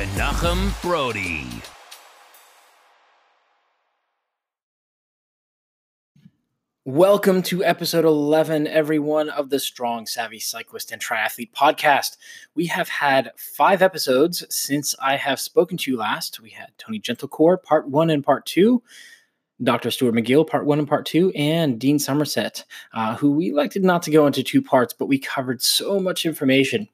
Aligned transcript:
Menachem 0.00 0.80
Brodie. 0.80 1.44
Welcome 6.86 7.42
to 7.42 7.62
episode 7.62 8.06
11, 8.06 8.66
everyone, 8.66 9.28
of 9.28 9.50
the 9.50 9.58
Strong 9.58 10.06
Savvy 10.06 10.38
Cyclist 10.38 10.90
and 10.90 11.02
Triathlete 11.02 11.52
podcast. 11.52 12.16
We 12.54 12.64
have 12.68 12.88
had 12.88 13.32
five 13.36 13.82
episodes 13.82 14.42
since 14.48 14.94
I 15.02 15.16
have 15.16 15.38
spoken 15.38 15.76
to 15.76 15.90
you 15.90 15.98
last. 15.98 16.40
We 16.40 16.48
had 16.48 16.70
Tony 16.78 16.98
Gentilcore, 16.98 17.62
part 17.62 17.86
one 17.86 18.08
and 18.08 18.24
part 18.24 18.46
two, 18.46 18.82
Dr. 19.62 19.90
Stuart 19.90 20.14
McGill, 20.14 20.48
part 20.48 20.64
one 20.64 20.78
and 20.78 20.88
part 20.88 21.04
two, 21.04 21.30
and 21.32 21.78
Dean 21.78 21.98
Somerset, 21.98 22.64
uh, 22.94 23.16
who 23.16 23.32
we 23.32 23.50
elected 23.50 23.84
not 23.84 24.02
to 24.04 24.10
go 24.10 24.26
into 24.26 24.42
two 24.42 24.62
parts, 24.62 24.94
but 24.94 25.08
we 25.08 25.18
covered 25.18 25.60
so 25.60 26.00
much 26.00 26.24
information 26.24 26.88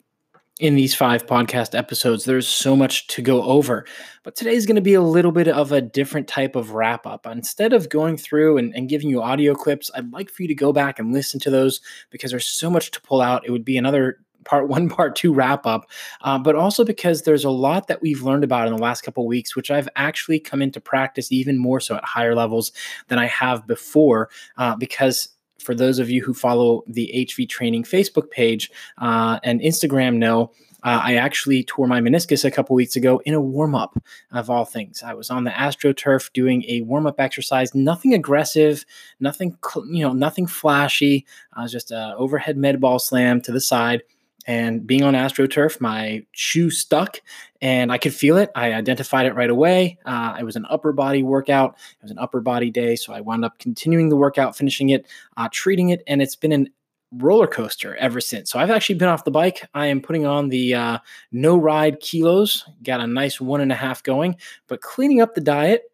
in 0.59 0.75
these 0.75 0.95
five 0.95 1.27
podcast 1.27 1.77
episodes. 1.77 2.25
There's 2.25 2.49
so 2.49 2.75
much 2.75 3.07
to 3.09 3.23
go 3.23 3.43
over. 3.43 3.85
But 4.23 4.37
today's 4.37 4.65
going 4.65 4.77
to 4.77 4.83
be 4.83 4.95
a 4.95 5.03
little 5.03 5.33
bit 5.33 5.49
of 5.49 5.71
a 5.71 5.83
different 5.83 6.29
type 6.29 6.57
of 6.57 6.71
wrap 6.71 7.07
up. 7.07 7.27
Instead 7.27 7.73
of 7.73 7.91
going 7.91 8.17
through 8.17 8.59
and, 8.59 8.75
and, 8.75 8.89
giving 8.89 9.11
you 9.11 9.21
audio 9.23 9.55
clips, 9.55 9.91
I'd 9.95 10.13
like 10.13 10.31
for 10.31 10.43
you 10.43 10.49
to 10.49 10.55
go 10.55 10.73
back 10.73 10.99
and 10.99 11.13
listen 11.13 11.39
to 11.41 11.51
those 11.51 11.81
because 12.11 12.31
there's 12.31 12.47
so 12.47 12.71
much 12.71 12.91
to 12.93 13.01
pull 13.03 13.21
out. 13.21 13.45
It 13.45 13.51
would 13.51 13.65
be 13.65 13.77
another 13.77 14.19
part 14.45 14.69
one, 14.69 14.89
part 14.89 15.15
two 15.15 15.35
wrap 15.35 15.67
up, 15.67 15.91
uh, 16.23 16.39
but 16.39 16.57
also 16.57 16.85
because 16.85 17.23
there's 17.23 17.45
a 17.45 17.51
lot 17.51 17.89
that 17.89 18.01
we've 18.01 18.23
learned 18.23 18.45
about 18.45 18.67
in 18.67 18.75
the 18.75 18.83
last 18.83 19.03
couple 19.03 19.27
weeks, 19.27 19.55
which 19.55 19.71
I've 19.71 19.89
actually 19.97 20.41
come 20.41 20.63
into 20.63 20.81
practice 20.81 21.31
even 21.31 21.59
more 21.59 21.81
so 21.81 21.97
at 21.97 22.05
higher 22.05 22.35
levels 22.35 22.73
than 23.09 23.19
I 23.19 23.27
have 23.27 23.67
before 23.67 24.31
uh, 24.57 24.75
because 24.77 25.29
for 25.67 25.75
those 25.75 25.99
of 25.99 26.09
you 26.09 26.23
who 26.23 26.33
follow 26.33 26.85
the 26.87 27.11
HV 27.13 27.49
Training 27.49 27.83
Facebook 27.83 28.31
page 28.31 28.71
uh, 28.99 29.41
and 29.43 29.61
Instagram 29.61 30.17
know, 30.17 30.53
uh, 30.85 31.01
I 31.03 31.17
actually 31.17 31.65
tore 31.65 31.89
my 31.89 32.01
meniscus 32.01 32.45
a 32.45 32.51
couple 32.51 32.77
weeks 32.77 32.95
ago 32.95 33.21
in 33.25 33.35
a 33.35 33.41
warm 33.41 33.75
up 33.75 33.99
of 34.31 34.49
all 34.49 34.65
things. 34.65 35.03
I 35.03 35.15
was 35.15 35.29
on 35.29 35.43
the 35.43 35.51
AstroTurf 35.51 36.33
doing 36.33 36.65
a 36.69 36.83
warm 36.83 37.09
up 37.09 37.19
exercise, 37.19 37.75
nothing 37.75 38.15
aggressive, 38.15 38.87
nothing 39.19 39.59
you 39.89 40.03
know, 40.03 40.13
nothing 40.13 40.47
flashy. 40.47 41.27
I 41.55 41.63
was 41.63 41.73
just 41.73 41.91
a 41.91 42.15
overhead 42.17 42.57
med 42.57 42.81
ball 42.81 43.01
slam 43.01 43.41
to 43.43 43.53
the 43.53 43.61
side. 43.61 44.03
And 44.47 44.87
being 44.87 45.03
on 45.03 45.15
AstroTurf, 45.15 45.81
my 45.81 46.25
shoe 46.33 46.71
stuck 46.71 47.21
and 47.61 47.91
I 47.91 47.99
could 47.99 48.15
feel 48.15 48.37
it. 48.37 48.51
I 48.55 48.73
identified 48.75 49.27
it 49.27 49.35
right 49.35 49.51
away. 49.51 49.99
Uh, 50.05 50.37
it 50.39 50.45
was 50.45 50.57
an 50.57 50.67
upper 50.71 50.93
body 50.93 51.23
workout. 51.23 51.77
It 51.99 52.03
was 52.03 52.11
an 52.11 52.19
upper 52.19 52.41
body 52.41 52.71
day. 52.71 52.97
So 52.97 53.13
I 53.13 53.21
wound 53.21 53.45
up 53.45 53.59
continuing 53.59 54.09
the 54.09 54.17
workout, 54.17 54.57
finishing 54.57 54.91
it, 54.91 55.07
uh, 55.37 55.49
treating 55.51 55.89
it, 55.89 56.03
and 56.07 56.23
it's 56.23 56.37
been 56.37 56.53
an 56.53 56.69
roller 57.13 57.47
coaster 57.47 57.97
ever 57.97 58.21
since. 58.21 58.51
So 58.51 58.59
I've 58.59 58.71
actually 58.71 58.97
been 58.97 59.09
off 59.09 59.25
the 59.25 59.31
bike. 59.31 59.69
I 59.75 59.87
am 59.87 60.01
putting 60.01 60.27
on 60.27 60.49
the 60.49 60.75
uh, 60.75 60.99
no 61.33 61.57
ride 61.57 62.01
kilos, 62.01 62.65
got 62.83 63.01
a 63.01 63.07
nice 63.07 63.41
one 63.41 63.61
and 63.61 63.73
a 63.73 63.77
half 63.77 64.03
going, 64.03 64.37
but 64.69 64.81
cleaning 64.81 65.21
up 65.21 65.35
the 65.35 65.41
diet 65.41 65.91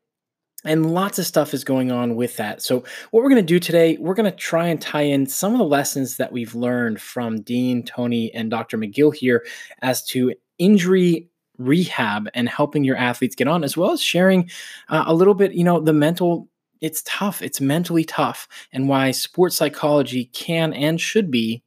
and 0.65 0.95
lots 0.95 1.19
of 1.19 1.27
stuff 1.27 1.55
is 1.55 1.65
going 1.65 1.91
on 1.91 2.15
with 2.15 2.37
that. 2.37 2.63
So, 2.63 2.85
what 3.11 3.23
we're 3.23 3.29
going 3.29 3.37
to 3.37 3.43
do 3.43 3.59
today, 3.59 3.97
we're 3.99 4.15
going 4.15 4.31
to 4.31 4.37
try 4.37 4.67
and 4.67 4.81
tie 4.81 5.03
in 5.03 5.27
some 5.27 5.53
of 5.53 5.59
the 5.59 5.65
lessons 5.65 6.17
that 6.17 6.33
we've 6.33 6.55
learned 6.55 7.01
from 7.01 7.41
Dean, 7.41 7.83
Tony, 7.85 8.33
and 8.35 8.51
Dr. 8.51 8.79
McGill 8.79 9.15
here 9.15 9.45
as 9.83 10.05
to 10.07 10.35
injury 10.59 11.29
rehab 11.59 12.29
and 12.35 12.49
helping 12.49 12.85
your 12.85 12.97
athletes 12.97 13.35
get 13.35 13.49
on, 13.49 13.65
as 13.65 13.77
well 13.77 13.93
as 13.93 14.03
sharing 14.03 14.51
uh, 14.89 15.05
a 15.07 15.15
little 15.15 15.35
bit, 15.35 15.53
you 15.53 15.65
know, 15.65 15.81
the 15.81 15.93
mental. 15.93 16.49
It's 16.81 17.03
tough. 17.07 17.43
It's 17.43 17.61
mentally 17.61 18.05
tough, 18.05 18.49
and 18.73 18.89
why 18.89 19.13
sports 19.13 19.57
psychology 19.57 20.27
can 20.27 20.73
and 20.73 21.01
should 21.01 21.31
be 21.31 21.63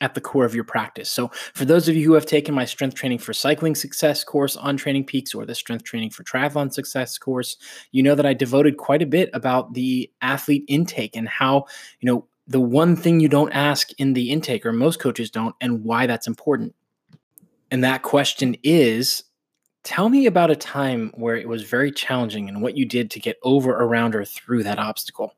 at 0.00 0.14
the 0.14 0.20
core 0.20 0.44
of 0.44 0.54
your 0.54 0.64
practice. 0.64 1.10
So, 1.10 1.28
for 1.54 1.64
those 1.64 1.88
of 1.88 1.96
you 1.96 2.06
who 2.06 2.12
have 2.14 2.26
taken 2.26 2.54
my 2.54 2.64
strength 2.64 2.94
training 2.94 3.18
for 3.18 3.32
cycling 3.32 3.74
success 3.74 4.24
course 4.24 4.56
on 4.56 4.76
Training 4.76 5.04
Peaks 5.04 5.34
or 5.34 5.46
the 5.46 5.54
strength 5.54 5.84
training 5.84 6.10
for 6.10 6.22
triathlon 6.24 6.72
success 6.72 7.16
course, 7.16 7.56
you 7.92 8.02
know 8.02 8.14
that 8.14 8.26
I 8.26 8.34
devoted 8.34 8.76
quite 8.76 9.02
a 9.02 9.06
bit 9.06 9.30
about 9.32 9.74
the 9.74 10.10
athlete 10.20 10.64
intake 10.68 11.16
and 11.16 11.28
how, 11.28 11.64
you 12.00 12.10
know, 12.10 12.26
the 12.46 12.60
one 12.60 12.94
thing 12.94 13.20
you 13.20 13.28
don't 13.28 13.52
ask 13.52 13.90
in 13.98 14.12
the 14.12 14.30
intake, 14.30 14.64
or 14.64 14.72
most 14.72 15.00
coaches 15.00 15.30
don't, 15.30 15.54
and 15.60 15.82
why 15.82 16.06
that's 16.06 16.28
important. 16.28 16.74
And 17.70 17.82
that 17.82 18.02
question 18.02 18.56
is 18.62 19.24
tell 19.82 20.08
me 20.08 20.26
about 20.26 20.50
a 20.50 20.56
time 20.56 21.12
where 21.14 21.36
it 21.36 21.48
was 21.48 21.62
very 21.62 21.90
challenging 21.90 22.48
and 22.48 22.60
what 22.60 22.76
you 22.76 22.84
did 22.84 23.10
to 23.12 23.20
get 23.20 23.38
over, 23.42 23.70
around, 23.70 24.14
or 24.14 24.24
through 24.24 24.62
that 24.64 24.78
obstacle. 24.78 25.34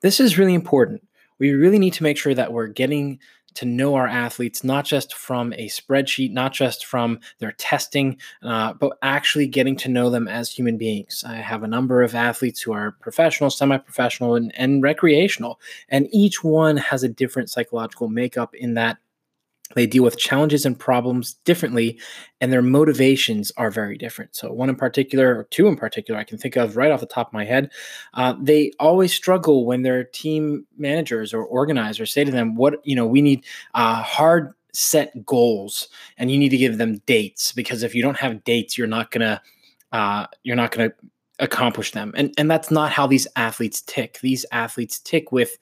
This 0.00 0.20
is 0.20 0.38
really 0.38 0.54
important. 0.54 1.06
We 1.38 1.52
really 1.52 1.78
need 1.78 1.94
to 1.94 2.02
make 2.02 2.18
sure 2.18 2.34
that 2.34 2.52
we're 2.52 2.66
getting 2.66 3.18
to 3.54 3.64
know 3.64 3.94
our 3.94 4.06
athletes, 4.06 4.64
not 4.64 4.84
just 4.84 5.14
from 5.14 5.52
a 5.54 5.68
spreadsheet, 5.68 6.32
not 6.32 6.52
just 6.52 6.86
from 6.86 7.20
their 7.38 7.52
testing, 7.52 8.16
uh, 8.42 8.72
but 8.74 8.96
actually 9.02 9.46
getting 9.46 9.76
to 9.76 9.88
know 9.88 10.10
them 10.10 10.28
as 10.28 10.50
human 10.50 10.76
beings. 10.76 11.24
I 11.26 11.34
have 11.34 11.62
a 11.62 11.68
number 11.68 12.02
of 12.02 12.14
athletes 12.14 12.60
who 12.60 12.72
are 12.72 12.92
professional, 12.92 13.50
semi 13.50 13.78
professional, 13.78 14.34
and, 14.34 14.52
and 14.56 14.82
recreational, 14.82 15.60
and 15.88 16.08
each 16.12 16.42
one 16.44 16.76
has 16.76 17.02
a 17.02 17.08
different 17.08 17.50
psychological 17.50 18.08
makeup 18.08 18.54
in 18.54 18.74
that 18.74 18.98
they 19.74 19.86
deal 19.86 20.02
with 20.02 20.18
challenges 20.18 20.66
and 20.66 20.78
problems 20.78 21.34
differently 21.44 21.98
and 22.40 22.52
their 22.52 22.62
motivations 22.62 23.52
are 23.56 23.70
very 23.70 23.96
different. 23.96 24.34
So 24.34 24.52
one 24.52 24.68
in 24.68 24.76
particular 24.76 25.38
or 25.38 25.44
two 25.44 25.68
in 25.68 25.76
particular 25.76 26.18
i 26.18 26.24
can 26.24 26.38
think 26.38 26.56
of 26.56 26.76
right 26.76 26.90
off 26.90 27.00
the 27.00 27.06
top 27.06 27.28
of 27.28 27.32
my 27.32 27.44
head 27.44 27.70
uh, 28.14 28.34
they 28.40 28.72
always 28.78 29.12
struggle 29.12 29.66
when 29.66 29.82
their 29.82 30.04
team 30.04 30.66
managers 30.76 31.32
or 31.32 31.44
organizers 31.44 32.12
say 32.12 32.24
to 32.24 32.30
them 32.30 32.54
what 32.54 32.74
you 32.84 32.96
know 32.96 33.06
we 33.06 33.22
need 33.22 33.44
uh, 33.74 34.02
hard 34.02 34.52
set 34.72 35.24
goals 35.26 35.88
and 36.16 36.30
you 36.30 36.38
need 36.38 36.50
to 36.50 36.56
give 36.56 36.78
them 36.78 36.98
dates 37.06 37.52
because 37.52 37.82
if 37.82 37.94
you 37.94 38.02
don't 38.02 38.18
have 38.18 38.44
dates 38.44 38.78
you're 38.78 38.86
not 38.86 39.10
gonna 39.10 39.40
uh, 39.92 40.26
you're 40.44 40.56
not 40.56 40.70
gonna 40.70 40.92
accomplish 41.40 41.92
them. 41.92 42.12
And 42.16 42.32
and 42.38 42.50
that's 42.50 42.70
not 42.70 42.92
how 42.92 43.06
these 43.06 43.26
athletes 43.34 43.82
tick. 43.82 44.20
These 44.20 44.46
athletes 44.52 45.00
tick 45.00 45.32
with 45.32 45.58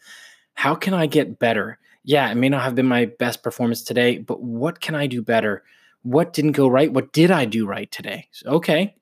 how 0.54 0.74
can 0.74 0.92
i 0.92 1.06
get 1.06 1.38
better 1.38 1.78
yeah, 2.08 2.30
it 2.30 2.36
may 2.36 2.48
not 2.48 2.62
have 2.62 2.74
been 2.74 2.86
my 2.86 3.04
best 3.04 3.42
performance 3.42 3.82
today, 3.82 4.16
but 4.16 4.42
what 4.42 4.80
can 4.80 4.94
I 4.94 5.06
do 5.06 5.20
better? 5.20 5.62
What 6.00 6.32
didn't 6.32 6.52
go 6.52 6.66
right? 6.66 6.90
What 6.90 7.12
did 7.12 7.30
I 7.30 7.44
do 7.44 7.66
right 7.66 7.90
today? 7.92 8.28
Okay, 8.46 8.94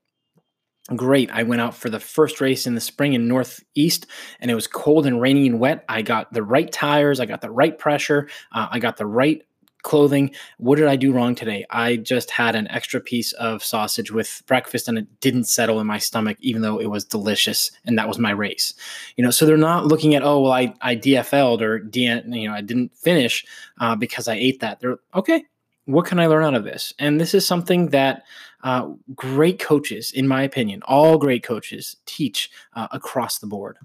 great. 0.96 1.30
I 1.30 1.44
went 1.44 1.60
out 1.60 1.76
for 1.76 1.88
the 1.88 2.00
first 2.00 2.40
race 2.40 2.66
in 2.66 2.74
the 2.74 2.80
spring 2.80 3.12
in 3.12 3.28
Northeast, 3.28 4.06
and 4.40 4.50
it 4.50 4.56
was 4.56 4.66
cold 4.66 5.06
and 5.06 5.20
rainy 5.20 5.46
and 5.46 5.60
wet. 5.60 5.84
I 5.88 6.02
got 6.02 6.32
the 6.32 6.42
right 6.42 6.70
tires, 6.70 7.20
I 7.20 7.26
got 7.26 7.42
the 7.42 7.50
right 7.50 7.78
pressure, 7.78 8.28
uh, 8.50 8.66
I 8.72 8.80
got 8.80 8.96
the 8.96 9.06
right 9.06 9.40
clothing. 9.86 10.32
What 10.58 10.76
did 10.76 10.88
I 10.88 10.96
do 10.96 11.12
wrong 11.12 11.34
today? 11.34 11.64
I 11.70 11.96
just 11.96 12.30
had 12.30 12.56
an 12.56 12.68
extra 12.68 13.00
piece 13.00 13.32
of 13.34 13.62
sausage 13.62 14.10
with 14.10 14.42
breakfast 14.46 14.88
and 14.88 14.98
it 14.98 15.20
didn't 15.20 15.44
settle 15.44 15.80
in 15.80 15.86
my 15.86 15.98
stomach, 15.98 16.36
even 16.40 16.60
though 16.60 16.78
it 16.78 16.90
was 16.90 17.04
delicious. 17.04 17.70
And 17.84 17.96
that 17.96 18.08
was 18.08 18.18
my 18.18 18.32
race. 18.32 18.74
You 19.16 19.24
know, 19.24 19.30
so 19.30 19.46
they're 19.46 19.56
not 19.56 19.86
looking 19.86 20.14
at, 20.14 20.24
oh, 20.24 20.40
well, 20.40 20.52
I, 20.52 20.74
I 20.82 20.96
DFL'd 20.96 21.62
or, 21.62 21.78
D, 21.78 22.02
you 22.02 22.48
know, 22.48 22.54
I 22.54 22.60
didn't 22.60 22.94
finish 22.96 23.46
uh, 23.80 23.94
because 23.94 24.26
I 24.26 24.34
ate 24.34 24.60
that. 24.60 24.80
They're 24.80 24.98
okay. 25.14 25.44
What 25.84 26.06
can 26.06 26.18
I 26.18 26.26
learn 26.26 26.42
out 26.42 26.54
of 26.54 26.64
this? 26.64 26.92
And 26.98 27.20
this 27.20 27.32
is 27.32 27.46
something 27.46 27.90
that 27.90 28.24
uh, 28.64 28.90
great 29.14 29.60
coaches, 29.60 30.10
in 30.10 30.26
my 30.26 30.42
opinion, 30.42 30.82
all 30.82 31.16
great 31.16 31.44
coaches 31.44 31.96
teach 32.06 32.50
uh, 32.74 32.88
across 32.90 33.38
the 33.38 33.46
board. 33.46 33.78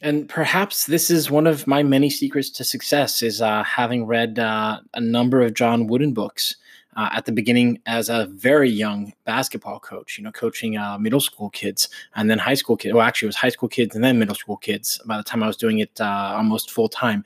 And 0.00 0.28
perhaps 0.28 0.86
this 0.86 1.10
is 1.10 1.30
one 1.30 1.46
of 1.46 1.66
my 1.66 1.82
many 1.82 2.08
secrets 2.10 2.50
to 2.50 2.64
success 2.64 3.22
is 3.22 3.42
uh, 3.42 3.64
having 3.64 4.06
read 4.06 4.38
uh, 4.38 4.80
a 4.94 5.00
number 5.00 5.42
of 5.42 5.54
John 5.54 5.86
Wooden 5.88 6.14
books 6.14 6.56
uh, 6.96 7.08
at 7.12 7.26
the 7.26 7.32
beginning 7.32 7.80
as 7.86 8.08
a 8.08 8.26
very 8.26 8.70
young 8.70 9.12
basketball 9.24 9.80
coach, 9.80 10.18
you 10.18 10.24
know, 10.24 10.32
coaching 10.32 10.76
uh, 10.76 10.98
middle 10.98 11.20
school 11.20 11.50
kids 11.50 11.88
and 12.14 12.30
then 12.30 12.38
high 12.38 12.54
school 12.54 12.76
kids. 12.76 12.94
Well, 12.94 13.06
actually, 13.06 13.26
it 13.26 13.30
was 13.30 13.36
high 13.36 13.48
school 13.48 13.68
kids 13.68 13.94
and 13.94 14.04
then 14.04 14.18
middle 14.18 14.34
school 14.34 14.56
kids 14.56 15.00
by 15.06 15.16
the 15.16 15.22
time 15.22 15.42
I 15.42 15.46
was 15.46 15.56
doing 15.56 15.78
it 15.78 16.00
uh, 16.00 16.34
almost 16.36 16.70
full 16.70 16.88
time. 16.88 17.24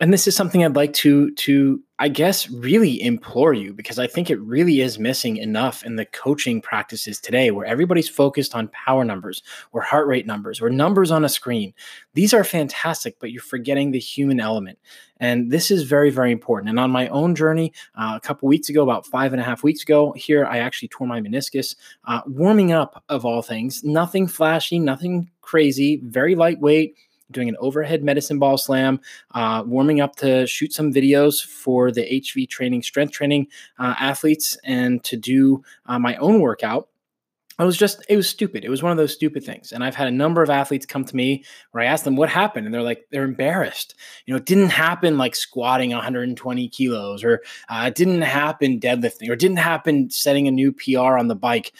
And 0.00 0.12
this 0.12 0.26
is 0.26 0.36
something 0.36 0.64
I'd 0.64 0.76
like 0.76 0.92
to 0.94 1.30
to 1.32 1.82
I 2.00 2.08
guess, 2.08 2.48
really 2.48 3.02
implore 3.02 3.52
you 3.52 3.72
because 3.72 3.98
I 3.98 4.06
think 4.06 4.30
it 4.30 4.40
really 4.40 4.80
is 4.80 5.00
missing 5.00 5.36
enough 5.36 5.82
in 5.82 5.96
the 5.96 6.04
coaching 6.04 6.60
practices 6.60 7.20
today 7.20 7.50
where 7.50 7.66
everybody's 7.66 8.08
focused 8.08 8.54
on 8.54 8.68
power 8.68 9.04
numbers 9.04 9.42
or 9.72 9.80
heart 9.80 10.06
rate 10.06 10.24
numbers 10.24 10.60
or 10.60 10.70
numbers 10.70 11.10
on 11.10 11.24
a 11.24 11.28
screen. 11.28 11.74
These 12.14 12.32
are 12.32 12.44
fantastic, 12.44 13.18
but 13.18 13.32
you're 13.32 13.42
forgetting 13.42 13.90
the 13.90 13.98
human 13.98 14.38
element. 14.38 14.78
And 15.18 15.50
this 15.50 15.72
is 15.72 15.82
very, 15.82 16.10
very 16.10 16.30
important. 16.30 16.70
And 16.70 16.78
on 16.78 16.92
my 16.92 17.08
own 17.08 17.34
journey, 17.34 17.72
uh, 17.96 18.12
a 18.14 18.20
couple 18.20 18.48
weeks 18.48 18.68
ago, 18.68 18.84
about 18.84 19.04
five 19.04 19.32
and 19.32 19.42
a 19.42 19.44
half 19.44 19.64
weeks 19.64 19.82
ago, 19.82 20.12
here 20.12 20.46
I 20.46 20.58
actually 20.58 20.88
tore 20.88 21.08
my 21.08 21.20
meniscus, 21.20 21.74
uh, 22.06 22.20
warming 22.26 22.70
up 22.70 23.02
of 23.08 23.24
all 23.24 23.42
things, 23.42 23.82
nothing 23.82 24.28
flashy, 24.28 24.78
nothing 24.78 25.30
crazy, 25.40 26.00
very 26.04 26.36
lightweight 26.36 26.94
doing 27.30 27.48
an 27.48 27.56
overhead 27.60 28.02
medicine 28.02 28.38
ball 28.38 28.58
slam, 28.58 29.00
uh, 29.34 29.62
warming 29.66 30.00
up 30.00 30.16
to 30.16 30.46
shoot 30.46 30.72
some 30.72 30.92
videos 30.92 31.44
for 31.44 31.90
the 31.90 32.02
HV 32.02 32.48
training, 32.48 32.82
strength 32.82 33.12
training 33.12 33.48
uh, 33.78 33.94
athletes, 33.98 34.56
and 34.64 35.02
to 35.04 35.16
do 35.16 35.62
uh, 35.86 35.98
my 35.98 36.16
own 36.16 36.40
workout. 36.40 36.88
I 37.60 37.64
was 37.64 37.76
just, 37.76 38.04
it 38.08 38.16
was 38.16 38.28
stupid. 38.28 38.64
It 38.64 38.68
was 38.68 38.84
one 38.84 38.92
of 38.92 38.98
those 38.98 39.12
stupid 39.12 39.42
things. 39.42 39.72
And 39.72 39.82
I've 39.82 39.96
had 39.96 40.06
a 40.06 40.12
number 40.12 40.44
of 40.44 40.50
athletes 40.50 40.86
come 40.86 41.04
to 41.04 41.16
me 41.16 41.44
where 41.72 41.82
I 41.82 41.86
asked 41.86 42.04
them 42.04 42.14
what 42.14 42.28
happened. 42.28 42.66
And 42.66 42.72
they're 42.72 42.82
like, 42.82 43.06
they're 43.10 43.24
embarrassed. 43.24 43.96
You 44.26 44.32
know, 44.32 44.38
it 44.38 44.46
didn't 44.46 44.68
happen 44.68 45.18
like 45.18 45.34
squatting 45.34 45.90
120 45.90 46.68
kilos 46.68 47.24
or 47.24 47.42
uh, 47.68 47.86
it 47.88 47.96
didn't 47.96 48.22
happen 48.22 48.78
deadlifting 48.78 49.28
or 49.28 49.32
it 49.32 49.40
didn't 49.40 49.58
happen 49.58 50.08
setting 50.08 50.46
a 50.46 50.52
new 50.52 50.70
PR 50.70 51.18
on 51.18 51.26
the 51.26 51.34
bike 51.34 51.72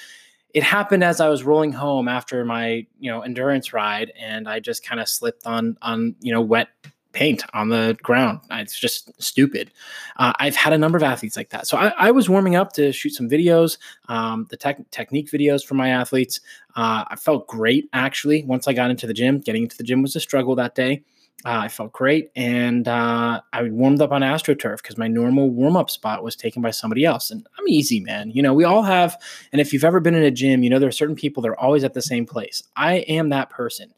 it 0.55 0.62
happened 0.62 1.05
as 1.05 1.21
I 1.21 1.29
was 1.29 1.45
rolling 1.45 1.73
home 1.73 2.09
after 2.09 2.45
my 2.45 2.87
you 2.99 3.11
know 3.11 3.21
endurance 3.23 3.73
ride, 3.73 4.12
and 4.19 4.49
I 4.49 4.61
just 4.61 4.85
kind 4.85 5.00
of 5.00 5.09
slipped 5.09 5.47
on 5.47 5.77
on 5.83 6.15
you 6.21 6.33
know 6.33 6.41
wet 6.41 6.69
paint 7.12 7.43
on 7.55 7.69
the 7.69 7.97
ground. 8.03 8.41
It's 8.50 8.79
just 8.79 9.11
stupid. 9.21 9.73
Uh, 10.19 10.33
I've 10.39 10.55
had 10.55 10.73
a 10.73 10.79
number 10.79 10.97
of 10.97 11.03
athletes 11.03 11.37
like 11.37 11.50
that. 11.50 11.67
So 11.67 11.77
I, 11.77 11.89
I 11.99 12.11
was 12.11 12.29
warming 12.29 12.55
up 12.55 12.73
to 12.75 12.93
shoot 12.93 13.15
some 13.15 13.29
videos, 13.29 13.79
um, 14.09 14.47
the 14.50 14.56
tech, 14.56 14.79
technique 14.91 15.29
videos 15.31 15.65
for 15.65 15.75
my 15.75 15.89
athletes. 15.89 16.41
Uh, 16.77 17.05
I 17.09 17.17
felt 17.17 17.49
great 17.49 17.89
actually 17.93 18.45
once 18.45 18.69
I 18.69 18.73
got 18.73 18.91
into 18.91 19.06
the 19.06 19.15
gym. 19.15 19.41
Getting 19.41 19.65
into 19.65 19.77
the 19.77 19.85
gym 19.85 20.03
was 20.03 20.15
a 20.17 20.21
struggle 20.21 20.55
that 20.56 20.75
day. 20.75 21.03
Uh, 21.44 21.61
I 21.62 21.69
felt 21.69 21.93
great, 21.93 22.32
and 22.35 22.88
uh, 22.88 23.40
I 23.52 23.62
warmed 23.62 24.02
up 24.02 24.11
on 24.11 24.23
AstroTurf 24.23 24.79
because 24.79 24.99
my 24.99 25.06
normal 25.06 25.50
warm 25.50 25.76
up 25.76 25.88
spot 25.88 26.25
was 26.25 26.35
taken 26.35 26.62
by 26.62 26.73
somebody 26.73 27.05
else. 27.05 27.31
And 27.31 27.46
I'm 27.56 27.69
easy, 27.69 28.00
man. 28.00 28.32
You 28.32 28.43
know, 28.43 28.52
we 28.52 28.64
all 28.64 28.82
have, 28.82 29.17
and 29.52 29.61
if 29.61 29.73
you've 29.73 29.85
ever 29.85 30.00
been 30.00 30.17
in 30.17 30.25
a 30.25 30.32
gym, 30.32 30.64
you 30.64 30.70
know 30.70 30.81
there 30.81 30.88
are 30.88 30.93
certain 30.93 31.14
people 31.14 31.40
that 31.43 31.50
are 31.50 31.61
always 31.61 31.85
at 31.85 31.94
the 31.94 32.02
same 32.02 32.26
place. 32.26 32.64
I 32.76 32.96
am 33.08 33.29
that 33.29 33.50
person, 33.50 33.94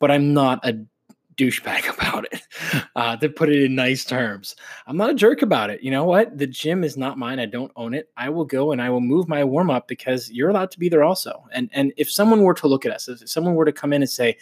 but 0.00 0.10
I'm 0.10 0.34
not 0.34 0.66
a 0.66 0.84
douchebag 1.36 1.94
about 1.96 2.26
it. 2.32 2.42
Uh, 2.96 3.16
to 3.18 3.28
put 3.28 3.48
it 3.48 3.62
in 3.62 3.76
nice 3.76 4.04
terms, 4.04 4.56
I'm 4.88 4.96
not 4.96 5.10
a 5.10 5.14
jerk 5.14 5.42
about 5.42 5.70
it. 5.70 5.84
You 5.84 5.92
know 5.92 6.04
what? 6.04 6.36
The 6.36 6.46
gym 6.48 6.82
is 6.82 6.96
not 6.96 7.18
mine. 7.18 7.38
I 7.38 7.46
don't 7.46 7.72
own 7.76 7.94
it. 7.94 8.10
I 8.16 8.30
will 8.30 8.44
go 8.44 8.72
and 8.72 8.82
I 8.82 8.90
will 8.90 9.00
move 9.00 9.28
my 9.28 9.44
warm 9.44 9.70
up 9.70 9.86
because 9.86 10.28
you're 10.32 10.50
allowed 10.50 10.72
to 10.72 10.78
be 10.78 10.88
there 10.88 11.04
also. 11.04 11.44
And 11.52 11.70
and 11.72 11.92
if 11.96 12.10
someone 12.10 12.42
were 12.42 12.54
to 12.54 12.66
look 12.66 12.84
at 12.84 12.92
us, 12.92 13.08
if 13.08 13.28
someone 13.28 13.54
were 13.54 13.64
to 13.64 13.72
come 13.72 13.92
in 13.92 14.02
and 14.02 14.10
say, 14.10 14.36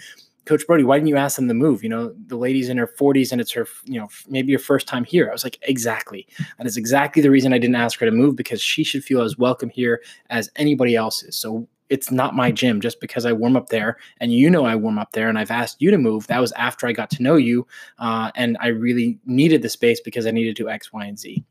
Coach 0.49 0.67
Brodie, 0.67 0.83
why 0.83 0.97
didn't 0.97 1.09
you 1.09 1.19
ask 1.19 1.37
them 1.37 1.47
to 1.47 1.53
move? 1.53 1.83
You 1.83 1.91
know, 1.91 2.15
the 2.27 2.37
lady's 2.37 2.71
in 2.71 2.79
her 2.79 2.87
40s 2.87 3.33
and 3.33 3.41
it's 3.41 3.53
her, 3.53 3.69
you 3.85 4.01
know, 4.01 4.09
maybe 4.29 4.49
your 4.49 4.59
first 4.59 4.89
time 4.89 5.05
here. 5.05 5.29
I 5.29 5.33
was 5.33 5.45
like, 5.45 5.59
exactly. 5.61 6.27
That 6.57 6.67
is 6.67 6.79
exactly 6.79 7.21
the 7.21 7.31
reason 7.31 7.53
I 7.53 7.59
didn't 7.59 7.77
ask 7.77 8.01
her 8.01 8.07
to 8.07 8.13
move 8.13 8.35
because 8.35 8.63
she 8.63 8.83
should 8.83 9.05
feel 9.05 9.21
as 9.21 9.37
welcome 9.37 9.69
here 9.69 10.03
as 10.31 10.51
anybody 10.57 10.97
else 10.97 11.23
is. 11.23 11.37
So 11.37 11.69
it's 11.91 12.11
not 12.11 12.35
my 12.35 12.51
gym 12.51 12.81
just 12.81 12.99
because 12.99 13.27
I 13.27 13.33
warm 13.35 13.59
up 13.59 13.69
there 13.69 13.99
and 14.21 14.33
you 14.33 14.49
know 14.49 14.65
I 14.65 14.75
warm 14.75 14.99
up 14.99 15.13
there 15.13 15.29
and 15.29 15.39
I've 15.39 15.51
asked 15.51 15.83
you 15.83 15.91
to 15.91 15.99
move. 15.99 16.27
That 16.29 16.41
was 16.41 16.53
after 16.53 16.87
I 16.87 16.93
got 16.93 17.11
to 17.11 17.23
know 17.23 17.37
you 17.37 17.67
uh, 17.99 18.31
and 18.35 18.57
I 18.59 18.69
really 18.69 19.19
needed 19.27 19.61
the 19.61 19.69
space 19.69 20.01
because 20.01 20.27
I 20.27 20.31
needed 20.31 20.57
to 20.57 20.71
X, 20.71 20.95
Y, 20.95 21.05
and 21.05 21.19
Z. 21.19 21.45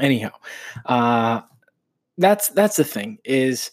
Anyhow, 0.00 0.32
uh, 0.86 1.42
that's 2.16 2.48
that's 2.48 2.76
the 2.76 2.84
thing 2.84 3.18
is 3.22 3.70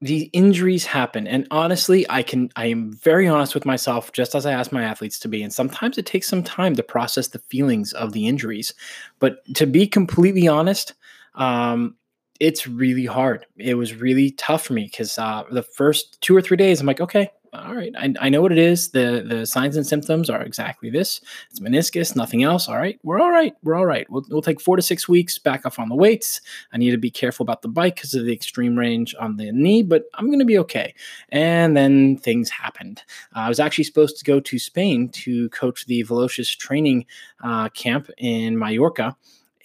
the 0.00 0.30
injuries 0.32 0.86
happen 0.86 1.26
and 1.26 1.46
honestly 1.50 2.06
i 2.08 2.22
can 2.22 2.48
i 2.54 2.66
am 2.66 2.92
very 2.92 3.26
honest 3.26 3.52
with 3.52 3.66
myself 3.66 4.12
just 4.12 4.34
as 4.34 4.46
i 4.46 4.52
ask 4.52 4.70
my 4.70 4.84
athletes 4.84 5.18
to 5.18 5.26
be 5.26 5.42
and 5.42 5.52
sometimes 5.52 5.98
it 5.98 6.06
takes 6.06 6.28
some 6.28 6.42
time 6.42 6.76
to 6.76 6.82
process 6.84 7.28
the 7.28 7.40
feelings 7.50 7.92
of 7.94 8.12
the 8.12 8.28
injuries. 8.28 8.74
But 9.18 9.42
to 9.54 9.66
be 9.66 9.86
completely 9.86 10.46
honest 10.46 10.94
um, 11.34 11.96
it's 12.40 12.68
really 12.68 13.06
hard. 13.06 13.46
It 13.56 13.74
was 13.74 13.94
really 13.94 14.30
tough 14.32 14.66
for 14.66 14.72
me 14.72 14.84
because 14.84 15.18
uh, 15.18 15.42
the 15.50 15.62
first 15.62 16.20
two 16.20 16.36
or 16.36 16.40
three 16.40 16.56
days 16.56 16.80
i'm 16.80 16.86
like 16.86 17.00
okay 17.00 17.30
all 17.68 17.74
right, 17.74 17.92
I, 17.98 18.14
I 18.18 18.28
know 18.30 18.40
what 18.40 18.50
it 18.50 18.58
is. 18.58 18.90
The 18.90 19.24
the 19.26 19.44
signs 19.44 19.76
and 19.76 19.86
symptoms 19.86 20.30
are 20.30 20.40
exactly 20.42 20.88
this. 20.88 21.20
It's 21.50 21.60
meniscus, 21.60 22.16
nothing 22.16 22.42
else. 22.42 22.66
All 22.66 22.78
right, 22.78 22.98
we're 23.02 23.20
all 23.20 23.30
right. 23.30 23.54
We're 23.62 23.74
all 23.74 23.84
right. 23.84 24.08
We'll, 24.10 24.24
we'll 24.30 24.42
take 24.42 24.60
four 24.60 24.76
to 24.76 24.82
six 24.82 25.06
weeks 25.08 25.38
back 25.38 25.66
off 25.66 25.78
on 25.78 25.90
the 25.90 25.94
weights. 25.94 26.40
I 26.72 26.78
need 26.78 26.92
to 26.92 26.96
be 26.96 27.10
careful 27.10 27.44
about 27.44 27.60
the 27.60 27.68
bike 27.68 27.96
because 27.96 28.14
of 28.14 28.24
the 28.24 28.32
extreme 28.32 28.78
range 28.78 29.14
on 29.20 29.36
the 29.36 29.52
knee, 29.52 29.82
but 29.82 30.04
I'm 30.14 30.28
going 30.28 30.38
to 30.38 30.46
be 30.46 30.58
okay. 30.58 30.94
And 31.28 31.76
then 31.76 32.16
things 32.16 32.48
happened. 32.48 33.02
Uh, 33.36 33.40
I 33.40 33.48
was 33.48 33.60
actually 33.60 33.84
supposed 33.84 34.18
to 34.18 34.24
go 34.24 34.40
to 34.40 34.58
Spain 34.58 35.10
to 35.10 35.50
coach 35.50 35.84
the 35.84 36.02
Velocious 36.02 36.48
training 36.48 37.04
uh, 37.44 37.68
camp 37.70 38.08
in 38.16 38.58
Mallorca. 38.58 39.14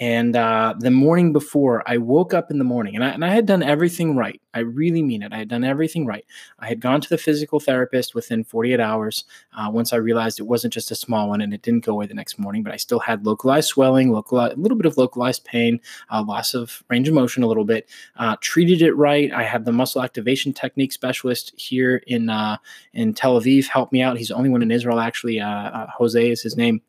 And 0.04 0.36
uh, 0.36 0.74
the 0.78 0.92
morning 0.92 1.32
before, 1.32 1.82
I 1.90 1.96
woke 1.96 2.34
up 2.34 2.52
in 2.52 2.58
the 2.58 2.66
morning 2.66 2.96
and 2.96 3.06
I, 3.06 3.12
and 3.12 3.24
I 3.24 3.30
had 3.30 3.46
done 3.46 3.64
everything 3.64 4.18
right. 4.18 4.42
I 4.54 4.60
really 4.60 5.02
mean 5.02 5.24
it. 5.24 5.32
I 5.32 5.38
had 5.38 5.48
done 5.48 5.64
everything 5.64 6.06
right. 6.06 6.26
I 6.60 6.68
had 6.68 6.82
gone 6.82 7.00
to 7.00 7.08
the 7.08 7.18
physical 7.18 7.62
therapist 7.62 8.14
within 8.14 8.44
48 8.44 8.82
hours 8.82 9.24
uh, 9.58 9.70
once 9.72 9.94
I 9.94 9.96
realized 9.96 10.42
it 10.42 10.44
wasn't 10.44 10.74
just 10.74 10.92
a 10.92 10.96
small 10.96 11.30
one 11.30 11.40
and 11.40 11.54
it 11.54 11.62
didn't 11.62 11.86
go 11.86 11.94
away 11.94 12.06
the 12.06 12.16
next 12.16 12.38
morning, 12.38 12.64
but 12.64 12.74
I 12.74 12.76
still 12.76 13.00
had 13.00 13.26
localized 13.26 13.70
swelling, 13.70 14.12
localized, 14.12 14.58
a 14.58 14.60
little 14.60 14.78
bit 14.78 14.88
of 14.88 14.98
localized 14.98 15.46
pain, 15.46 15.80
uh, 16.12 16.22
loss 16.22 16.54
of 16.54 16.84
range 16.90 17.08
of 17.08 17.14
motion 17.14 17.42
a 17.42 17.48
little 17.48 17.64
bit. 17.64 17.88
Uh, 18.18 18.36
treated 18.42 18.82
it 18.82 18.98
right. 18.98 19.32
I 19.32 19.44
had 19.44 19.64
the 19.64 19.72
muscle 19.72 20.04
activation 20.04 20.52
technique 20.52 20.92
specialist 20.92 21.54
here 21.56 22.04
in, 22.08 22.30
uh, 22.30 22.58
in 22.92 23.14
Tel 23.14 23.40
Aviv 23.40 23.68
help 23.68 23.94
me 23.94 24.02
out. 24.02 24.18
He's 24.18 24.28
the 24.28 24.36
only 24.36 24.50
one 24.50 24.64
in 24.64 24.70
Israel, 24.70 25.00
actually. 25.00 25.40
Uh, 25.40 25.88
Jose 25.98 26.30
is 26.30 26.42
his 26.42 26.58
name 26.58 26.82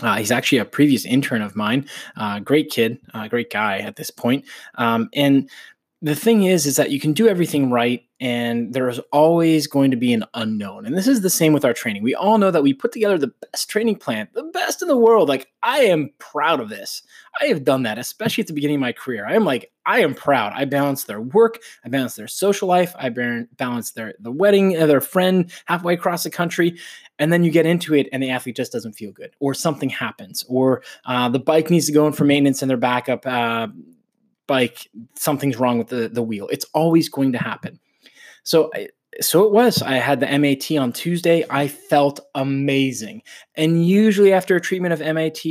uh, 0.00 0.16
he's 0.16 0.30
actually 0.30 0.58
a 0.58 0.64
previous 0.64 1.04
intern 1.04 1.42
of 1.42 1.54
mine. 1.54 1.86
Uh, 2.16 2.38
great 2.38 2.70
kid, 2.70 2.98
uh, 3.14 3.28
great 3.28 3.50
guy 3.50 3.78
at 3.78 3.96
this 3.96 4.10
point. 4.10 4.44
Um, 4.76 5.10
and 5.14 5.50
the 6.04 6.16
thing 6.16 6.42
is, 6.42 6.66
is 6.66 6.74
that 6.76 6.90
you 6.90 6.98
can 6.98 7.12
do 7.12 7.28
everything 7.28 7.70
right, 7.70 8.02
and 8.18 8.74
there 8.74 8.88
is 8.88 8.98
always 9.12 9.68
going 9.68 9.92
to 9.92 9.96
be 9.96 10.12
an 10.12 10.24
unknown. 10.34 10.84
And 10.84 10.96
this 10.96 11.06
is 11.06 11.20
the 11.20 11.30
same 11.30 11.52
with 11.52 11.64
our 11.64 11.72
training. 11.72 12.02
We 12.02 12.16
all 12.16 12.38
know 12.38 12.50
that 12.50 12.64
we 12.64 12.74
put 12.74 12.90
together 12.90 13.18
the 13.18 13.32
best 13.52 13.70
training 13.70 13.96
plan, 13.96 14.28
the 14.34 14.42
best 14.42 14.82
in 14.82 14.88
the 14.88 14.96
world. 14.96 15.28
Like 15.28 15.46
I 15.62 15.82
am 15.82 16.10
proud 16.18 16.58
of 16.58 16.68
this. 16.68 17.02
I 17.40 17.46
have 17.46 17.62
done 17.62 17.84
that, 17.84 17.98
especially 17.98 18.42
at 18.42 18.48
the 18.48 18.52
beginning 18.52 18.76
of 18.76 18.80
my 18.80 18.92
career. 18.92 19.24
I 19.26 19.34
am 19.34 19.44
like, 19.44 19.70
I 19.86 20.00
am 20.00 20.14
proud. 20.14 20.52
I 20.56 20.64
balance 20.64 21.04
their 21.04 21.20
work, 21.20 21.58
I 21.84 21.88
balance 21.88 22.16
their 22.16 22.28
social 22.28 22.66
life, 22.66 22.94
I 22.98 23.08
balance 23.08 23.92
their 23.92 24.14
the 24.18 24.32
wedding 24.32 24.72
their 24.72 25.00
friend 25.00 25.52
halfway 25.66 25.94
across 25.94 26.24
the 26.24 26.30
country, 26.30 26.78
and 27.20 27.32
then 27.32 27.44
you 27.44 27.52
get 27.52 27.66
into 27.66 27.94
it, 27.94 28.08
and 28.12 28.20
the 28.22 28.30
athlete 28.30 28.56
just 28.56 28.72
doesn't 28.72 28.94
feel 28.94 29.12
good, 29.12 29.34
or 29.38 29.54
something 29.54 29.88
happens, 29.88 30.44
or 30.48 30.82
uh, 31.04 31.28
the 31.28 31.38
bike 31.38 31.70
needs 31.70 31.86
to 31.86 31.92
go 31.92 32.08
in 32.08 32.12
for 32.12 32.24
maintenance, 32.24 32.60
and 32.60 32.70
their 32.70 32.76
backup. 32.76 33.24
Uh, 33.24 33.68
bike, 34.46 34.88
something's 35.14 35.56
wrong 35.56 35.78
with 35.78 35.88
the, 35.88 36.08
the 36.08 36.22
wheel. 36.22 36.48
It's 36.48 36.66
always 36.74 37.08
going 37.08 37.32
to 37.32 37.38
happen. 37.38 37.80
So 38.44 38.70
so 39.20 39.44
it 39.44 39.52
was. 39.52 39.82
I 39.82 39.94
had 39.94 40.20
the 40.20 40.38
MAT 40.38 40.70
on 40.78 40.92
Tuesday. 40.92 41.44
I 41.50 41.68
felt 41.68 42.20
amazing. 42.34 43.22
And 43.56 43.86
usually 43.86 44.32
after 44.32 44.56
a 44.56 44.60
treatment 44.60 44.94
of 44.94 45.00
MAT, 45.00 45.44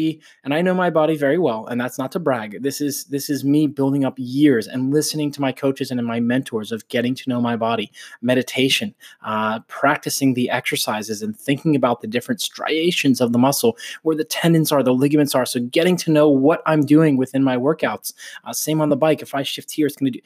and 0.43 0.53
I 0.53 0.61
know 0.61 0.73
my 0.73 0.89
body 0.89 1.15
very 1.15 1.37
well, 1.37 1.67
and 1.67 1.79
that's 1.79 1.99
not 1.99 2.11
to 2.13 2.19
brag. 2.19 2.63
This 2.63 2.81
is 2.81 3.05
this 3.05 3.29
is 3.29 3.43
me 3.43 3.67
building 3.67 4.03
up 4.03 4.15
years 4.17 4.67
and 4.67 4.91
listening 4.91 5.31
to 5.33 5.41
my 5.41 5.51
coaches 5.51 5.91
and 5.91 6.03
my 6.05 6.19
mentors 6.19 6.71
of 6.71 6.87
getting 6.87 7.13
to 7.13 7.29
know 7.29 7.39
my 7.39 7.55
body, 7.55 7.91
meditation, 8.21 8.95
uh, 9.23 9.59
practicing 9.67 10.33
the 10.33 10.49
exercises, 10.49 11.21
and 11.21 11.37
thinking 11.37 11.75
about 11.75 12.01
the 12.01 12.07
different 12.07 12.41
striations 12.41 13.21
of 13.21 13.31
the 13.31 13.39
muscle, 13.39 13.77
where 14.01 14.15
the 14.15 14.23
tendons 14.23 14.71
are, 14.71 14.81
the 14.81 14.93
ligaments 14.93 15.35
are. 15.35 15.45
So 15.45 15.59
getting 15.59 15.97
to 15.97 16.11
know 16.11 16.29
what 16.29 16.63
I'm 16.65 16.81
doing 16.81 17.15
within 17.15 17.43
my 17.43 17.57
workouts. 17.57 18.13
Uh, 18.43 18.53
same 18.53 18.81
on 18.81 18.89
the 18.89 18.97
bike. 18.97 19.21
If 19.21 19.35
I 19.35 19.43
shift 19.43 19.71
here, 19.71 19.85
it's 19.85 19.95
going 19.95 20.11
to 20.11 20.19
do 20.19 20.25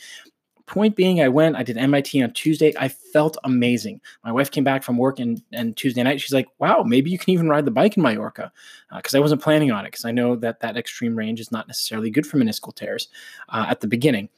point 0.67 0.95
being, 0.95 1.21
I 1.21 1.27
went, 1.27 1.55
I 1.55 1.63
did 1.63 1.75
MAT 1.75 2.15
on 2.15 2.31
Tuesday. 2.33 2.73
I 2.79 2.87
felt 2.87 3.37
amazing. 3.43 4.01
My 4.23 4.31
wife 4.31 4.51
came 4.51 4.63
back 4.63 4.83
from 4.83 4.97
work 4.97 5.19
and, 5.19 5.41
and 5.51 5.75
Tuesday 5.77 6.03
night. 6.03 6.21
She's 6.21 6.33
like, 6.33 6.47
wow, 6.59 6.83
maybe 6.83 7.11
you 7.11 7.17
can 7.17 7.31
even 7.31 7.49
ride 7.49 7.65
the 7.65 7.71
bike 7.71 7.97
in 7.97 8.03
Mallorca. 8.03 8.51
Because 8.95 9.13
uh, 9.13 9.17
I 9.17 9.21
wasn't 9.21 9.41
planning 9.41 9.71
on 9.71 9.85
it 9.85 9.91
because 9.91 10.05
I 10.05 10.11
know 10.11 10.35
that 10.37 10.59
that 10.61 10.77
extreme 10.77 11.15
range 11.15 11.39
is 11.39 11.51
not 11.51 11.67
necessarily 11.67 12.09
good 12.09 12.25
for 12.25 12.37
meniscal 12.37 12.73
tears 12.73 13.09
uh, 13.49 13.65
at 13.69 13.81
the 13.81 13.87
beginning. 13.87 14.29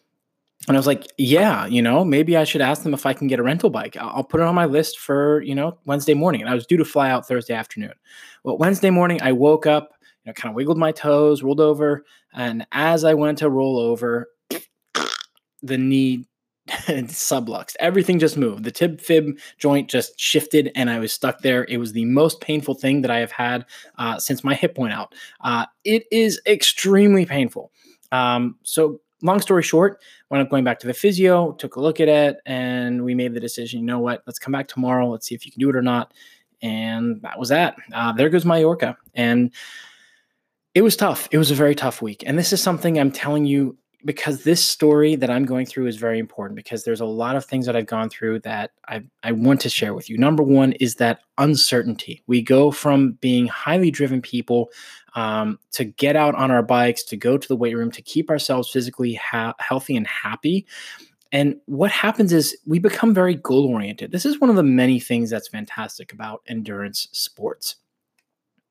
And 0.68 0.76
I 0.76 0.80
was 0.80 0.88
like, 0.88 1.08
yeah, 1.18 1.66
you 1.66 1.82
know, 1.82 2.04
maybe 2.04 2.36
I 2.36 2.44
should 2.44 2.62
ask 2.62 2.84
them 2.84 2.94
if 2.94 3.06
I 3.06 3.14
can 3.14 3.28
get 3.28 3.40
a 3.40 3.44
rental 3.44 3.70
bike. 3.70 3.96
I'll, 3.96 4.24
put 4.24 4.42
it 4.42 4.48
on 4.48 4.56
my 4.56 4.66
list 4.66 5.00
for, 5.00 5.42
you 5.44 5.54
know, 5.54 5.78
Wednesday 5.86 6.16
morning. 6.16 6.42
And 6.42 6.50
I 6.50 6.56
was 6.56 6.66
due 6.66 6.78
to 6.78 6.86
fly 6.86 7.10
out 7.10 7.28
Thursday 7.28 7.54
afternoon. 7.54 7.94
Well, 8.44 8.58
Wednesday 8.58 8.90
morning, 8.90 9.22
I 9.22 9.32
woke 9.32 9.66
up, 9.66 9.92
you 10.26 10.30
know, 10.30 10.34
kind 10.34 10.52
of 10.52 10.56
wiggled 10.56 10.78
my 10.78 10.92
toes, 10.92 11.44
rolled 11.44 11.62
over. 11.62 12.06
And 12.34 12.66
as 12.72 13.04
I 13.04 13.14
went 13.14 13.38
to 13.38 13.50
roll 13.50 13.80
over, 13.80 14.30
the 15.62 15.78
knee 15.78 16.26
subluxed. 16.68 17.76
Everything 17.80 18.20
just 18.20 18.38
moved. 18.38 18.64
The 18.64 18.72
tib 18.72 19.00
fib 19.00 19.38
joint 19.58 19.90
just 19.90 20.20
shifted, 20.20 20.72
and 20.76 20.90
I 20.90 21.00
was 21.00 21.14
stuck 21.14 21.40
there. 21.40 21.66
It 21.66 21.78
was 21.78 21.94
the 21.94 22.06
most 22.06 22.42
painful 22.42 22.76
thing 22.76 23.02
that 23.02 23.12
I 23.12 23.20
have 23.20 23.32
had 23.32 23.66
uh, 23.98 24.20
since 24.20 24.44
my 24.44 24.54
hip 24.54 24.78
went 24.78 24.94
out. 24.94 25.16
Uh, 25.42 25.66
it 25.86 26.06
is 26.12 26.42
extremely 26.46 27.26
painful. 27.26 27.72
Um, 28.12 28.58
so, 28.64 29.00
long 29.22 29.40
story 29.40 29.64
short, 29.64 30.02
when 30.28 30.42
I'm 30.42 30.50
going 30.50 30.66
back 30.66 30.80
to 30.80 30.88
the 30.88 30.94
physio, 30.94 31.54
took 31.54 31.78
a 31.78 31.82
look 31.82 32.00
at 32.02 32.10
it, 32.10 32.38
and 32.46 33.04
we 33.04 33.16
made 33.16 33.34
the 33.34 33.40
decision. 33.40 33.80
You 33.80 33.86
know 33.86 34.00
what? 34.00 34.24
Let's 34.28 34.40
come 34.40 34.52
back 34.52 34.68
tomorrow. 34.68 35.10
Let's 35.10 35.28
see 35.28 35.36
if 35.36 35.46
you 35.46 35.52
can 35.52 35.62
do 35.62 35.70
it 35.70 35.76
or 35.76 35.82
not. 35.82 36.14
And 36.62 37.22
that 37.22 37.40
was 37.40 37.50
that. 37.50 37.78
Uh, 37.94 38.12
there 38.12 38.30
goes 38.30 38.46
Mallorca, 38.46 38.98
and 39.14 39.54
it 40.74 40.82
was 40.82 40.98
tough. 40.98 41.30
It 41.32 41.38
was 41.38 41.50
a 41.50 41.56
very 41.56 41.76
tough 41.76 42.02
week. 42.02 42.24
And 42.26 42.38
this 42.38 42.52
is 42.52 42.62
something 42.62 43.00
I'm 43.00 43.12
telling 43.12 43.46
you 43.46 43.78
because 44.06 44.44
this 44.44 44.64
story 44.64 45.16
that 45.16 45.30
I'm 45.30 45.46
going 45.46 45.66
through 45.66 45.88
is 45.88 45.98
very 45.98 46.20
important 46.20 46.56
because 46.56 46.84
there's 46.84 47.02
a 47.02 47.06
lot 47.06 47.36
of 47.36 47.46
things 47.46 47.66
that 47.66 47.76
I've 47.76 47.88
gone 47.88 48.10
through 48.10 48.40
that 48.42 48.72
I, 48.88 49.04
I 49.24 49.32
want 49.32 49.60
to 49.62 49.70
share 49.70 49.94
with 49.94 50.10
you. 50.10 50.18
Number 50.18 50.44
one 50.44 50.74
is 50.74 50.96
that 50.96 51.22
uncertainty. 51.38 52.24
We 52.28 52.42
go 52.42 52.72
from 52.72 53.14
being 53.14 53.48
highly 53.48 53.90
driven 53.90 54.22
people 54.22 54.70
um, 55.16 55.58
to 55.72 55.86
get 55.86 56.16
out 56.16 56.36
on 56.36 56.52
our 56.52 56.62
bikes, 56.62 57.04
to 57.06 57.18
go 57.18 57.38
to 57.38 57.48
the 57.48 57.56
weight 57.56 57.76
room, 57.76 57.92
to 57.92 58.02
keep 58.02 58.30
ourselves 58.30 58.70
physically 58.70 59.16
ha- 59.16 59.56
healthy 59.60 59.98
and 59.98 60.06
happy. 60.06 60.68
And 61.32 61.56
what 61.66 61.92
happens 61.92 62.32
is 62.32 62.56
we 62.66 62.80
become 62.80 63.14
very 63.14 63.36
goal 63.36 63.66
oriented. 63.66 64.12
This 64.12 64.26
is 64.26 64.40
one 64.40 64.50
of 64.50 64.56
the 64.56 64.64
many 64.64 65.00
things 65.00 65.30
that's 65.30 65.48
fantastic 65.48 66.14
about 66.14 66.42
endurance 66.48 67.10
sports 67.12 67.76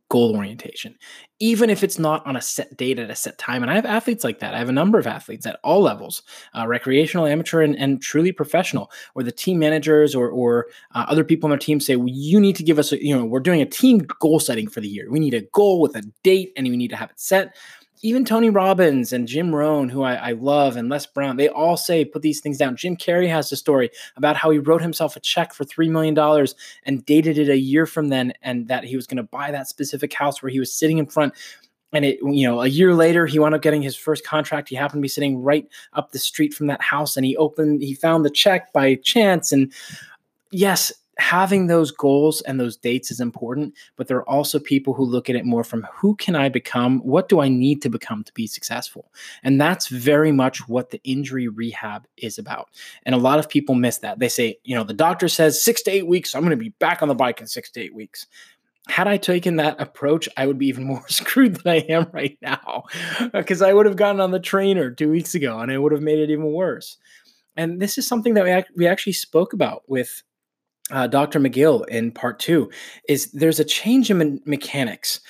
goal 0.08 0.36
orientation, 0.36 0.96
even 1.40 1.68
if 1.68 1.82
it's 1.82 1.98
not 1.98 2.24
on 2.26 2.36
a 2.36 2.40
set 2.40 2.76
date 2.76 2.98
at 2.98 3.10
a 3.10 3.16
set 3.16 3.38
time. 3.38 3.62
And 3.62 3.70
I 3.70 3.74
have 3.74 3.84
athletes 3.84 4.22
like 4.24 4.38
that. 4.38 4.54
I 4.54 4.58
have 4.58 4.68
a 4.68 4.72
number 4.72 4.98
of 4.98 5.06
athletes 5.06 5.46
at 5.46 5.58
all 5.64 5.82
levels 5.82 6.22
uh, 6.56 6.66
recreational, 6.66 7.26
amateur, 7.26 7.62
and, 7.62 7.76
and, 7.76 8.00
truly 8.00 8.32
professional, 8.32 8.90
where 9.14 9.24
the 9.24 9.32
team 9.32 9.58
managers 9.58 10.14
or, 10.14 10.28
or 10.28 10.66
uh, 10.94 11.06
other 11.08 11.24
people 11.24 11.46
on 11.46 11.50
their 11.50 11.58
team 11.58 11.80
say, 11.80 11.96
well, 11.96 12.08
you 12.08 12.40
need 12.40 12.56
to 12.56 12.62
give 12.62 12.78
us, 12.78 12.92
a, 12.92 13.04
you 13.04 13.16
know, 13.16 13.24
we're 13.24 13.40
doing 13.40 13.62
a 13.62 13.66
team 13.66 13.98
goal 14.20 14.38
setting 14.38 14.68
for 14.68 14.80
the 14.80 14.88
year. 14.88 15.10
We 15.10 15.18
need 15.18 15.34
a 15.34 15.42
goal 15.52 15.80
with 15.80 15.96
a 15.96 16.02
date 16.22 16.52
and 16.56 16.66
we 16.68 16.76
need 16.76 16.90
to 16.90 16.96
have 16.96 17.10
it 17.10 17.20
set 17.20 17.56
even 18.06 18.24
Tony 18.24 18.50
Robbins 18.50 19.12
and 19.12 19.26
Jim 19.26 19.52
Rohn, 19.52 19.88
who 19.88 20.04
I, 20.04 20.14
I, 20.14 20.32
love, 20.32 20.76
and 20.76 20.88
Les 20.88 21.06
Brown, 21.06 21.36
they 21.36 21.48
all 21.48 21.76
say 21.76 22.04
put 22.04 22.22
these 22.22 22.40
things 22.40 22.56
down. 22.56 22.76
Jim 22.76 22.96
Carrey 22.96 23.28
has 23.28 23.50
a 23.50 23.56
story 23.56 23.90
about 24.16 24.36
how 24.36 24.50
he 24.50 24.60
wrote 24.60 24.80
himself 24.80 25.16
a 25.16 25.20
check 25.20 25.52
for 25.52 25.64
$3 25.64 25.90
million 25.90 26.16
and 26.84 27.04
dated 27.04 27.36
it 27.36 27.48
a 27.48 27.58
year 27.58 27.84
from 27.84 28.08
then, 28.08 28.32
and 28.42 28.68
that 28.68 28.84
he 28.84 28.94
was 28.94 29.08
going 29.08 29.16
to 29.16 29.24
buy 29.24 29.50
that 29.50 29.66
specific 29.66 30.12
house 30.12 30.40
where 30.40 30.50
he 30.50 30.60
was 30.60 30.72
sitting 30.72 30.98
in 30.98 31.06
front. 31.06 31.34
And 31.92 32.04
it, 32.04 32.20
you 32.22 32.46
know, 32.46 32.60
a 32.60 32.68
year 32.68 32.94
later, 32.94 33.26
he 33.26 33.40
wound 33.40 33.56
up 33.56 33.62
getting 33.62 33.82
his 33.82 33.96
first 33.96 34.24
contract. 34.24 34.68
He 34.68 34.76
happened 34.76 35.00
to 35.00 35.02
be 35.02 35.08
sitting 35.08 35.42
right 35.42 35.66
up 35.92 36.12
the 36.12 36.20
street 36.20 36.54
from 36.54 36.68
that 36.68 36.82
house, 36.82 37.16
and 37.16 37.26
he 37.26 37.36
opened, 37.36 37.82
he 37.82 37.94
found 37.94 38.24
the 38.24 38.30
check 38.30 38.72
by 38.72 38.94
chance. 38.94 39.50
And 39.50 39.72
yes, 40.52 40.92
having 41.18 41.66
those 41.66 41.90
goals 41.90 42.42
and 42.42 42.60
those 42.60 42.76
dates 42.76 43.10
is 43.10 43.20
important, 43.20 43.74
but 43.96 44.06
there 44.06 44.18
are 44.18 44.28
also 44.28 44.58
people 44.58 44.92
who 44.92 45.04
look 45.04 45.30
at 45.30 45.36
it 45.36 45.46
more 45.46 45.64
from 45.64 45.86
who 45.94 46.14
can 46.16 46.36
I 46.36 46.48
become? 46.48 47.00
What 47.00 47.28
do 47.28 47.40
I 47.40 47.48
need 47.48 47.80
to 47.82 47.88
become 47.88 48.22
to 48.24 48.32
be 48.34 48.46
successful? 48.46 49.10
And 49.42 49.60
that's 49.60 49.88
very 49.88 50.32
much 50.32 50.68
what 50.68 50.90
the 50.90 51.00
injury 51.04 51.48
rehab 51.48 52.06
is 52.16 52.38
about. 52.38 52.68
And 53.04 53.14
a 53.14 53.18
lot 53.18 53.38
of 53.38 53.48
people 53.48 53.74
miss 53.74 53.98
that. 53.98 54.18
They 54.18 54.28
say, 54.28 54.58
you 54.64 54.74
know, 54.74 54.84
the 54.84 54.94
doctor 54.94 55.28
says 55.28 55.62
six 55.62 55.82
to 55.82 55.90
eight 55.90 56.06
weeks, 56.06 56.34
I'm 56.34 56.42
going 56.42 56.50
to 56.50 56.56
be 56.56 56.74
back 56.80 57.00
on 57.00 57.08
the 57.08 57.14
bike 57.14 57.40
in 57.40 57.46
six 57.46 57.70
to 57.72 57.80
eight 57.80 57.94
weeks. 57.94 58.26
Had 58.88 59.08
I 59.08 59.16
taken 59.16 59.56
that 59.56 59.80
approach, 59.80 60.28
I 60.36 60.46
would 60.46 60.58
be 60.58 60.68
even 60.68 60.84
more 60.86 61.08
screwed 61.08 61.56
than 61.56 61.72
I 61.72 61.78
am 61.88 62.08
right 62.12 62.36
now 62.42 62.84
uh, 63.18 63.28
because 63.32 63.62
I 63.62 63.72
would 63.72 63.86
have 63.86 63.96
gotten 63.96 64.20
on 64.20 64.32
the 64.32 64.40
trainer 64.40 64.90
two 64.90 65.10
weeks 65.10 65.34
ago 65.34 65.58
and 65.60 65.72
it 65.72 65.78
would 65.78 65.92
have 65.92 66.02
made 66.02 66.18
it 66.18 66.30
even 66.30 66.52
worse. 66.52 66.98
And 67.56 67.80
this 67.80 67.96
is 67.96 68.06
something 68.06 68.34
that 68.34 68.44
we, 68.44 68.64
we 68.76 68.86
actually 68.86 69.14
spoke 69.14 69.54
about 69.54 69.82
with 69.88 70.22
uh, 70.90 71.06
Dr. 71.06 71.40
McGill 71.40 71.86
in 71.88 72.12
part 72.12 72.38
two 72.38 72.70
is 73.08 73.32
there's 73.32 73.60
a 73.60 73.64
change 73.64 74.10
in 74.10 74.18
me- 74.18 74.40
mechanics 74.44 75.20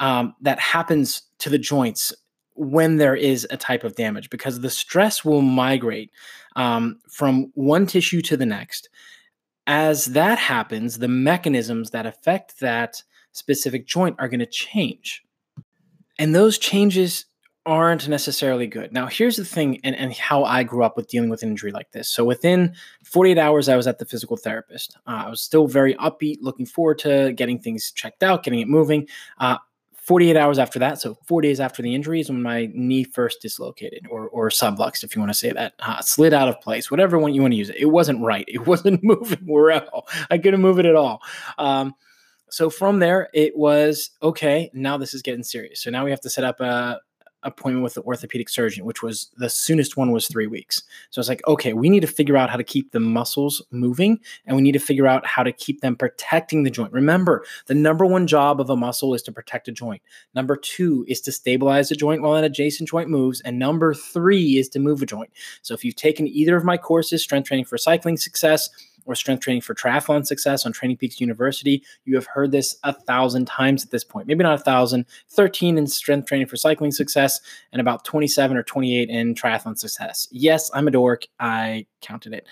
um, 0.00 0.34
that 0.40 0.58
happens 0.58 1.22
to 1.38 1.50
the 1.50 1.58
joints 1.58 2.14
when 2.54 2.96
there 2.96 3.16
is 3.16 3.46
a 3.50 3.56
type 3.56 3.84
of 3.84 3.94
damage 3.94 4.30
because 4.30 4.60
the 4.60 4.70
stress 4.70 5.24
will 5.24 5.42
migrate 5.42 6.10
um, 6.56 6.98
from 7.08 7.50
one 7.54 7.86
tissue 7.86 8.22
to 8.22 8.36
the 8.36 8.46
next. 8.46 8.88
As 9.66 10.06
that 10.06 10.38
happens, 10.38 10.98
the 10.98 11.08
mechanisms 11.08 11.90
that 11.90 12.06
affect 12.06 12.60
that 12.60 13.02
specific 13.32 13.86
joint 13.86 14.16
are 14.18 14.28
going 14.28 14.40
to 14.40 14.46
change. 14.46 15.22
And 16.18 16.34
those 16.34 16.58
changes 16.58 17.26
aren't 17.64 18.08
necessarily 18.08 18.66
good. 18.66 18.92
Now, 18.92 19.06
here's 19.06 19.36
the 19.36 19.44
thing, 19.44 19.80
and, 19.84 19.94
and 19.94 20.12
how 20.12 20.44
I 20.44 20.62
grew 20.64 20.84
up 20.84 20.96
with 20.96 21.08
dealing 21.08 21.30
with 21.30 21.42
injury 21.42 21.70
like 21.70 21.92
this. 21.92 22.08
So, 22.08 22.24
within 22.24 22.74
48 23.04 23.38
hours, 23.38 23.68
I 23.68 23.76
was 23.76 23.86
at 23.86 23.98
the 23.98 24.04
physical 24.04 24.36
therapist. 24.36 24.96
Uh, 25.06 25.24
I 25.26 25.30
was 25.30 25.40
still 25.40 25.66
very 25.66 25.94
upbeat, 25.94 26.38
looking 26.40 26.66
forward 26.66 26.98
to 27.00 27.32
getting 27.32 27.58
things 27.58 27.92
checked 27.92 28.22
out, 28.22 28.42
getting 28.42 28.60
it 28.60 28.68
moving. 28.68 29.06
Uh, 29.38 29.58
48 30.02 30.36
hours 30.36 30.58
after 30.58 30.80
that, 30.80 31.00
so 31.00 31.16
four 31.26 31.40
days 31.40 31.60
after 31.60 31.80
the 31.80 31.94
injury, 31.94 32.20
is 32.20 32.28
when 32.28 32.42
my 32.42 32.68
knee 32.74 33.04
first 33.04 33.40
dislocated 33.40 34.04
or, 34.10 34.28
or 34.30 34.48
subluxed, 34.48 35.04
if 35.04 35.14
you 35.14 35.20
want 35.20 35.30
to 35.30 35.38
say 35.38 35.52
that, 35.52 35.74
uh, 35.78 36.00
slid 36.00 36.34
out 36.34 36.48
of 36.48 36.60
place, 36.60 36.90
whatever 36.90 37.20
one 37.20 37.32
you 37.32 37.40
want 37.40 37.52
to 37.52 37.56
use 37.56 37.70
it. 37.70 37.76
It 37.78 37.86
wasn't 37.86 38.20
right. 38.20 38.44
It 38.48 38.66
wasn't 38.66 39.04
moving 39.04 39.46
well. 39.46 40.08
I 40.28 40.38
couldn't 40.38 40.60
move 40.60 40.80
it 40.80 40.86
at 40.86 40.96
all. 40.96 41.22
Um, 41.56 41.94
so 42.50 42.68
from 42.68 42.98
there, 42.98 43.30
it 43.32 43.56
was 43.56 44.10
okay. 44.22 44.70
Now 44.74 44.98
this 44.98 45.14
is 45.14 45.22
getting 45.22 45.44
serious. 45.44 45.80
So 45.80 45.90
now 45.90 46.04
we 46.04 46.10
have 46.10 46.20
to 46.22 46.30
set 46.30 46.44
up 46.44 46.60
a 46.60 46.98
appointment 47.42 47.82
with 47.82 47.94
the 47.94 48.02
orthopedic 48.02 48.48
surgeon, 48.48 48.84
which 48.84 49.02
was 49.02 49.30
the 49.36 49.50
soonest 49.50 49.96
one 49.96 50.12
was 50.12 50.28
three 50.28 50.46
weeks. 50.46 50.82
So 51.10 51.20
it's 51.20 51.28
like, 51.28 51.46
okay, 51.46 51.72
we 51.72 51.88
need 51.88 52.00
to 52.00 52.06
figure 52.06 52.36
out 52.36 52.50
how 52.50 52.56
to 52.56 52.64
keep 52.64 52.92
the 52.92 53.00
muscles 53.00 53.62
moving 53.70 54.20
and 54.46 54.56
we 54.56 54.62
need 54.62 54.72
to 54.72 54.78
figure 54.78 55.06
out 55.06 55.26
how 55.26 55.42
to 55.42 55.52
keep 55.52 55.80
them 55.80 55.96
protecting 55.96 56.62
the 56.62 56.70
joint. 56.70 56.92
Remember, 56.92 57.44
the 57.66 57.74
number 57.74 58.06
one 58.06 58.26
job 58.26 58.60
of 58.60 58.70
a 58.70 58.76
muscle 58.76 59.14
is 59.14 59.22
to 59.22 59.32
protect 59.32 59.68
a 59.68 59.72
joint. 59.72 60.02
Number 60.34 60.56
two 60.56 61.04
is 61.08 61.20
to 61.22 61.32
stabilize 61.32 61.90
a 61.90 61.96
joint 61.96 62.22
while 62.22 62.34
an 62.34 62.44
adjacent 62.44 62.88
joint 62.88 63.08
moves. 63.08 63.40
And 63.40 63.58
number 63.58 63.94
three 63.94 64.58
is 64.58 64.68
to 64.70 64.78
move 64.78 65.02
a 65.02 65.06
joint. 65.06 65.30
So 65.62 65.74
if 65.74 65.84
you've 65.84 65.96
taken 65.96 66.28
either 66.28 66.56
of 66.56 66.64
my 66.64 66.76
courses, 66.76 67.22
strength 67.22 67.48
training 67.48 67.66
for 67.66 67.78
cycling 67.78 68.16
success, 68.16 68.70
or 69.04 69.14
strength 69.14 69.42
training 69.42 69.62
for 69.62 69.74
triathlon 69.74 70.26
success 70.26 70.66
on 70.66 70.72
Training 70.72 70.96
Peaks 70.96 71.20
University. 71.20 71.82
You 72.04 72.14
have 72.14 72.26
heard 72.26 72.52
this 72.52 72.76
a 72.84 72.92
thousand 72.92 73.46
times 73.46 73.84
at 73.84 73.90
this 73.90 74.04
point. 74.04 74.26
Maybe 74.26 74.42
not 74.42 74.60
a 74.60 74.62
thousand, 74.62 75.06
13 75.30 75.78
in 75.78 75.86
strength 75.86 76.26
training 76.26 76.46
for 76.46 76.56
cycling 76.56 76.92
success, 76.92 77.40
and 77.72 77.80
about 77.80 78.04
27 78.04 78.56
or 78.56 78.62
28 78.62 79.08
in 79.08 79.34
triathlon 79.34 79.78
success. 79.78 80.28
Yes, 80.30 80.70
I'm 80.74 80.88
a 80.88 80.90
dork. 80.90 81.24
I 81.40 81.86
counted 82.00 82.32
it. 82.32 82.46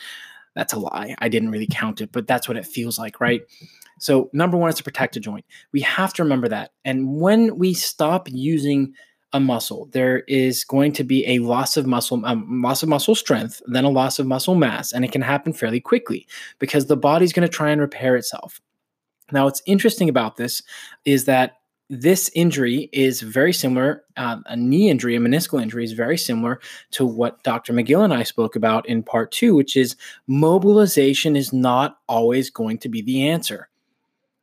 That's 0.55 0.73
a 0.73 0.79
lie. 0.79 1.15
I 1.19 1.29
didn't 1.29 1.51
really 1.51 1.69
count 1.71 2.01
it, 2.01 2.11
but 2.13 2.27
that's 2.27 2.49
what 2.49 2.57
it 2.57 2.67
feels 2.67 2.99
like, 2.99 3.21
right? 3.21 3.43
So, 3.99 4.31
number 4.33 4.57
one 4.57 4.71
is 4.71 4.77
to 4.77 4.83
protect 4.83 5.17
a 5.17 5.21
joint. 5.21 5.45
We 5.73 5.83
have 5.83 6.13
to 6.15 6.23
remember 6.23 6.49
that. 6.49 6.73
And 6.85 7.21
when 7.21 7.59
we 7.59 7.75
stop 7.75 8.29
using 8.31 8.95
a 9.33 9.41
muscle. 9.41 9.89
There 9.93 10.21
is 10.21 10.65
going 10.65 10.93
to 10.93 11.05
be 11.05 11.27
a 11.27 11.39
loss 11.39 11.77
of 11.77 11.87
muscle, 11.87 12.25
um, 12.25 12.63
loss 12.63 12.83
of 12.83 12.89
muscle 12.89 13.15
strength, 13.15 13.63
then 13.67 13.85
a 13.85 13.91
loss 13.91 14.19
of 14.19 14.27
muscle 14.27 14.55
mass, 14.55 14.93
and 14.93 15.05
it 15.05 15.13
can 15.13 15.23
happen 15.23 15.53
fairly 15.53 15.81
quickly 15.81 16.27
because 16.59 16.87
the 16.87 16.97
body's 16.97 17.33
going 17.33 17.47
to 17.47 17.55
try 17.55 17.71
and 17.71 17.81
repair 17.81 18.17
itself. 18.17 18.61
Now, 19.33 19.45
what's 19.45 19.63
interesting 19.67 20.09
about 20.09 20.37
this 20.37 20.63
is 21.05 21.25
that 21.27 21.59
this 21.89 22.31
injury 22.35 22.89
is 22.93 23.21
very 23.21 23.53
similar. 23.53 24.05
Uh, 24.17 24.39
a 24.47 24.57
knee 24.57 24.89
injury, 24.91 25.17
a 25.17 25.19
meniscal 25.19 25.61
injury, 25.61 25.85
is 25.85 25.93
very 25.93 26.17
similar 26.17 26.61
to 26.93 27.05
what 27.05 27.43
Dr. 27.43 27.73
McGill 27.73 28.05
and 28.05 28.15
I 28.15 28.23
spoke 28.23 28.55
about 28.55 28.89
in 28.89 29.03
part 29.03 29.33
two, 29.33 29.55
which 29.57 29.77
is 29.77 29.97
mobilization 30.29 31.35
is 31.35 31.53
not 31.53 31.99
always 32.09 32.49
going 32.49 32.79
to 32.79 32.89
be 32.89 33.03
the 33.03 33.29
answer 33.29 33.70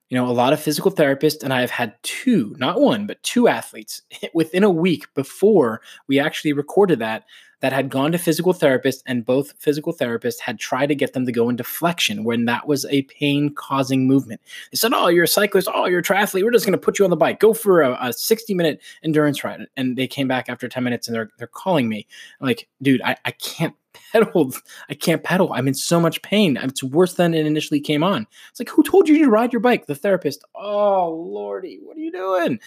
you 0.09 0.17
know, 0.17 0.27
a 0.27 0.31
lot 0.31 0.53
of 0.53 0.59
physical 0.59 0.91
therapists, 0.91 1.43
and 1.43 1.53
I've 1.53 1.71
had 1.71 1.95
two, 2.01 2.55
not 2.57 2.79
one, 2.79 3.07
but 3.07 3.21
two 3.23 3.47
athletes 3.47 4.01
within 4.33 4.63
a 4.63 4.69
week 4.69 5.05
before 5.15 5.81
we 6.07 6.19
actually 6.19 6.53
recorded 6.53 6.99
that, 6.99 7.25
that 7.59 7.73
had 7.73 7.89
gone 7.89 8.11
to 8.11 8.17
physical 8.17 8.53
therapists, 8.53 9.01
and 9.05 9.25
both 9.25 9.53
physical 9.57 9.93
therapists 9.93 10.39
had 10.39 10.59
tried 10.59 10.87
to 10.87 10.95
get 10.95 11.13
them 11.13 11.25
to 11.25 11.31
go 11.31 11.49
into 11.49 11.63
flexion 11.63 12.23
when 12.23 12.45
that 12.45 12.67
was 12.67 12.85
a 12.85 13.03
pain 13.03 13.53
causing 13.53 14.07
movement. 14.07 14.41
They 14.71 14.75
said, 14.75 14.93
Oh, 14.93 15.07
you're 15.07 15.23
a 15.23 15.27
cyclist. 15.27 15.67
Oh, 15.73 15.85
you're 15.85 15.99
a 15.99 16.03
triathlete. 16.03 16.43
We're 16.43 16.51
just 16.51 16.65
going 16.65 16.77
to 16.77 16.83
put 16.83 16.99
you 16.99 17.05
on 17.05 17.11
the 17.11 17.17
bike. 17.17 17.39
Go 17.39 17.53
for 17.53 17.81
a, 17.81 17.97
a 18.01 18.13
60 18.13 18.53
minute 18.53 18.81
endurance 19.03 19.43
ride. 19.43 19.61
And 19.75 19.97
they 19.97 20.07
came 20.07 20.27
back 20.27 20.49
after 20.49 20.67
10 20.67 20.83
minutes 20.83 21.07
and 21.07 21.15
they're, 21.15 21.29
they're 21.37 21.47
calling 21.47 21.89
me. 21.89 22.07
I'm 22.39 22.47
like, 22.47 22.67
dude, 22.81 23.01
I, 23.01 23.15
I 23.25 23.31
can't 23.31 23.75
pedal. 24.11 24.53
I 24.89 24.93
can't 24.93 25.23
pedal. 25.23 25.51
I'm 25.53 25.67
in 25.67 25.73
so 25.73 25.99
much 25.99 26.21
pain. 26.21 26.57
It's 26.57 26.83
worse 26.83 27.15
than 27.15 27.33
it 27.33 27.45
initially 27.45 27.79
came 27.79 28.03
on. 28.03 28.27
It's 28.49 28.59
like, 28.59 28.69
who 28.69 28.83
told 28.83 29.09
you 29.09 29.17
to 29.19 29.29
ride 29.29 29.53
your 29.53 29.59
bike? 29.59 29.85
The 29.85 29.95
therapist. 29.95 30.43
Oh, 30.55 31.09
Lordy, 31.11 31.79
what 31.81 31.97
are 31.97 32.01
you 32.01 32.11
doing? 32.11 32.59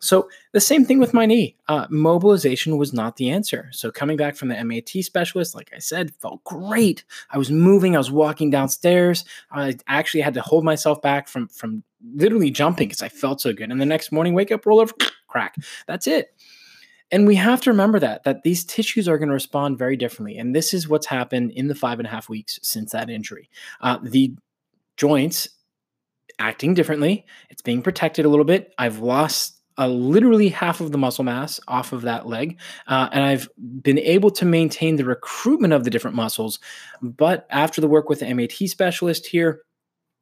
So 0.00 0.30
the 0.52 0.60
same 0.60 0.84
thing 0.86 0.98
with 0.98 1.12
my 1.12 1.26
knee. 1.26 1.56
Uh, 1.68 1.86
mobilization 1.90 2.78
was 2.78 2.92
not 2.92 3.16
the 3.16 3.30
answer. 3.30 3.68
So 3.70 3.90
coming 3.90 4.16
back 4.16 4.34
from 4.34 4.48
the 4.48 4.64
MAT 4.64 4.88
specialist, 5.04 5.54
like 5.54 5.70
I 5.74 5.78
said, 5.78 6.14
felt 6.16 6.42
great. 6.44 7.04
I 7.30 7.38
was 7.38 7.50
moving. 7.50 7.94
I 7.94 7.98
was 7.98 8.10
walking 8.10 8.50
downstairs. 8.50 9.24
I 9.52 9.76
actually 9.86 10.22
had 10.22 10.34
to 10.34 10.40
hold 10.40 10.64
myself 10.64 11.02
back 11.02 11.28
from 11.28 11.48
from 11.48 11.84
literally 12.14 12.50
jumping 12.50 12.88
because 12.88 13.02
I 13.02 13.10
felt 13.10 13.42
so 13.42 13.52
good. 13.52 13.70
And 13.70 13.80
the 13.80 13.86
next 13.86 14.10
morning, 14.10 14.32
wake 14.32 14.50
up, 14.50 14.64
roll 14.64 14.80
over, 14.80 14.94
crack. 15.28 15.54
That's 15.86 16.06
it. 16.06 16.34
And 17.12 17.26
we 17.26 17.34
have 17.34 17.60
to 17.62 17.70
remember 17.70 17.98
that 17.98 18.24
that 18.24 18.42
these 18.42 18.64
tissues 18.64 19.06
are 19.06 19.18
going 19.18 19.28
to 19.28 19.34
respond 19.34 19.78
very 19.78 19.96
differently. 19.96 20.38
And 20.38 20.56
this 20.56 20.72
is 20.72 20.88
what's 20.88 21.06
happened 21.06 21.50
in 21.52 21.68
the 21.68 21.74
five 21.74 21.98
and 21.98 22.06
a 22.06 22.10
half 22.10 22.28
weeks 22.28 22.58
since 22.62 22.92
that 22.92 23.10
injury. 23.10 23.50
Uh, 23.82 23.98
the 24.02 24.34
joints 24.96 25.48
acting 26.38 26.72
differently. 26.72 27.26
It's 27.50 27.62
being 27.62 27.82
protected 27.82 28.24
a 28.24 28.28
little 28.28 28.44
bit. 28.46 28.72
I've 28.78 29.00
lost 29.00 29.59
uh, 29.78 29.88
literally 29.88 30.48
half 30.48 30.80
of 30.80 30.92
the 30.92 30.98
muscle 30.98 31.24
mass 31.24 31.60
off 31.68 31.92
of 31.92 32.02
that 32.02 32.26
leg. 32.26 32.58
Uh, 32.86 33.08
and 33.12 33.24
I've 33.24 33.48
been 33.82 33.98
able 33.98 34.30
to 34.32 34.44
maintain 34.44 34.96
the 34.96 35.04
recruitment 35.04 35.72
of 35.72 35.84
the 35.84 35.90
different 35.90 36.16
muscles. 36.16 36.58
But 37.00 37.46
after 37.50 37.80
the 37.80 37.88
work 37.88 38.08
with 38.08 38.20
the 38.20 38.34
MAT 38.34 38.52
specialist 38.68 39.26
here, 39.26 39.62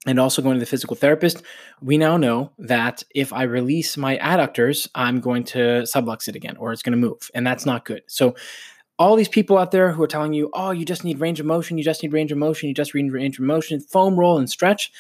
and 0.06 0.20
also 0.20 0.40
going 0.40 0.54
to 0.54 0.60
the 0.60 0.66
physical 0.66 0.94
therapist, 0.94 1.42
we 1.82 1.98
now 1.98 2.16
know 2.16 2.52
that 2.58 3.02
if 3.14 3.32
I 3.32 3.42
release 3.42 3.96
my 3.96 4.16
adductors, 4.18 4.88
I'm 4.94 5.20
going 5.20 5.44
to 5.44 5.82
sublux 5.82 6.28
it 6.28 6.36
again 6.36 6.56
or 6.56 6.72
it's 6.72 6.82
going 6.82 6.92
to 6.92 6.98
move. 6.98 7.30
And 7.34 7.46
that's 7.46 7.66
not 7.66 7.84
good. 7.84 8.02
So, 8.06 8.34
all 9.00 9.14
these 9.14 9.28
people 9.28 9.58
out 9.58 9.70
there 9.70 9.92
who 9.92 10.02
are 10.02 10.08
telling 10.08 10.32
you, 10.32 10.50
oh, 10.54 10.72
you 10.72 10.84
just 10.84 11.04
need 11.04 11.20
range 11.20 11.38
of 11.38 11.46
motion, 11.46 11.78
you 11.78 11.84
just 11.84 12.02
need 12.02 12.12
range 12.12 12.32
of 12.32 12.38
motion, 12.38 12.68
you 12.68 12.74
just 12.74 12.92
need 12.94 13.12
range 13.12 13.38
of 13.38 13.44
motion, 13.44 13.78
foam 13.78 14.18
roll 14.18 14.38
and 14.38 14.50
stretch, 14.50 14.90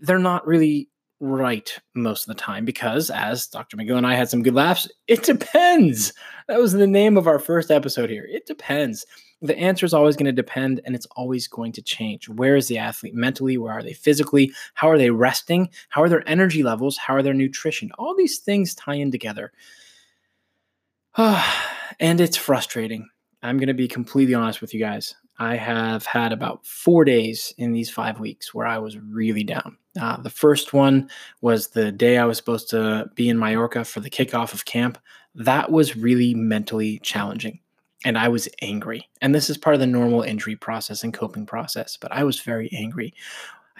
they're 0.00 0.18
not 0.18 0.46
really 0.46 0.88
right 1.20 1.78
most 1.94 2.28
of 2.28 2.36
the 2.36 2.40
time 2.40 2.64
because, 2.64 3.10
as 3.10 3.46
Dr. 3.46 3.76
McGill 3.76 3.98
and 3.98 4.06
I 4.06 4.14
had 4.14 4.28
some 4.28 4.42
good 4.42 4.54
laughs, 4.54 4.88
it 5.06 5.22
depends. 5.22 6.12
That 6.46 6.60
was 6.60 6.72
the 6.72 6.86
name 6.86 7.16
of 7.16 7.26
our 7.26 7.38
first 7.38 7.70
episode 7.70 8.10
here. 8.10 8.26
It 8.30 8.46
depends. 8.46 9.04
The 9.40 9.56
answer 9.56 9.86
is 9.86 9.94
always 9.94 10.16
going 10.16 10.26
to 10.26 10.32
depend 10.32 10.80
and 10.84 10.94
it's 10.94 11.06
always 11.12 11.46
going 11.46 11.72
to 11.72 11.82
change. 11.82 12.28
Where 12.28 12.56
is 12.56 12.66
the 12.66 12.78
athlete 12.78 13.14
mentally? 13.14 13.56
Where 13.56 13.72
are 13.72 13.82
they 13.82 13.92
physically? 13.92 14.52
How 14.74 14.88
are 14.90 14.98
they 14.98 15.10
resting? 15.10 15.70
How 15.90 16.02
are 16.02 16.08
their 16.08 16.28
energy 16.28 16.62
levels? 16.62 16.96
How 16.96 17.14
are 17.14 17.22
their 17.22 17.34
nutrition? 17.34 17.90
All 17.98 18.16
these 18.16 18.38
things 18.38 18.74
tie 18.74 18.94
in 18.94 19.12
together. 19.12 19.52
and 21.16 22.20
it's 22.20 22.36
frustrating. 22.36 23.08
I'm 23.42 23.58
going 23.58 23.68
to 23.68 23.74
be 23.74 23.88
completely 23.88 24.34
honest 24.34 24.60
with 24.60 24.74
you 24.74 24.80
guys. 24.80 25.14
I 25.38 25.54
have 25.54 26.04
had 26.04 26.32
about 26.32 26.66
four 26.66 27.04
days 27.04 27.54
in 27.58 27.72
these 27.72 27.90
five 27.90 28.18
weeks 28.18 28.52
where 28.52 28.66
I 28.66 28.78
was 28.78 28.98
really 28.98 29.44
down. 29.44 29.76
Uh, 30.00 30.16
the 30.16 30.30
first 30.30 30.72
one 30.72 31.10
was 31.40 31.68
the 31.68 31.92
day 31.92 32.18
I 32.18 32.24
was 32.24 32.36
supposed 32.36 32.70
to 32.70 33.10
be 33.14 33.28
in 33.28 33.38
Mallorca 33.38 33.84
for 33.84 34.00
the 34.00 34.10
kickoff 34.10 34.54
of 34.54 34.64
camp. 34.64 34.98
That 35.34 35.70
was 35.70 35.96
really 35.96 36.34
mentally 36.34 36.98
challenging. 37.00 37.60
And 38.04 38.16
I 38.16 38.28
was 38.28 38.48
angry. 38.62 39.08
And 39.20 39.34
this 39.34 39.50
is 39.50 39.58
part 39.58 39.74
of 39.74 39.80
the 39.80 39.86
normal 39.86 40.22
injury 40.22 40.56
process 40.56 41.02
and 41.02 41.12
coping 41.12 41.46
process, 41.46 41.96
but 42.00 42.12
I 42.12 42.22
was 42.22 42.40
very 42.40 42.70
angry. 42.72 43.12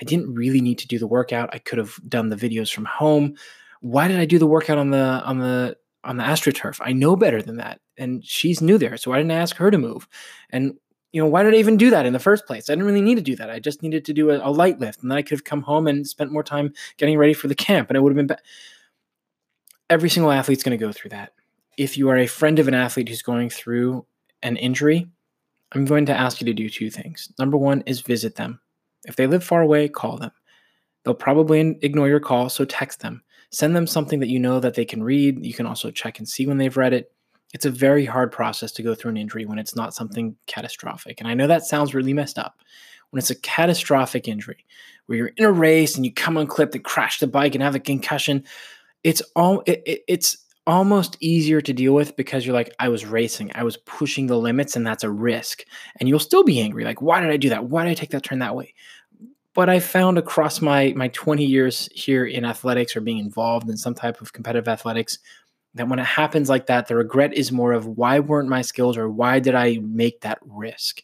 I 0.00 0.04
didn't 0.04 0.34
really 0.34 0.60
need 0.60 0.78
to 0.78 0.88
do 0.88 0.98
the 0.98 1.06
workout. 1.06 1.50
I 1.52 1.58
could 1.58 1.78
have 1.78 1.98
done 2.08 2.28
the 2.28 2.36
videos 2.36 2.72
from 2.72 2.84
home. 2.84 3.36
Why 3.80 4.08
did 4.08 4.18
I 4.18 4.24
do 4.24 4.38
the 4.38 4.46
workout 4.46 4.78
on 4.78 4.90
the 4.90 5.22
on 5.24 5.38
the 5.38 5.76
on 6.04 6.16
the 6.16 6.24
astroturf? 6.24 6.80
I 6.82 6.92
know 6.92 7.16
better 7.16 7.42
than 7.42 7.56
that. 7.56 7.80
And 7.96 8.24
she's 8.24 8.60
new 8.60 8.78
there, 8.78 8.96
so 8.96 9.12
I 9.12 9.18
didn't 9.18 9.32
ask 9.32 9.56
her 9.56 9.70
to 9.70 9.78
move. 9.78 10.08
And 10.50 10.74
you 11.12 11.22
know, 11.22 11.28
why 11.28 11.42
did 11.42 11.54
I 11.54 11.58
even 11.58 11.76
do 11.76 11.90
that 11.90 12.06
in 12.06 12.12
the 12.12 12.18
first 12.18 12.46
place? 12.46 12.68
I 12.68 12.72
didn't 12.72 12.86
really 12.86 13.00
need 13.00 13.16
to 13.16 13.22
do 13.22 13.36
that. 13.36 13.50
I 13.50 13.58
just 13.58 13.82
needed 13.82 14.04
to 14.06 14.12
do 14.12 14.30
a, 14.30 14.46
a 14.46 14.50
light 14.50 14.78
lift, 14.78 15.02
and 15.02 15.10
then 15.10 15.18
I 15.18 15.22
could 15.22 15.32
have 15.32 15.44
come 15.44 15.62
home 15.62 15.86
and 15.86 16.06
spent 16.06 16.32
more 16.32 16.42
time 16.42 16.72
getting 16.98 17.16
ready 17.16 17.32
for 17.32 17.48
the 17.48 17.54
camp, 17.54 17.88
and 17.88 17.96
it 17.96 18.00
would 18.00 18.12
have 18.12 18.16
been 18.16 18.26
better. 18.26 18.42
Every 19.88 20.10
single 20.10 20.32
athlete's 20.32 20.62
going 20.62 20.78
to 20.78 20.84
go 20.84 20.92
through 20.92 21.10
that. 21.10 21.32
If 21.78 21.96
you 21.96 22.10
are 22.10 22.18
a 22.18 22.26
friend 22.26 22.58
of 22.58 22.68
an 22.68 22.74
athlete 22.74 23.08
who's 23.08 23.22
going 23.22 23.48
through 23.48 24.04
an 24.42 24.56
injury, 24.56 25.06
I'm 25.72 25.86
going 25.86 26.06
to 26.06 26.14
ask 26.14 26.40
you 26.40 26.44
to 26.46 26.52
do 26.52 26.68
two 26.68 26.90
things. 26.90 27.32
Number 27.38 27.56
one 27.56 27.82
is 27.86 28.00
visit 28.00 28.36
them. 28.36 28.60
If 29.06 29.16
they 29.16 29.26
live 29.26 29.44
far 29.44 29.62
away, 29.62 29.88
call 29.88 30.18
them. 30.18 30.32
They'll 31.04 31.14
probably 31.14 31.78
ignore 31.80 32.08
your 32.08 32.20
call, 32.20 32.50
so 32.50 32.64
text 32.66 33.00
them. 33.00 33.22
Send 33.50 33.74
them 33.74 33.86
something 33.86 34.20
that 34.20 34.28
you 34.28 34.38
know 34.38 34.60
that 34.60 34.74
they 34.74 34.84
can 34.84 35.02
read. 35.02 35.44
You 35.44 35.54
can 35.54 35.64
also 35.64 35.90
check 35.90 36.18
and 36.18 36.28
see 36.28 36.46
when 36.46 36.58
they've 36.58 36.76
read 36.76 36.92
it 36.92 37.12
it's 37.54 37.64
a 37.64 37.70
very 37.70 38.04
hard 38.04 38.30
process 38.30 38.72
to 38.72 38.82
go 38.82 38.94
through 38.94 39.10
an 39.10 39.16
injury 39.16 39.46
when 39.46 39.58
it's 39.58 39.74
not 39.74 39.94
something 39.94 40.36
catastrophic. 40.46 41.20
And 41.20 41.28
I 41.28 41.34
know 41.34 41.46
that 41.46 41.64
sounds 41.64 41.94
really 41.94 42.12
messed 42.12 42.38
up. 42.38 42.60
When 43.10 43.18
it's 43.18 43.30
a 43.30 43.40
catastrophic 43.40 44.28
injury, 44.28 44.66
where 45.06 45.16
you're 45.16 45.26
in 45.28 45.44
a 45.44 45.52
race 45.52 45.96
and 45.96 46.04
you 46.04 46.12
come 46.12 46.36
unclipped 46.36 46.74
and 46.74 46.84
crash 46.84 47.20
the 47.20 47.26
bike 47.26 47.54
and 47.54 47.62
have 47.64 47.74
a 47.74 47.80
concussion, 47.80 48.44
it's 49.02 49.22
all 49.34 49.62
it, 49.66 49.82
it, 49.86 50.02
it's 50.06 50.36
almost 50.66 51.16
easier 51.20 51.62
to 51.62 51.72
deal 51.72 51.94
with 51.94 52.14
because 52.16 52.44
you're 52.44 52.54
like, 52.54 52.74
I 52.78 52.90
was 52.90 53.06
racing, 53.06 53.50
I 53.54 53.64
was 53.64 53.78
pushing 53.78 54.26
the 54.26 54.36
limits, 54.36 54.76
and 54.76 54.86
that's 54.86 55.04
a 55.04 55.10
risk. 55.10 55.64
And 55.98 56.08
you'll 56.08 56.18
still 56.18 56.44
be 56.44 56.60
angry, 56.60 56.84
like, 56.84 57.00
why 57.00 57.20
did 57.20 57.30
I 57.30 57.38
do 57.38 57.48
that? 57.48 57.64
Why 57.64 57.84
did 57.84 57.90
I 57.90 57.94
take 57.94 58.10
that 58.10 58.22
turn 58.22 58.40
that 58.40 58.54
way? 58.54 58.74
But 59.54 59.70
I 59.70 59.80
found 59.80 60.18
across 60.18 60.60
my 60.60 60.92
my 60.94 61.08
20 61.08 61.44
years 61.44 61.88
here 61.94 62.26
in 62.26 62.44
athletics 62.44 62.94
or 62.94 63.00
being 63.00 63.18
involved 63.18 63.70
in 63.70 63.78
some 63.78 63.94
type 63.94 64.20
of 64.20 64.34
competitive 64.34 64.68
athletics, 64.68 65.18
that 65.74 65.88
when 65.88 65.98
it 65.98 66.06
happens 66.06 66.48
like 66.48 66.66
that, 66.66 66.88
the 66.88 66.96
regret 66.96 67.34
is 67.34 67.52
more 67.52 67.72
of 67.72 67.86
why 67.86 68.18
weren't 68.18 68.48
my 68.48 68.62
skills 68.62 68.96
or 68.96 69.08
why 69.08 69.38
did 69.38 69.54
I 69.54 69.78
make 69.82 70.22
that 70.22 70.38
risk? 70.42 71.02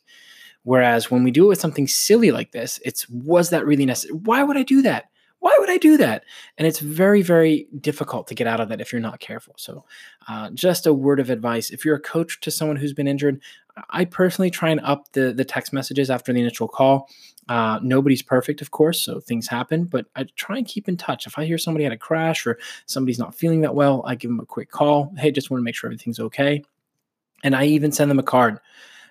Whereas 0.63 1.11
when 1.11 1.23
we 1.23 1.31
do 1.31 1.45
it 1.45 1.49
with 1.49 1.61
something 1.61 1.87
silly 1.87 2.31
like 2.31 2.53
this, 2.53 2.81
it's 2.85 3.09
was 3.09 3.51
that 3.51 3.67
really 3.67 3.87
necessary? 3.87 4.19
Why 4.25 4.43
would 4.43 4.57
I 4.57 4.63
do 4.63 4.83
that? 4.83 5.05
Why 5.41 5.55
would 5.59 5.69
I 5.69 5.77
do 5.77 5.99
that? 5.99 6.25
And 6.57 6.67
it's 6.67 6.79
very, 6.79 7.21
very 7.21 7.69
difficult 7.79 8.29
to 8.29 8.35
get 8.35 8.47
out 8.47 8.61
of 8.61 8.71
that 8.71 8.81
if 8.81 8.91
you're 8.93 9.01
not 9.03 9.21
careful. 9.21 9.55
So, 9.59 9.85
uh, 10.27 10.49
just 10.55 10.87
a 10.87 10.95
word 10.95 11.21
of 11.21 11.29
advice: 11.29 11.69
if 11.69 11.85
you're 11.85 11.97
a 11.97 12.01
coach 12.01 12.41
to 12.41 12.51
someone 12.51 12.79
who's 12.79 12.95
been 12.95 13.07
injured, 13.07 13.43
I 13.91 14.05
personally 14.05 14.51
try 14.51 14.71
and 14.71 14.81
up 14.81 15.11
the 15.13 15.33
the 15.33 15.45
text 15.45 15.73
messages 15.73 16.11
after 16.11 16.33
the 16.33 16.41
initial 16.41 16.69
call. 16.69 17.09
Uh, 17.49 17.79
nobody's 17.83 18.23
perfect, 18.23 18.63
of 18.63 18.71
course, 18.71 19.01
so 19.01 19.21
things 19.21 19.47
happen, 19.47 19.85
but 19.85 20.07
I 20.17 20.25
try 20.37 20.57
and 20.57 20.67
keep 20.67 20.89
in 20.89 20.97
touch. 20.97 21.27
If 21.27 21.39
I 21.39 21.45
hear 21.45 21.59
somebody 21.59 21.85
had 21.85 21.93
a 21.93 21.99
crash 21.99 22.47
or 22.47 22.59
somebody's 22.87 23.19
not 23.19 23.35
feeling 23.35 23.61
that 23.63 23.75
well, 23.75 24.03
I 24.07 24.15
give 24.15 24.31
them 24.31 24.41
a 24.41 24.47
quick 24.47 24.71
call. 24.71 25.13
Hey, 25.19 25.31
just 25.31 25.51
want 25.51 25.61
to 25.61 25.65
make 25.65 25.75
sure 25.75 25.89
everything's 25.89 26.21
okay. 26.21 26.63
And 27.43 27.55
I 27.55 27.67
even 27.67 27.93
send 27.93 28.11
them 28.11 28.19
a 28.19 28.23
card. 28.23 28.61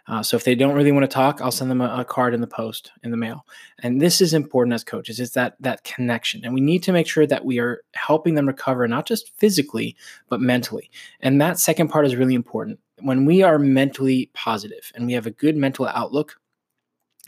Uh, 0.08 0.22
so 0.22 0.36
if 0.36 0.44
they 0.44 0.56
don't 0.56 0.76
really 0.76 0.92
want 0.92 1.04
to 1.04 1.14
talk, 1.14 1.40
I'll 1.42 1.52
send 1.52 1.72
them 1.72 1.80
a, 1.80 2.00
a, 2.00 2.06
card 2.06 2.34
in 2.34 2.42
the 2.42 2.48
post 2.48 2.92
in 3.04 3.12
the 3.12 3.18
mail. 3.18 3.46
And 3.84 4.02
this 4.02 4.20
is 4.20 4.34
important 4.34 4.74
as 4.74 4.84
coaches. 4.84 5.20
It's 5.20 5.32
that 5.34 5.56
that 5.62 5.84
connection, 5.86 6.44
and 6.44 6.54
we 6.54 6.60
need 6.60 6.84
to 6.84 6.92
make 6.92 7.08
sure 7.08 7.26
that 7.26 7.46
we 7.46 7.60
are 7.60 7.82
helping 7.94 8.36
them 8.36 8.48
recover 8.48 8.86
not 8.88 9.06
just 9.06 9.32
physically 9.38 9.96
but 10.28 10.42
mentally. 10.42 10.92
And 11.22 11.40
that 11.40 11.58
second 11.60 11.88
part 11.88 12.06
is 12.06 12.18
really 12.18 12.36
important. 12.36 12.80
When 13.04 13.26
we 13.26 13.44
are 13.44 13.60
mentally 13.60 14.32
positive 14.34 14.92
and 14.96 15.06
we 15.06 15.14
have 15.14 15.28
a 15.28 15.32
good 15.32 15.58
mental 15.58 15.88
outlook, 15.88 16.40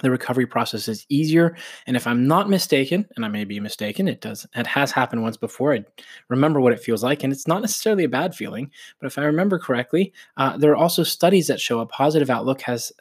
the 0.02 0.12
recovery 0.12 0.46
process 0.46 0.90
is 0.90 1.06
easier. 1.08 1.56
And 1.88 1.96
if 1.96 2.06
I'm 2.06 2.28
not 2.28 2.50
mistaken, 2.50 3.08
and 3.16 3.24
I 3.24 3.30
may 3.30 3.46
be 3.46 3.62
mistaken, 3.62 4.10
it 4.10 4.20
does 4.20 4.46
it 4.54 4.68
has 4.68 4.92
happened 4.92 5.22
once 5.22 5.38
before. 5.38 5.74
I 5.74 5.86
remember 6.28 6.60
what 6.60 6.74
it 6.74 6.82
feels 6.82 7.02
like, 7.02 7.24
and 7.24 7.32
it's 7.32 7.48
not 7.48 7.62
necessarily 7.62 8.04
a 8.04 8.10
bad 8.10 8.36
feeling. 8.36 8.72
But 9.00 9.08
if 9.08 9.18
I 9.18 9.24
remember 9.24 9.58
correctly, 9.58 10.12
uh, 10.36 10.58
there 10.58 10.72
are 10.72 10.76
also 10.76 11.04
studies 11.04 11.48
that 11.48 11.62
show 11.62 11.80
a 11.80 11.86
positive 11.86 12.30
outlook 12.30 12.60
has 12.62 12.92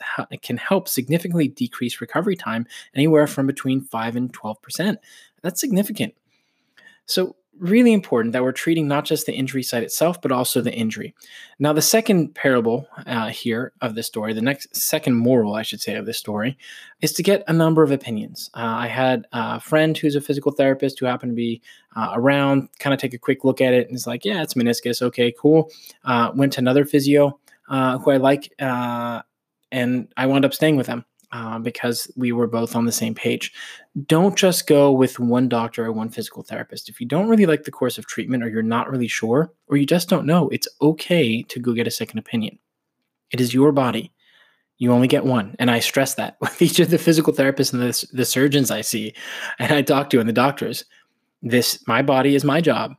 can 0.42 0.56
help 0.56 0.88
significantly 0.88 1.48
decrease 1.48 2.00
recovery 2.00 2.37
time, 2.37 2.64
anywhere 2.94 3.26
from 3.26 3.48
between 3.48 3.80
five 3.80 4.14
and 4.14 4.32
twelve 4.32 4.62
percent. 4.62 5.00
That's 5.42 5.60
significant. 5.60 6.14
So 7.06 7.34
really 7.58 7.92
important 7.92 8.32
that 8.32 8.42
we're 8.42 8.52
treating 8.52 8.88
not 8.88 9.04
just 9.04 9.26
the 9.26 9.32
injury 9.32 9.62
site 9.62 9.82
itself, 9.82 10.20
but 10.20 10.32
also 10.32 10.60
the 10.60 10.72
injury. 10.72 11.14
Now, 11.58 11.72
the 11.72 11.82
second 11.82 12.34
parable 12.34 12.86
uh, 13.06 13.28
here 13.28 13.72
of 13.80 13.94
this 13.94 14.06
story, 14.06 14.32
the 14.32 14.42
next 14.42 14.74
second 14.74 15.14
moral, 15.14 15.54
I 15.54 15.62
should 15.62 15.80
say, 15.80 15.94
of 15.94 16.06
this 16.06 16.18
story, 16.18 16.58
is 17.00 17.12
to 17.14 17.22
get 17.22 17.44
a 17.46 17.52
number 17.52 17.82
of 17.82 17.90
opinions. 17.90 18.50
Uh, 18.54 18.74
I 18.78 18.86
had 18.88 19.26
a 19.32 19.60
friend 19.60 19.96
who's 19.96 20.16
a 20.16 20.20
physical 20.20 20.52
therapist 20.52 20.98
who 20.98 21.06
happened 21.06 21.32
to 21.32 21.36
be 21.36 21.62
uh, 21.96 22.10
around, 22.14 22.68
kind 22.78 22.92
of 22.92 23.00
take 23.00 23.14
a 23.14 23.18
quick 23.18 23.44
look 23.44 23.60
at 23.60 23.72
it, 23.72 23.86
and 23.86 23.96
is 23.96 24.06
like, 24.06 24.24
"Yeah, 24.24 24.42
it's 24.42 24.54
meniscus. 24.54 25.00
Okay, 25.00 25.32
cool." 25.38 25.70
Uh, 26.04 26.32
went 26.34 26.52
to 26.54 26.60
another 26.60 26.84
physio 26.84 27.38
uh, 27.68 27.98
who 27.98 28.10
I 28.10 28.16
like, 28.16 28.52
uh, 28.58 29.22
and 29.70 30.12
I 30.16 30.26
wound 30.26 30.44
up 30.44 30.54
staying 30.54 30.76
with 30.76 30.86
them 30.86 31.04
uh, 31.34 31.58
because 31.58 32.08
we 32.16 32.30
were 32.30 32.46
both 32.46 32.76
on 32.76 32.84
the 32.84 32.92
same 32.92 33.12
page. 33.12 33.52
Don't 34.06 34.36
just 34.36 34.68
go 34.68 34.92
with 34.92 35.18
one 35.18 35.48
doctor 35.48 35.84
or 35.84 35.90
one 35.90 36.08
physical 36.08 36.44
therapist. 36.44 36.88
If 36.88 37.00
you 37.00 37.08
don't 37.08 37.28
really 37.28 37.44
like 37.44 37.64
the 37.64 37.72
course 37.72 37.98
of 37.98 38.06
treatment 38.06 38.44
or 38.44 38.48
you're 38.48 38.62
not 38.62 38.88
really 38.88 39.08
sure 39.08 39.52
or 39.66 39.76
you 39.76 39.84
just 39.84 40.08
don't 40.08 40.26
know, 40.26 40.48
it's 40.50 40.68
okay 40.80 41.42
to 41.42 41.58
go 41.58 41.72
get 41.72 41.88
a 41.88 41.90
second 41.90 42.20
opinion. 42.20 42.60
It 43.32 43.40
is 43.40 43.52
your 43.52 43.72
body. 43.72 44.12
You 44.78 44.92
only 44.92 45.08
get 45.08 45.24
one. 45.24 45.56
And 45.58 45.72
I 45.72 45.80
stress 45.80 46.14
that 46.14 46.36
with 46.40 46.62
each 46.62 46.78
of 46.78 46.90
the 46.90 46.98
physical 46.98 47.32
therapists 47.32 47.72
and 47.72 47.82
the, 47.82 48.06
the 48.12 48.24
surgeons 48.24 48.70
I 48.70 48.82
see 48.82 49.12
and 49.58 49.72
I 49.72 49.82
talk 49.82 50.10
to 50.10 50.20
and 50.20 50.28
the 50.28 50.32
doctors. 50.32 50.84
This, 51.42 51.82
my 51.88 52.00
body 52.00 52.36
is 52.36 52.44
my 52.44 52.60
job. 52.60 52.94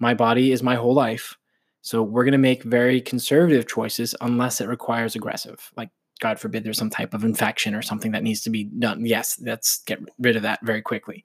My 0.00 0.14
body 0.14 0.50
is 0.50 0.64
my 0.64 0.74
whole 0.74 0.94
life. 0.94 1.36
So 1.82 2.02
we're 2.02 2.24
going 2.24 2.32
to 2.32 2.38
make 2.38 2.64
very 2.64 3.00
conservative 3.00 3.68
choices 3.68 4.16
unless 4.20 4.60
it 4.60 4.66
requires 4.66 5.14
aggressive. 5.14 5.70
Like 5.76 5.90
God 6.18 6.38
forbid 6.38 6.64
there's 6.64 6.78
some 6.78 6.90
type 6.90 7.14
of 7.14 7.24
infection 7.24 7.74
or 7.74 7.82
something 7.82 8.12
that 8.12 8.22
needs 8.22 8.42
to 8.42 8.50
be 8.50 8.64
done. 8.64 9.04
Yes, 9.04 9.40
let's 9.40 9.78
get 9.84 10.00
rid 10.18 10.36
of 10.36 10.42
that 10.42 10.60
very 10.62 10.82
quickly. 10.82 11.24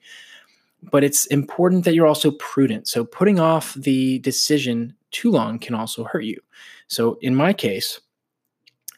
But 0.91 1.03
it's 1.03 1.25
important 1.27 1.86
that 1.86 1.93
you're 1.93 2.08
also 2.08 2.32
prudent. 2.32 2.88
So 2.88 3.06
putting 3.06 3.39
off 3.39 3.73
the 3.73 4.19
decision 4.19 4.95
too 5.12 5.32
long 5.32 5.60
can 5.60 5.75
also 5.75 6.03
hurt 6.03 6.25
you. 6.25 6.39
So 6.88 7.17
in 7.21 7.36
my 7.36 7.53
case, 7.53 8.01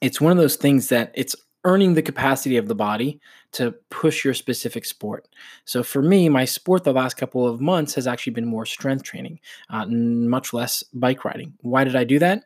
it's 0.01 0.19
one 0.19 0.31
of 0.31 0.37
those 0.37 0.55
things 0.55 0.89
that 0.89 1.11
it's 1.13 1.35
earning 1.63 1.93
the 1.93 2.01
capacity 2.01 2.57
of 2.57 2.67
the 2.67 2.75
body 2.75 3.19
to 3.51 3.71
push 3.89 4.23
your 4.23 4.33
specific 4.33 4.85
sport. 4.85 5.27
So 5.65 5.81
for 5.81 6.01
me, 6.01 6.29
my 6.29 6.45
sport 6.45 6.83
the 6.83 6.93
last 6.93 7.15
couple 7.17 7.47
of 7.47 7.59
months 7.59 7.95
has 7.95 8.05
actually 8.05 8.33
been 8.33 8.45
more 8.45 8.65
strength 8.65 9.03
training, 9.03 9.39
uh, 9.69 9.85
much 9.87 10.53
less 10.53 10.83
bike 10.93 11.25
riding. 11.25 11.53
Why 11.61 11.83
did 11.83 11.95
I 11.95 12.03
do 12.03 12.19
that? 12.19 12.43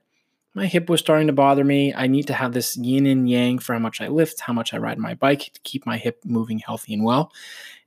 My 0.60 0.66
hip 0.66 0.90
was 0.90 1.00
starting 1.00 1.28
to 1.28 1.34
bother 1.34 1.64
me. 1.64 1.94
I 1.94 2.08
need 2.08 2.28
to 2.28 2.34
have 2.34 2.52
this 2.52 2.76
yin 2.76 3.06
and 3.06 3.30
yang 3.30 3.60
for 3.60 3.72
how 3.72 3.80
much 3.80 4.02
I 4.02 4.10
lift, 4.10 4.42
how 4.42 4.52
much 4.52 4.74
I 4.74 4.78
ride 4.78 4.98
my 4.98 5.14
bike 5.14 5.52
to 5.54 5.60
keep 5.62 5.86
my 5.86 5.96
hip 5.96 6.20
moving 6.26 6.60
healthy 6.60 6.94
and 6.94 7.06
well. 7.06 7.32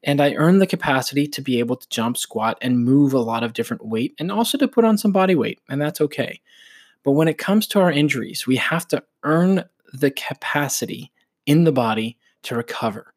And 0.03 0.23
I 0.23 0.33
earned 0.33 0.63
the 0.63 0.67
capacity 0.67 1.27
to 1.27 1.43
be 1.43 1.59
able 1.59 1.77
to 1.77 1.89
jump, 1.91 2.17
squat, 2.17 2.57
and 2.63 2.83
move 2.83 3.13
a 3.13 3.19
lot 3.19 3.43
of 3.43 3.53
different 3.53 3.85
weight 3.85 4.15
and 4.19 4.33
also 4.33 4.57
to 4.57 4.67
put 4.67 4.87
on 4.87 4.97
some 4.97 5.13
body 5.13 5.35
weight. 5.35 5.61
And 5.69 5.83
that's 5.83 6.01
okay. 6.01 6.41
But 7.03 7.13
when 7.13 7.29
it 7.29 7.37
comes 7.37 7.67
to 7.69 7.81
our 7.81 7.93
injuries, 7.93 8.47
we 8.47 8.57
have 8.57 8.89
to 8.89 9.05
earn 9.23 9.65
the 9.93 10.11
capacity 10.11 11.13
in 11.45 11.65
the 11.65 11.73
body 11.73 12.17
to 12.45 12.57
recover. 12.57 13.13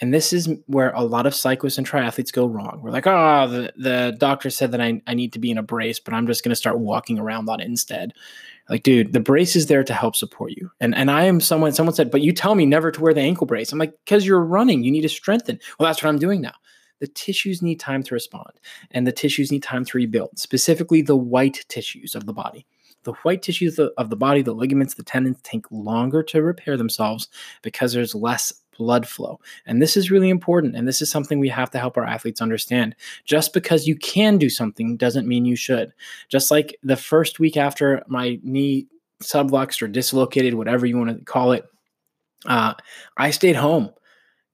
And 0.00 0.12
this 0.12 0.32
is 0.32 0.48
where 0.66 0.90
a 0.90 1.02
lot 1.02 1.24
of 1.24 1.34
cyclists 1.34 1.78
and 1.78 1.88
triathletes 1.88 2.32
go 2.32 2.46
wrong. 2.46 2.80
We're 2.82 2.90
like, 2.90 3.06
oh, 3.06 3.46
the, 3.46 3.72
the 3.76 4.16
doctor 4.18 4.50
said 4.50 4.72
that 4.72 4.80
I, 4.80 5.00
I 5.06 5.14
need 5.14 5.32
to 5.34 5.38
be 5.38 5.52
in 5.52 5.58
a 5.58 5.62
brace, 5.62 6.00
but 6.00 6.14
I'm 6.14 6.26
just 6.26 6.42
going 6.42 6.50
to 6.50 6.56
start 6.56 6.80
walking 6.80 7.18
around 7.18 7.48
on 7.48 7.60
it 7.60 7.66
instead. 7.66 8.12
Like, 8.68 8.82
dude, 8.82 9.12
the 9.12 9.20
brace 9.20 9.54
is 9.54 9.66
there 9.66 9.84
to 9.84 9.94
help 9.94 10.16
support 10.16 10.52
you. 10.52 10.70
And 10.80 10.94
and 10.94 11.10
I 11.10 11.24
am 11.24 11.40
someone, 11.40 11.72
someone 11.72 11.94
said, 11.94 12.10
but 12.10 12.22
you 12.22 12.32
tell 12.32 12.54
me 12.54 12.66
never 12.66 12.90
to 12.90 13.00
wear 13.00 13.14
the 13.14 13.20
ankle 13.20 13.46
brace. 13.46 13.72
I'm 13.72 13.78
like, 13.78 13.94
because 14.04 14.26
you're 14.26 14.40
running, 14.44 14.82
you 14.82 14.90
need 14.90 15.02
to 15.02 15.08
strengthen. 15.08 15.60
Well, 15.78 15.88
that's 15.88 16.02
what 16.02 16.08
I'm 16.08 16.18
doing 16.18 16.40
now. 16.40 16.54
The 17.00 17.06
tissues 17.08 17.60
need 17.60 17.78
time 17.78 18.02
to 18.04 18.14
respond, 18.14 18.52
and 18.90 19.06
the 19.06 19.12
tissues 19.12 19.52
need 19.52 19.62
time 19.62 19.84
to 19.84 19.98
rebuild, 19.98 20.38
specifically 20.38 21.02
the 21.02 21.16
white 21.16 21.64
tissues 21.68 22.14
of 22.14 22.24
the 22.24 22.32
body. 22.32 22.66
The 23.02 23.12
white 23.24 23.42
tissues 23.42 23.78
of 23.78 24.08
the 24.08 24.16
body, 24.16 24.40
the 24.40 24.54
ligaments, 24.54 24.94
the 24.94 25.02
tendons 25.02 25.42
take 25.42 25.70
longer 25.70 26.22
to 26.22 26.42
repair 26.42 26.78
themselves 26.78 27.28
because 27.60 27.92
there's 27.92 28.14
less 28.14 28.50
blood 28.76 29.06
flow. 29.06 29.40
And 29.66 29.80
this 29.80 29.96
is 29.96 30.10
really 30.10 30.30
important. 30.30 30.76
And 30.76 30.86
this 30.86 31.02
is 31.02 31.10
something 31.10 31.38
we 31.38 31.48
have 31.48 31.70
to 31.70 31.78
help 31.78 31.96
our 31.96 32.04
athletes 32.04 32.40
understand. 32.40 32.94
Just 33.24 33.52
because 33.52 33.86
you 33.86 33.96
can 33.96 34.38
do 34.38 34.50
something 34.50 34.96
doesn't 34.96 35.28
mean 35.28 35.44
you 35.44 35.56
should. 35.56 35.92
Just 36.28 36.50
like 36.50 36.76
the 36.82 36.96
first 36.96 37.38
week 37.38 37.56
after 37.56 38.02
my 38.06 38.38
knee 38.42 38.86
subluxed 39.22 39.82
or 39.82 39.88
dislocated, 39.88 40.54
whatever 40.54 40.86
you 40.86 40.98
want 40.98 41.16
to 41.16 41.24
call 41.24 41.52
it, 41.52 41.64
uh, 42.46 42.74
I 43.16 43.30
stayed 43.30 43.56
home. 43.56 43.90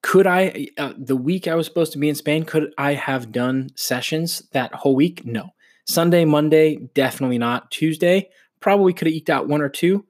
Could 0.02 0.26
I, 0.26 0.68
uh, 0.78 0.94
the 0.96 1.16
week 1.16 1.46
I 1.46 1.54
was 1.54 1.66
supposed 1.66 1.92
to 1.92 1.98
be 1.98 2.09
in 2.09 2.14
Spain, 2.14 2.44
could 2.44 2.72
I 2.78 2.94
have 2.94 3.33
done 3.33 3.70
sessions 3.74 4.42
that 4.52 4.74
whole 4.74 4.94
week? 4.94 5.26
No. 5.26 5.50
Sunday, 5.87 6.24
Monday, 6.24 6.76
definitely 6.94 7.38
not. 7.38 7.70
Tuesday, 7.70 8.30
probably 8.61 8.92
could 8.92 9.09
have 9.09 9.14
eked 9.14 9.28
out 9.28 9.48
one 9.48 9.61
or 9.61 9.68
two. 9.68 10.06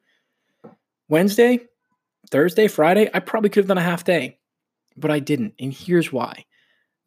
Wednesday, 1.09 1.61
Thursday, 2.31 2.69
Friday, 2.69 3.11
I 3.13 3.21
probably 3.21 3.51
could 3.51 3.63
have 3.63 3.69
done 3.69 3.79
a 3.79 3.83
half 3.83 4.05
day, 4.05 4.39
but 4.97 5.11
I 5.11 5.19
didn't. 5.19 5.55
And 5.59 5.73
here's 5.73 6.13
why 6.13 6.45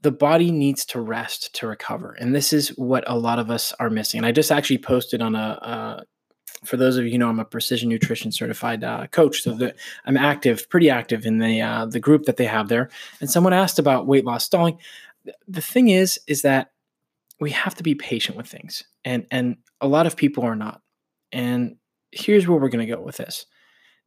the 0.01 0.11
body 0.11 0.51
needs 0.51 0.85
to 0.85 0.99
rest 0.99 1.55
to 1.55 1.67
recover. 1.67 2.11
And 2.19 2.35
this 2.35 2.51
is 2.51 2.69
what 2.69 3.05
a 3.07 3.17
lot 3.17 3.39
of 3.39 3.49
us 3.49 3.73
are 3.79 3.89
missing. 3.89 4.19
And 4.19 4.25
I 4.25 4.33
just 4.33 4.51
actually 4.51 4.79
posted 4.79 5.21
on 5.21 5.33
a, 5.33 5.39
uh, 5.39 6.03
for 6.65 6.77
those 6.77 6.97
of 6.97 7.05
you 7.05 7.11
who 7.11 7.17
know, 7.17 7.29
I'm 7.29 7.39
a 7.39 7.45
precision 7.45 7.89
nutrition 7.89 8.31
certified 8.31 8.83
uh, 8.83 9.07
coach. 9.07 9.41
So 9.41 9.53
that 9.55 9.77
I'm 10.05 10.17
active, 10.17 10.69
pretty 10.69 10.89
active 10.89 11.25
in 11.25 11.39
the 11.39 11.61
uh, 11.61 11.85
the 11.85 11.99
group 11.99 12.23
that 12.23 12.37
they 12.37 12.45
have 12.45 12.67
there. 12.67 12.89
And 13.19 13.29
someone 13.29 13.53
asked 13.53 13.79
about 13.79 14.07
weight 14.07 14.25
loss 14.25 14.45
stalling. 14.45 14.77
The 15.47 15.61
thing 15.61 15.89
is, 15.89 16.19
is 16.27 16.41
that 16.41 16.71
we 17.39 17.51
have 17.51 17.75
to 17.75 17.83
be 17.83 17.95
patient 17.95 18.37
with 18.37 18.47
things, 18.47 18.83
and 19.03 19.25
and 19.31 19.57
a 19.81 19.87
lot 19.87 20.05
of 20.05 20.15
people 20.15 20.43
are 20.43 20.55
not. 20.55 20.81
And 21.31 21.77
here's 22.11 22.47
where 22.47 22.59
we're 22.59 22.69
going 22.69 22.85
to 22.85 22.93
go 22.93 23.01
with 23.01 23.17
this. 23.17 23.45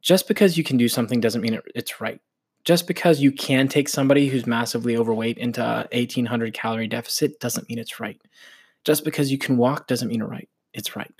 Just 0.01 0.27
because 0.27 0.57
you 0.57 0.63
can 0.63 0.77
do 0.77 0.87
something 0.87 1.19
doesn't 1.19 1.41
mean 1.41 1.53
it, 1.53 1.63
it's 1.75 1.99
right. 1.99 2.21
Just 2.63 2.87
because 2.87 3.21
you 3.21 3.31
can 3.31 3.67
take 3.67 3.87
somebody 3.87 4.27
who's 4.27 4.45
massively 4.45 4.97
overweight 4.97 5.37
into 5.37 5.63
a 5.63 5.87
1800 5.93 6.53
calorie 6.53 6.87
deficit 6.87 7.39
doesn't 7.39 7.67
mean 7.69 7.79
it's 7.79 7.99
right. 7.99 8.21
Just 8.83 9.03
because 9.05 9.31
you 9.31 9.37
can 9.37 9.57
walk 9.57 9.87
doesn't 9.87 10.09
mean 10.09 10.21
it 10.21 10.29
right. 10.29 10.49
It's 10.73 10.95
right. 10.95 11.13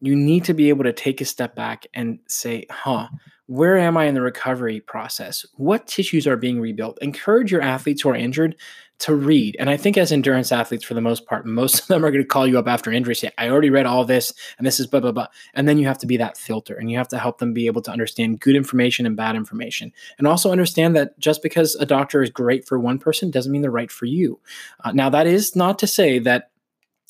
You 0.00 0.16
need 0.16 0.44
to 0.44 0.54
be 0.54 0.70
able 0.70 0.84
to 0.84 0.92
take 0.92 1.20
a 1.20 1.26
step 1.26 1.54
back 1.54 1.86
and 1.92 2.18
say, 2.26 2.66
huh, 2.70 3.08
where 3.46 3.76
am 3.76 3.96
I 3.96 4.04
in 4.04 4.14
the 4.14 4.22
recovery 4.22 4.80
process? 4.80 5.44
What 5.56 5.86
tissues 5.86 6.26
are 6.26 6.36
being 6.36 6.60
rebuilt? 6.60 6.98
Encourage 7.02 7.52
your 7.52 7.62
athletes 7.62 8.02
who 8.02 8.10
are 8.10 8.16
injured 8.16 8.56
to 9.00 9.14
read. 9.14 9.56
And 9.58 9.68
I 9.70 9.76
think 9.76 9.96
as 9.96 10.12
endurance 10.12 10.52
athletes, 10.52 10.84
for 10.84 10.94
the 10.94 11.00
most 11.00 11.26
part, 11.26 11.46
most 11.46 11.80
of 11.80 11.86
them 11.88 12.04
are 12.04 12.10
going 12.10 12.22
to 12.22 12.28
call 12.28 12.46
you 12.46 12.58
up 12.58 12.68
after 12.68 12.92
injury, 12.92 13.14
say, 13.14 13.32
I 13.38 13.48
already 13.48 13.70
read 13.70 13.86
all 13.86 14.04
this, 14.04 14.32
and 14.58 14.66
this 14.66 14.78
is 14.78 14.86
blah, 14.86 15.00
blah, 15.00 15.12
blah. 15.12 15.26
And 15.54 15.66
then 15.66 15.78
you 15.78 15.86
have 15.86 15.98
to 15.98 16.06
be 16.06 16.18
that 16.18 16.36
filter 16.36 16.74
and 16.74 16.90
you 16.90 16.98
have 16.98 17.08
to 17.08 17.18
help 17.18 17.38
them 17.38 17.54
be 17.54 17.66
able 17.66 17.82
to 17.82 17.90
understand 17.90 18.40
good 18.40 18.56
information 18.56 19.06
and 19.06 19.16
bad 19.16 19.36
information. 19.36 19.92
And 20.18 20.26
also 20.26 20.52
understand 20.52 20.94
that 20.96 21.18
just 21.18 21.42
because 21.42 21.74
a 21.76 21.86
doctor 21.86 22.22
is 22.22 22.30
great 22.30 22.68
for 22.68 22.78
one 22.78 22.98
person 22.98 23.30
doesn't 23.30 23.50
mean 23.50 23.62
they're 23.62 23.70
right 23.70 23.90
for 23.90 24.04
you. 24.04 24.38
Uh, 24.84 24.92
now, 24.92 25.08
that 25.10 25.26
is 25.26 25.56
not 25.56 25.78
to 25.78 25.86
say 25.86 26.18
that 26.20 26.49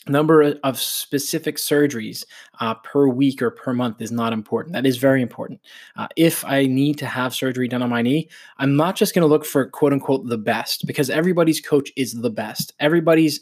number 0.09 0.55
of 0.65 0.79
specific 0.79 1.57
surgeries 1.57 2.25
uh, 2.61 2.75
per 2.75 3.07
week 3.07 3.43
or 3.43 3.51
per 3.51 3.73
month 3.73 4.01
is 4.01 4.11
not 4.11 4.33
important. 4.33 4.73
That 4.73 4.87
is 4.87 4.97
very 4.97 5.21
important. 5.21 5.61
Uh, 5.97 6.09
if 6.17 6.45
I 6.45 6.67
need 6.67 6.99
to 6.99 7.07
have 7.07 7.35
surgery 7.35 7.69
done 7.69 7.83
on 7.83 7.91
my 7.91 8.03
knee, 8.03 8.29
I'm 8.59 8.77
not 8.77 8.97
just 8.97 9.15
going 9.15 9.23
to 9.23 9.29
look 9.29 9.45
for 9.45 9.67
quote 9.67 9.93
unquote 9.93 10.27
the 10.27 10.39
best 10.39 10.87
because 10.87 11.11
everybody's 11.11 11.61
coach 11.61 11.93
is 11.97 12.15
the 12.15 12.31
best. 12.31 12.73
Everybody's 12.81 13.41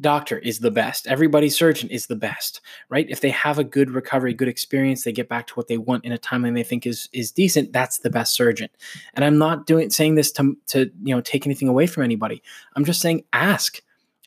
doctor 0.00 0.38
is 0.38 0.60
the 0.60 0.70
best. 0.70 1.06
Everybody's 1.06 1.56
surgeon 1.56 1.88
is 1.88 2.06
the 2.06 2.14
best, 2.14 2.60
right? 2.88 3.06
If 3.08 3.20
they 3.20 3.30
have 3.30 3.58
a 3.58 3.64
good 3.64 3.90
recovery, 3.90 4.34
good 4.34 4.48
experience, 4.48 5.02
they 5.02 5.12
get 5.12 5.28
back 5.28 5.46
to 5.48 5.54
what 5.54 5.66
they 5.66 5.78
want 5.78 6.04
in 6.04 6.12
a 6.12 6.18
timeline 6.18 6.54
they 6.54 6.62
think 6.62 6.86
is 6.86 7.08
is 7.12 7.32
decent, 7.32 7.72
that's 7.72 7.98
the 7.98 8.10
best 8.10 8.34
surgeon. 8.34 8.68
And 9.14 9.24
I'm 9.24 9.38
not 9.38 9.66
doing 9.66 9.90
saying 9.90 10.14
this 10.14 10.30
to 10.32 10.56
to 10.68 10.90
you 11.02 11.14
know 11.14 11.20
take 11.20 11.46
anything 11.46 11.68
away 11.68 11.86
from 11.86 12.04
anybody. 12.04 12.42
I'm 12.76 12.84
just 12.84 13.00
saying 13.00 13.24
ask 13.32 13.80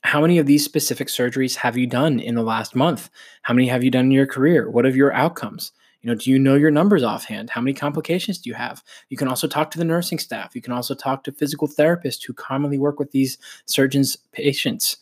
how 0.03 0.21
many 0.21 0.39
of 0.39 0.45
these 0.45 0.65
specific 0.65 1.07
surgeries 1.07 1.55
have 1.55 1.77
you 1.77 1.87
done 1.87 2.19
in 2.19 2.35
the 2.35 2.43
last 2.43 2.75
month? 2.75 3.09
How 3.43 3.53
many 3.53 3.67
have 3.67 3.83
you 3.83 3.91
done 3.91 4.05
in 4.05 4.11
your 4.11 4.25
career? 4.25 4.69
What 4.69 4.85
are 4.85 4.89
your 4.89 5.13
outcomes? 5.13 5.71
You 6.01 6.09
know, 6.09 6.15
do 6.15 6.31
you 6.31 6.39
know 6.39 6.55
your 6.55 6.71
numbers 6.71 7.03
offhand? 7.03 7.51
How 7.51 7.61
many 7.61 7.73
complications 7.73 8.39
do 8.39 8.49
you 8.49 8.55
have? 8.55 8.83
You 9.09 9.17
can 9.17 9.27
also 9.27 9.47
talk 9.47 9.69
to 9.71 9.77
the 9.77 9.85
nursing 9.85 10.17
staff. 10.17 10.55
You 10.55 10.61
can 10.61 10.73
also 10.73 10.95
talk 10.95 11.23
to 11.23 11.31
physical 11.31 11.67
therapists 11.67 12.25
who 12.25 12.33
commonly 12.33 12.79
work 12.79 12.97
with 12.97 13.11
these 13.11 13.37
surgeons' 13.65 14.15
patients. 14.31 14.97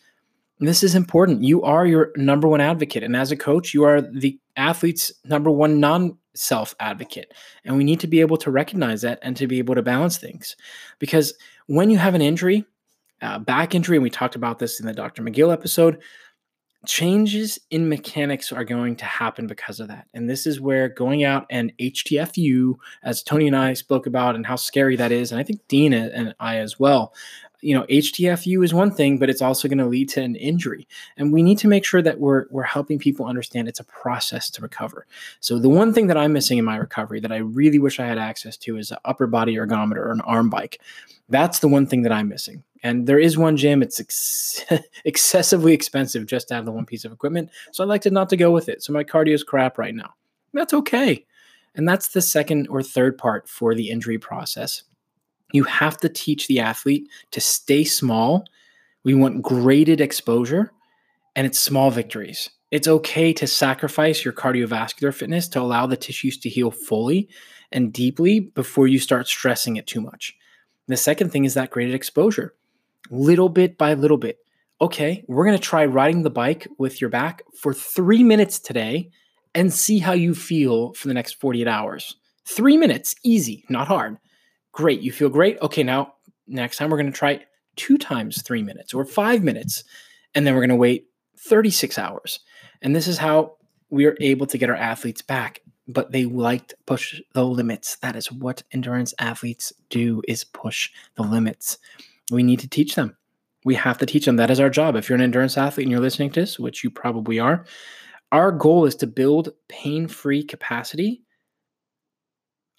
And 0.60 0.68
this 0.68 0.84
is 0.84 0.96
important. 0.96 1.44
You 1.44 1.64
are 1.64 1.86
your 1.86 2.12
number 2.18 2.50
one 2.50 2.60
advocate. 2.60 3.04
And 3.04 3.16
as 3.16 3.32
a 3.32 3.38
coach, 3.38 3.74
you 3.74 3.86
are 3.86 4.02
the 4.02 4.38
athlete's 4.58 5.14
number 5.24 5.50
one 5.50 5.80
non 5.80 6.18
self 6.34 6.76
advocate. 6.82 7.34
And 7.64 7.78
we 7.78 7.86
need 7.86 8.02
to 8.02 8.08
be 8.08 8.20
able 8.20 8.38
to 8.38 8.52
recognize 8.52 9.02
that 9.04 9.20
and 9.22 9.38
to 9.38 9.48
be 9.48 9.60
able 9.60 9.76
to 9.76 9.82
balance 9.82 10.18
things. 10.18 10.58
Because 11.00 11.34
when 11.68 11.90
you 11.90 11.98
have 11.98 12.14
an 12.14 12.22
injury, 12.22 12.66
uh, 13.22 13.40
back 13.40 13.76
injury, 13.76 13.98
and 13.98 14.04
we 14.04 14.10
talked 14.10 14.36
about 14.36 14.60
this 14.60 14.80
in 14.80 14.86
the 14.86 14.94
Dr. 14.94 15.24
McGill 15.24 15.54
episode. 15.54 16.02
Changes 16.86 17.60
in 17.72 17.90
mechanics 17.90 18.54
are 18.54 18.64
going 18.64 18.96
to 18.96 19.06
happen 19.06 19.48
because 19.48 19.82
of 19.82 19.90
that. 19.90 20.08
And 20.14 20.30
this 20.30 20.48
is 20.48 20.62
where 20.62 20.88
going 20.88 21.26
out 21.26 21.46
and 21.50 21.74
HTFU, 21.78 22.76
as 23.04 23.22
Tony 23.22 23.48
and 23.48 23.56
I 23.56 23.74
spoke 23.74 24.08
about, 24.08 24.36
and 24.36 24.46
how 24.46 24.56
scary 24.56 24.96
that 24.96 25.12
is, 25.12 25.32
and 25.32 25.40
I 25.40 25.44
think 25.44 25.60
Dean 25.68 25.92
and 25.94 26.34
I 26.40 26.58
as 26.58 26.80
well, 26.80 27.14
you 27.62 27.76
know, 27.76 27.84
HTFU 27.84 28.64
is 28.64 28.74
one 28.74 28.92
thing, 28.92 29.18
but 29.18 29.30
it's 29.30 29.42
also 29.42 29.68
going 29.68 29.80
to 29.80 29.86
lead 29.86 30.10
to 30.10 30.22
an 30.22 30.36
injury. 30.36 30.88
And 31.18 31.34
we 31.34 31.44
need 31.44 31.58
to 31.60 31.68
make 31.68 31.86
sure 31.86 32.02
that 32.02 32.20
we're 32.20 32.46
we're 32.50 32.64
helping 32.64 33.00
people 33.00 33.26
understand 33.26 33.68
it's 33.68 33.80
a 33.80 33.86
process 33.86 34.50
to 34.52 34.62
recover. 34.62 35.06
So 35.40 35.60
the 35.60 35.70
one 35.70 35.94
thing 35.94 36.08
that 36.08 36.18
I'm 36.18 36.34
missing 36.34 36.58
in 36.58 36.66
my 36.66 36.78
recovery 36.78 37.20
that 37.20 37.32
I 37.32 37.38
really 37.38 37.80
wish 37.80 38.00
I 38.00 38.06
had 38.06 38.18
access 38.18 38.58
to 38.58 38.78
is 38.78 38.92
an 38.92 38.98
upper 39.06 39.28
body 39.28 39.56
ergometer 39.56 39.98
or 39.98 40.12
an 40.12 40.22
arm 40.22 40.50
bike. 40.50 40.82
That's 41.28 41.60
the 41.60 41.68
one 41.68 41.86
thing 41.86 42.04
that 42.04 42.12
I'm 42.12 42.30
missing. 42.30 42.64
And 42.84 43.08
there 43.08 43.20
is 43.20 43.38
one 43.38 43.58
gym; 43.58 43.82
it's 43.82 44.00
ex- 44.00 44.64
excessively 45.06 45.74
expensive 45.74 46.26
just 46.26 46.48
to 46.48 46.54
have 46.54 46.66
the 46.66 46.72
one 46.72 46.86
piece 46.86 47.06
of 47.06 47.12
equipment. 47.12 47.50
So 47.72 47.84
I 47.84 47.88
like 47.88 48.02
to 48.04 48.10
not 48.10 48.30
to 48.30 48.38
go 48.38 48.52
with 48.52 48.70
it. 48.70 48.84
So 48.84 48.94
my 48.94 49.04
cardio 49.04 49.34
is 49.34 49.44
crap 49.44 49.78
right 49.78 49.96
now. 49.96 50.14
That's 50.54 50.74
okay. 50.74 51.26
And 51.76 51.88
that's 51.88 52.10
the 52.10 52.22
second 52.22 52.68
or 52.68 52.82
third 52.82 53.18
part 53.18 53.48
for 53.48 53.76
the 53.76 53.90
injury 53.90 54.18
process. 54.18 54.84
You 55.54 55.64
have 55.64 55.98
to 55.98 56.10
teach 56.10 56.48
the 56.48 56.60
athlete 56.60 57.08
to 57.32 57.42
stay 57.42 57.84
small. 57.84 58.46
We 59.04 59.14
want 59.14 59.42
graded 59.42 60.02
exposure, 60.02 60.72
and 61.36 61.48
it's 61.48 61.60
small 61.60 61.92
victories. 61.92 62.50
It's 62.72 62.88
okay 62.88 63.34
to 63.34 63.48
sacrifice 63.48 64.24
your 64.24 64.34
cardiovascular 64.34 65.14
fitness 65.14 65.48
to 65.50 65.62
allow 65.62 65.88
the 65.88 65.98
tissues 65.98 66.38
to 66.40 66.50
heal 66.50 66.70
fully 66.70 67.30
and 67.72 67.92
deeply 67.92 68.40
before 68.40 68.88
you 68.88 69.00
start 69.00 69.28
stressing 69.28 69.78
it 69.78 69.88
too 69.88 70.02
much. 70.02 70.36
The 70.88 70.98
second 70.98 71.32
thing 71.32 71.46
is 71.46 71.56
that 71.56 71.72
graded 71.72 71.96
exposure 71.96 72.54
little 73.10 73.50
bit 73.50 73.78
by 73.78 73.94
little 73.94 74.18
bit. 74.18 74.38
Okay, 74.82 75.26
we're 75.28 75.46
going 75.46 75.58
to 75.58 75.64
try 75.64 75.86
riding 75.86 76.24
the 76.24 76.30
bike 76.30 76.68
with 76.78 77.02
your 77.02 77.10
back 77.10 77.42
for 77.54 77.74
three 77.74 78.24
minutes 78.24 78.60
today 78.60 79.10
and 79.54 79.74
see 79.74 80.00
how 80.00 80.14
you 80.14 80.34
feel 80.34 80.94
for 80.94 81.08
the 81.08 81.14
next 81.14 81.34
48 81.34 81.68
hours. 81.68 82.16
Three 82.46 82.78
minutes, 82.78 83.16
easy, 83.24 83.66
not 83.70 83.88
hard. 83.88 84.18
Great, 84.72 85.02
you 85.02 85.12
feel 85.12 85.30
great. 85.30 85.60
Okay, 85.62 85.84
now 85.84 86.14
next 86.48 86.78
time 86.78 86.90
we're 86.90 86.98
going 86.98 87.12
to 87.12 87.18
try 87.18 87.44
two 87.76 87.98
times 87.98 88.42
three 88.42 88.64
minutes 88.64 88.94
or 88.94 89.04
five 89.06 89.44
minutes, 89.44 89.84
and 90.34 90.46
then 90.46 90.54
we're 90.54 90.62
going 90.62 90.70
to 90.70 90.76
wait 90.76 91.08
36 91.38 91.98
hours. 91.98 92.40
And 92.82 92.96
this 92.96 93.08
is 93.08 93.18
how 93.18 93.58
we 93.90 94.06
are 94.06 94.16
able 94.22 94.46
to 94.48 94.58
get 94.58 94.70
our 94.70 94.76
athletes 94.76 95.22
back 95.22 95.62
but 95.90 96.12
they 96.12 96.26
like 96.26 96.68
to 96.68 96.78
push 96.86 97.20
the 97.34 97.44
limits 97.44 97.98
that 97.98 98.16
is 98.16 98.32
what 98.32 98.64
endurance 98.72 99.14
athletes 99.20 99.74
do 99.90 100.22
is 100.28 100.44
push 100.44 100.92
the 101.16 101.24
limits 101.24 101.80
we 102.32 102.44
need 102.44 102.60
to 102.60 102.68
teach 102.70 102.96
them. 102.96 103.16
We 103.66 103.76
have 103.76 103.98
to 104.00 104.06
teach 104.06 104.26
them. 104.26 104.38
That 104.38 104.52
is 104.52 104.60
our 104.60 104.70
job. 104.70 104.96
If 104.96 105.10
you're 105.10 105.18
an 105.18 105.22
endurance 105.22 105.58
athlete 105.58 105.86
and 105.86 105.92
you're 105.92 106.02
listening 106.02 106.32
to 106.32 106.40
this, 106.42 106.60
which 106.60 106.84
you 106.84 106.90
probably 106.92 107.40
are, 107.40 107.66
Our 108.32 108.52
goal 108.52 108.86
is 108.86 108.96
to 108.98 109.08
build 109.08 109.50
pain 109.70 110.08
free 110.08 110.44
capacity, 110.44 111.24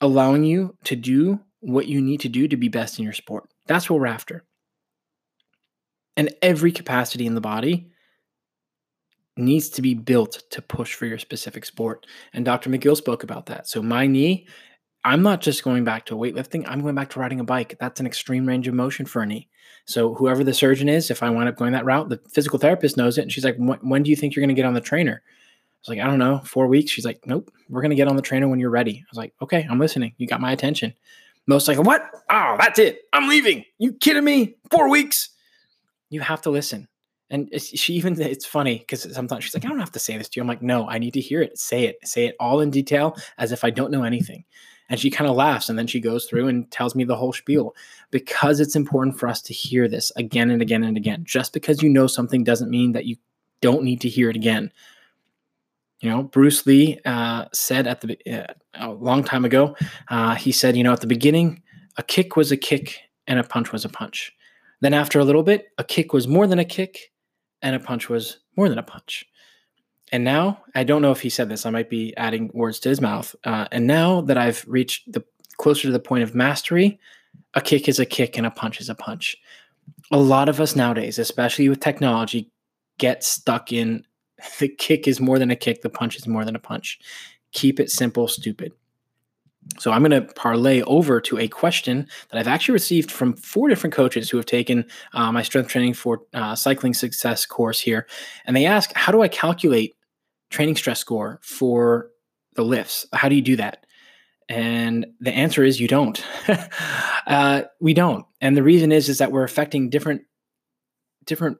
allowing 0.01 0.45
you 0.45 0.77
to 0.85 0.97
do 0.97 1.41
what 1.61 1.87
you 1.87 2.01
need 2.01 2.21
to 2.21 2.29
do 2.29 2.49
to 2.49 2.57
be 2.57 2.69
best 2.69 2.99
in 2.99 3.05
your 3.05 3.13
sport. 3.15 3.49
That's 3.67 3.91
what 3.91 4.01
we're 4.01 4.07
after. 4.07 4.45
And 6.17 6.33
every 6.43 6.73
capacity 6.73 7.27
in 7.27 7.35
the 7.35 7.41
body 7.41 7.91
needs 9.37 9.71
to 9.71 9.83
be 9.83 9.95
built 9.95 10.43
to 10.51 10.63
push 10.63 10.95
for 10.95 11.07
your 11.07 11.19
specific 11.19 11.65
sport. 11.65 12.07
And 12.33 12.45
Dr. 12.45 12.71
McGill 12.71 12.97
spoke 12.97 13.23
about 13.23 13.47
that. 13.47 13.69
So, 13.69 13.83
my 13.83 14.07
knee, 14.07 14.47
I'm 15.05 15.23
not 15.23 15.41
just 15.41 15.65
going 15.65 15.85
back 15.85 16.07
to 16.07 16.15
weightlifting, 16.15 16.65
I'm 16.67 16.83
going 16.83 16.95
back 16.95 17.11
to 17.11 17.21
riding 17.21 17.41
a 17.41 17.45
bike. 17.45 17.77
That's 17.81 18.01
an 18.01 18.07
extreme 18.07 18.47
range 18.47 18.69
of 18.69 18.75
motion 18.75 19.07
for 19.07 19.23
a 19.23 19.27
knee. 19.27 19.49
So, 19.87 20.15
whoever 20.15 20.45
the 20.45 20.55
surgeon 20.55 20.89
is, 20.89 21.11
if 21.11 21.23
I 21.23 21.31
wind 21.31 21.49
up 21.49 21.57
going 21.57 21.73
that 21.73 21.85
route, 21.85 22.09
the 22.11 22.21
physical 22.29 22.59
therapist 22.59 22.97
knows 22.97 23.19
it. 23.19 23.23
And 23.23 23.33
she's 23.33 23.45
like, 23.45 23.57
When 23.57 24.03
do 24.03 24.11
you 24.11 24.17
think 24.17 24.35
you're 24.35 24.43
going 24.43 24.55
to 24.55 24.61
get 24.61 24.67
on 24.67 24.75
the 24.75 24.81
trainer? 24.81 25.23
I 25.25 25.79
was 25.83 25.89
like, 25.89 26.05
I 26.05 26.09
don't 26.09 26.19
know, 26.19 26.41
four 26.45 26.67
weeks. 26.67 26.91
She's 26.91 27.05
like, 27.05 27.21
Nope, 27.25 27.51
we're 27.69 27.81
going 27.81 27.91
to 27.91 27.97
get 27.97 28.09
on 28.09 28.17
the 28.17 28.23
trainer 28.23 28.49
when 28.49 28.61
you're 28.61 28.71
ready. 28.71 28.99
I 28.99 29.07
was 29.11 29.17
like, 29.17 29.33
Okay, 29.43 29.67
I'm 29.69 29.79
listening. 29.79 30.15
You 30.19 30.27
got 30.27 30.41
my 30.41 30.53
attention. 30.53 30.93
Most 31.47 31.67
like, 31.67 31.83
What? 31.83 32.03
Oh, 32.29 32.57
that's 32.59 32.79
it. 32.79 33.01
I'm 33.13 33.29
leaving. 33.29 33.65
You 33.79 33.95
kidding 33.95 34.25
me? 34.25 34.57
Four 34.71 34.91
weeks? 34.91 35.31
You 36.11 36.21
have 36.21 36.43
to 36.43 36.51
listen. 36.51 36.87
And 37.31 37.49
she 37.61 37.95
even, 37.95 38.21
it's 38.21 38.45
funny 38.45 38.79
because 38.79 39.13
sometimes 39.15 39.45
she's 39.45 39.55
like, 39.55 39.65
I 39.65 39.69
don't 39.69 39.79
have 39.79 39.93
to 39.93 40.01
say 40.01 40.19
this 40.19 40.29
to 40.31 40.39
you. 40.39 40.43
I'm 40.43 40.49
like, 40.49 40.63
no, 40.63 40.89
I 40.89 40.99
need 40.99 41.15
to 41.15 41.21
hear 41.21 41.41
it. 41.41 41.59
Say 41.59 41.85
it. 41.85 41.97
Say 42.05 42.27
it 42.27 42.35
all 42.41 42.61
in 42.61 42.71
detail 42.71 43.17
as 43.39 43.53
if 43.53 43.63
I 43.63 43.71
don't 43.71 43.93
know 43.93 44.03
anything. 44.03 44.45
And 44.90 45.00
she 45.00 45.09
kind 45.09 45.31
of 45.31 45.37
laughs 45.37 45.68
and 45.68 45.79
then 45.79 45.87
she 45.87 46.00
goes 46.00 46.26
through 46.26 46.48
and 46.48 46.70
tells 46.70 46.94
me 46.94 47.05
the 47.05 47.16
whole 47.16 47.33
spiel 47.33 47.74
because 48.11 48.61
it's 48.61 48.76
important 48.76 49.18
for 49.18 49.29
us 49.29 49.40
to 49.42 49.55
hear 49.55 49.88
this 49.88 50.12
again 50.16 50.50
and 50.50 50.61
again 50.61 50.85
and 50.85 50.96
again. 50.96 51.22
Just 51.24 51.53
because 51.53 51.83
you 51.83 51.88
know 51.88 52.07
something 52.07 52.44
doesn't 52.44 52.70
mean 52.70 52.92
that 52.92 53.07
you 53.07 53.16
don't 53.61 53.85
need 53.85 54.00
to 54.03 54.09
hear 54.09 54.29
it 54.29 54.37
again. 54.37 54.72
You 56.00 56.11
know, 56.11 56.24
Bruce 56.24 56.66
Lee 56.66 56.98
uh, 57.05 57.44
said 57.53 57.87
at 57.87 58.00
the 58.00 58.18
uh, 58.31 58.53
a 58.74 58.90
long 58.90 59.22
time 59.22 59.44
ago, 59.44 59.76
uh, 60.09 60.35
he 60.35 60.50
said, 60.50 60.76
you 60.76 60.83
know, 60.83 60.92
at 60.92 61.00
the 61.00 61.07
beginning, 61.07 61.62
a 61.96 62.03
kick 62.03 62.37
was 62.37 62.50
a 62.50 62.57
kick 62.57 62.98
and 63.26 63.38
a 63.38 63.44
punch 63.44 63.72
was 63.72 63.85
a 63.85 63.88
punch. 63.88 64.33
Then 64.81 64.94
after 64.94 65.20
a 65.20 65.24
little 65.24 65.42
bit, 65.42 65.68
a 65.79 65.85
kick 65.85 66.12
was 66.12 66.26
more 66.26 66.46
than 66.46 66.59
a 66.59 66.64
kick 66.64 67.12
and 67.62 67.76
a 67.76 67.81
punch 67.81 68.09
was 68.09 68.38
more 68.57 68.68
than 68.68 68.79
a 68.79 68.83
punch. 68.83 69.26
And 70.12 70.25
now, 70.25 70.64
I 70.75 70.85
don't 70.85 71.03
know 71.03 71.12
if 71.12 71.20
he 71.20 71.31
said 71.31 71.49
this, 71.49 71.64
I 71.64 71.70
might 71.70 71.88
be 71.88 72.16
adding 72.16 72.51
words 72.53 72.81
to 72.81 72.88
his 72.88 73.01
mouth. 73.01 73.35
Uh, 73.44 73.66
and 73.70 73.87
now 73.87 74.20
that 74.23 74.37
I've 74.37 74.64
reached 74.66 75.12
the 75.12 75.25
closer 75.57 75.83
to 75.83 75.92
the 75.92 76.01
point 76.01 76.25
of 76.25 76.35
mastery, 76.35 76.99
a 77.55 77.61
kick 77.61 77.88
is 77.88 77.99
a 77.99 78.07
kick 78.07 78.37
and 78.37 78.46
a 78.46 78.51
punch 78.51 78.81
is 78.81 78.88
a 78.88 78.94
punch. 78.94 79.37
A 80.11 80.18
lot 80.18 80.49
of 80.49 80.61
us 80.61 80.75
nowadays, 80.75 81.18
especially 81.18 81.68
with 81.68 81.81
technology, 81.81 82.51
get 82.99 83.23
stuck 83.23 83.73
in 83.73 84.05
the 84.59 84.68
kick 84.68 85.07
is 85.07 85.20
more 85.20 85.38
than 85.38 85.51
a 85.51 85.57
kick, 85.57 85.83
the 85.83 85.90
punch 85.90 86.16
is 86.16 86.27
more 86.27 86.44
than 86.44 86.57
a 86.57 86.61
punch. 86.61 86.99
Keep 87.53 87.81
it 87.81 87.90
simple, 87.90 88.29
stupid. 88.29 88.73
So 89.79 89.92
I'm 89.92 90.03
going 90.03 90.27
to 90.27 90.33
parlay 90.35 90.83
over 90.83 91.20
to 91.20 91.38
a 91.38 91.46
question 91.46 92.09
that 92.31 92.38
I've 92.38 92.49
actually 92.49 92.73
received 92.73 93.11
from 93.11 93.35
four 93.35 93.68
different 93.68 93.94
coaches 93.94 94.31
who 94.31 94.37
have 94.37 94.46
taken 94.46 94.87
uh, 95.12 95.31
my 95.31 95.42
strength 95.42 95.68
training 95.68 95.94
for 95.94 96.23
uh, 96.33 96.55
cycling 96.55 96.94
success 96.94 97.44
course 97.44 97.79
here, 97.79 98.07
and 98.46 98.57
they 98.57 98.64
ask, 98.64 98.90
"How 98.94 99.12
do 99.12 99.23
I 99.23 99.29
calculate 99.29 99.94
training 100.51 100.77
stress 100.77 100.99
score 100.99 101.41
for 101.43 102.11
the 102.55 102.65
lifts? 102.65 103.07
How 103.13 103.29
do 103.29 103.35
you 103.35 103.43
do 103.43 103.57
that?" 103.57 103.87
And 104.49 105.07
the 105.21 105.33
answer 105.33 105.63
is 105.65 105.81
you 105.81 105.89
don't. 105.89 106.25
uh, 107.27 107.63
we 107.81 107.95
don't, 107.95 108.27
and 108.41 108.57
the 108.57 108.63
reason 108.63 108.93
is 108.93 109.09
is 109.09 109.19
that 109.19 109.33
we're 109.33 109.45
affecting 109.45 109.91
different 109.91 110.23
different 111.25 111.59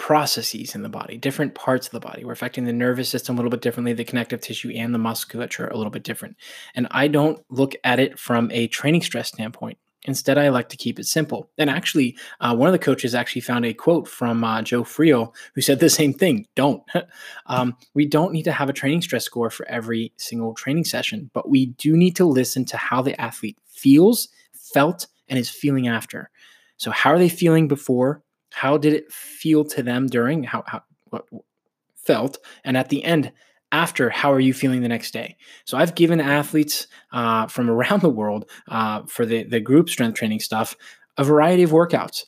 processes 0.00 0.74
in 0.74 0.82
the 0.82 0.88
body, 0.88 1.18
different 1.18 1.54
parts 1.54 1.86
of 1.86 1.92
the 1.92 2.00
body. 2.00 2.24
We're 2.24 2.32
affecting 2.32 2.64
the 2.64 2.72
nervous 2.72 3.10
system 3.10 3.36
a 3.36 3.38
little 3.38 3.50
bit 3.50 3.60
differently, 3.60 3.92
the 3.92 4.02
connective 4.02 4.40
tissue 4.40 4.70
and 4.70 4.94
the 4.94 4.98
musculature 4.98 5.68
a 5.68 5.76
little 5.76 5.90
bit 5.90 6.04
different. 6.04 6.36
And 6.74 6.88
I 6.90 7.06
don't 7.06 7.38
look 7.50 7.74
at 7.84 8.00
it 8.00 8.18
from 8.18 8.50
a 8.50 8.66
training 8.68 9.02
stress 9.02 9.28
standpoint. 9.28 9.76
Instead, 10.10 10.38
I 10.38 10.48
like 10.48 10.68
to 10.70 10.76
keep 10.76 10.98
it 10.98 11.06
simple. 11.06 11.48
And 11.56 11.70
actually, 11.70 12.18
uh, 12.40 12.52
one 12.52 12.66
of 12.66 12.72
the 12.72 12.80
coaches 12.80 13.14
actually 13.14 13.42
found 13.42 13.64
a 13.64 13.72
quote 13.72 14.08
from 14.08 14.42
uh, 14.42 14.60
Joe 14.60 14.82
Friel 14.82 15.32
who 15.54 15.60
said 15.60 15.78
the 15.78 15.88
same 15.88 16.12
thing 16.12 16.48
don't. 16.56 16.82
um, 17.46 17.76
we 17.94 18.06
don't 18.06 18.32
need 18.32 18.42
to 18.42 18.52
have 18.52 18.68
a 18.68 18.72
training 18.72 19.02
stress 19.02 19.24
score 19.24 19.50
for 19.50 19.68
every 19.68 20.12
single 20.16 20.52
training 20.52 20.84
session, 20.84 21.30
but 21.32 21.48
we 21.48 21.66
do 21.66 21.96
need 21.96 22.16
to 22.16 22.24
listen 22.24 22.64
to 22.64 22.76
how 22.76 23.00
the 23.00 23.18
athlete 23.20 23.56
feels, 23.64 24.28
felt, 24.52 25.06
and 25.28 25.38
is 25.38 25.48
feeling 25.48 25.86
after. 25.86 26.28
So, 26.76 26.90
how 26.90 27.10
are 27.10 27.18
they 27.18 27.28
feeling 27.28 27.68
before? 27.68 28.20
How 28.52 28.78
did 28.78 28.94
it 28.94 29.12
feel 29.12 29.64
to 29.66 29.82
them 29.84 30.08
during? 30.08 30.42
How, 30.42 30.64
how 30.66 30.82
what 31.10 31.24
felt? 31.94 32.38
And 32.64 32.76
at 32.76 32.88
the 32.88 33.04
end, 33.04 33.30
after, 33.72 34.10
how 34.10 34.32
are 34.32 34.40
you 34.40 34.52
feeling 34.52 34.82
the 34.82 34.88
next 34.88 35.12
day? 35.12 35.36
So 35.64 35.78
I've 35.78 35.94
given 35.94 36.20
athletes 36.20 36.86
uh, 37.12 37.46
from 37.46 37.70
around 37.70 38.00
the 38.02 38.10
world 38.10 38.50
uh, 38.68 39.02
for 39.06 39.24
the 39.24 39.44
the 39.44 39.60
group 39.60 39.88
strength 39.88 40.18
training 40.18 40.40
stuff 40.40 40.76
a 41.16 41.24
variety 41.24 41.62
of 41.62 41.70
workouts 41.70 42.24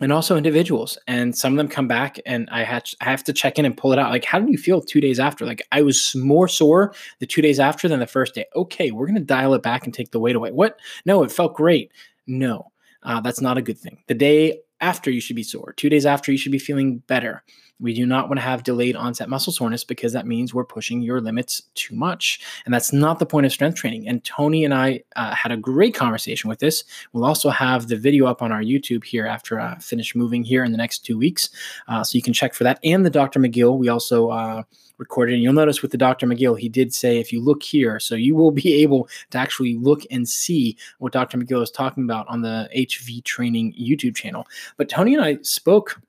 and 0.00 0.12
also 0.12 0.36
individuals. 0.36 0.98
And 1.06 1.36
some 1.36 1.52
of 1.52 1.58
them 1.58 1.68
come 1.68 1.86
back 1.86 2.18
and 2.26 2.48
I, 2.50 2.64
have 2.64 3.24
to 3.24 3.32
check 3.32 3.58
in 3.58 3.64
and 3.64 3.76
pull 3.76 3.92
it 3.92 3.98
out. 3.98 4.10
Like, 4.10 4.24
how 4.24 4.40
did 4.40 4.48
you 4.48 4.58
feel 4.58 4.80
two 4.80 5.00
days 5.00 5.20
after? 5.20 5.44
Like, 5.44 5.62
I 5.70 5.82
was 5.82 6.14
more 6.16 6.48
sore 6.48 6.94
the 7.18 7.26
two 7.26 7.42
days 7.42 7.60
after 7.60 7.86
than 7.86 8.00
the 8.00 8.06
first 8.06 8.34
day. 8.34 8.46
Okay, 8.56 8.90
we're 8.90 9.06
going 9.06 9.14
to 9.18 9.24
dial 9.24 9.54
it 9.54 9.62
back 9.62 9.84
and 9.84 9.94
take 9.94 10.10
the 10.10 10.18
weight 10.18 10.36
away. 10.36 10.50
What? 10.50 10.78
No, 11.04 11.22
it 11.22 11.30
felt 11.30 11.54
great. 11.54 11.92
No, 12.26 12.72
uh, 13.02 13.20
that's 13.20 13.40
not 13.40 13.58
a 13.58 13.62
good 13.62 13.78
thing. 13.78 14.02
The 14.08 14.14
day 14.14 14.60
after 14.80 15.10
you 15.10 15.20
should 15.20 15.36
be 15.36 15.42
sore. 15.42 15.72
Two 15.76 15.88
days 15.88 16.06
after 16.06 16.32
you 16.32 16.38
should 16.38 16.52
be 16.52 16.58
feeling 16.58 16.98
better. 17.06 17.42
We 17.80 17.94
do 17.94 18.04
not 18.04 18.28
want 18.28 18.38
to 18.38 18.42
have 18.42 18.62
delayed 18.62 18.94
onset 18.94 19.28
muscle 19.28 19.52
soreness 19.52 19.84
because 19.84 20.12
that 20.12 20.26
means 20.26 20.52
we're 20.52 20.64
pushing 20.64 21.00
your 21.00 21.20
limits 21.20 21.62
too 21.74 21.94
much. 21.94 22.40
And 22.64 22.74
that's 22.74 22.92
not 22.92 23.18
the 23.18 23.26
point 23.26 23.46
of 23.46 23.52
strength 23.52 23.76
training. 23.76 24.06
And 24.06 24.22
Tony 24.22 24.64
and 24.64 24.74
I 24.74 25.02
uh, 25.16 25.34
had 25.34 25.50
a 25.50 25.56
great 25.56 25.94
conversation 25.94 26.48
with 26.48 26.58
this. 26.58 26.84
We'll 27.12 27.24
also 27.24 27.48
have 27.48 27.88
the 27.88 27.96
video 27.96 28.26
up 28.26 28.42
on 28.42 28.52
our 28.52 28.62
YouTube 28.62 29.04
here 29.04 29.26
after 29.26 29.58
I 29.58 29.78
finish 29.78 30.14
moving 30.14 30.44
here 30.44 30.62
in 30.62 30.72
the 30.72 30.78
next 30.78 31.06
two 31.06 31.16
weeks. 31.16 31.48
Uh, 31.88 32.04
so 32.04 32.16
you 32.16 32.22
can 32.22 32.34
check 32.34 32.52
for 32.52 32.64
that. 32.64 32.78
And 32.84 33.04
the 33.04 33.10
Dr. 33.10 33.40
McGill, 33.40 33.78
we 33.78 33.88
also 33.88 34.28
uh, 34.28 34.62
recorded. 35.00 35.34
And 35.34 35.42
you'll 35.42 35.52
notice 35.52 35.82
with 35.82 35.90
the 35.90 35.98
Dr. 35.98 36.26
McGill, 36.26 36.56
he 36.56 36.68
did 36.68 36.94
say, 36.94 37.18
if 37.18 37.32
you 37.32 37.42
look 37.42 37.62
here, 37.62 37.98
so 37.98 38.14
you 38.14 38.36
will 38.36 38.52
be 38.52 38.74
able 38.82 39.08
to 39.30 39.38
actually 39.38 39.76
look 39.76 40.02
and 40.10 40.28
see 40.28 40.76
what 40.98 41.12
Dr. 41.12 41.38
McGill 41.38 41.62
is 41.62 41.70
talking 41.72 42.04
about 42.04 42.28
on 42.28 42.42
the 42.42 42.68
HV 42.76 43.24
Training 43.24 43.74
YouTube 43.80 44.14
channel. 44.14 44.46
But 44.76 44.88
Tony 44.88 45.14
and 45.14 45.24
I 45.24 45.38
spoke 45.42 46.00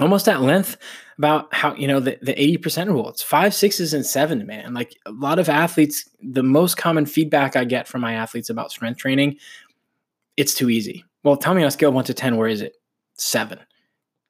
almost 0.00 0.28
at 0.28 0.42
length 0.42 0.76
about 1.18 1.52
how 1.54 1.74
you 1.74 1.86
know 1.86 2.00
the, 2.00 2.18
the 2.20 2.34
80% 2.34 2.88
rule 2.88 3.08
it's 3.08 3.22
five 3.22 3.54
sixes 3.54 3.94
and 3.94 4.04
seven 4.04 4.44
man 4.44 4.74
like 4.74 4.98
a 5.06 5.12
lot 5.12 5.38
of 5.38 5.48
athletes 5.48 6.10
the 6.20 6.42
most 6.42 6.76
common 6.76 7.06
feedback 7.06 7.54
i 7.54 7.64
get 7.64 7.86
from 7.86 8.00
my 8.00 8.14
athletes 8.14 8.50
about 8.50 8.72
strength 8.72 8.98
training 8.98 9.36
it's 10.36 10.52
too 10.52 10.68
easy 10.68 11.04
well 11.22 11.36
tell 11.36 11.54
me 11.54 11.62
on 11.62 11.68
a 11.68 11.70
scale 11.70 11.90
of 11.90 11.94
1 11.94 12.06
to 12.06 12.14
10 12.14 12.36
where 12.36 12.48
is 12.48 12.60
it 12.60 12.74
seven 13.14 13.60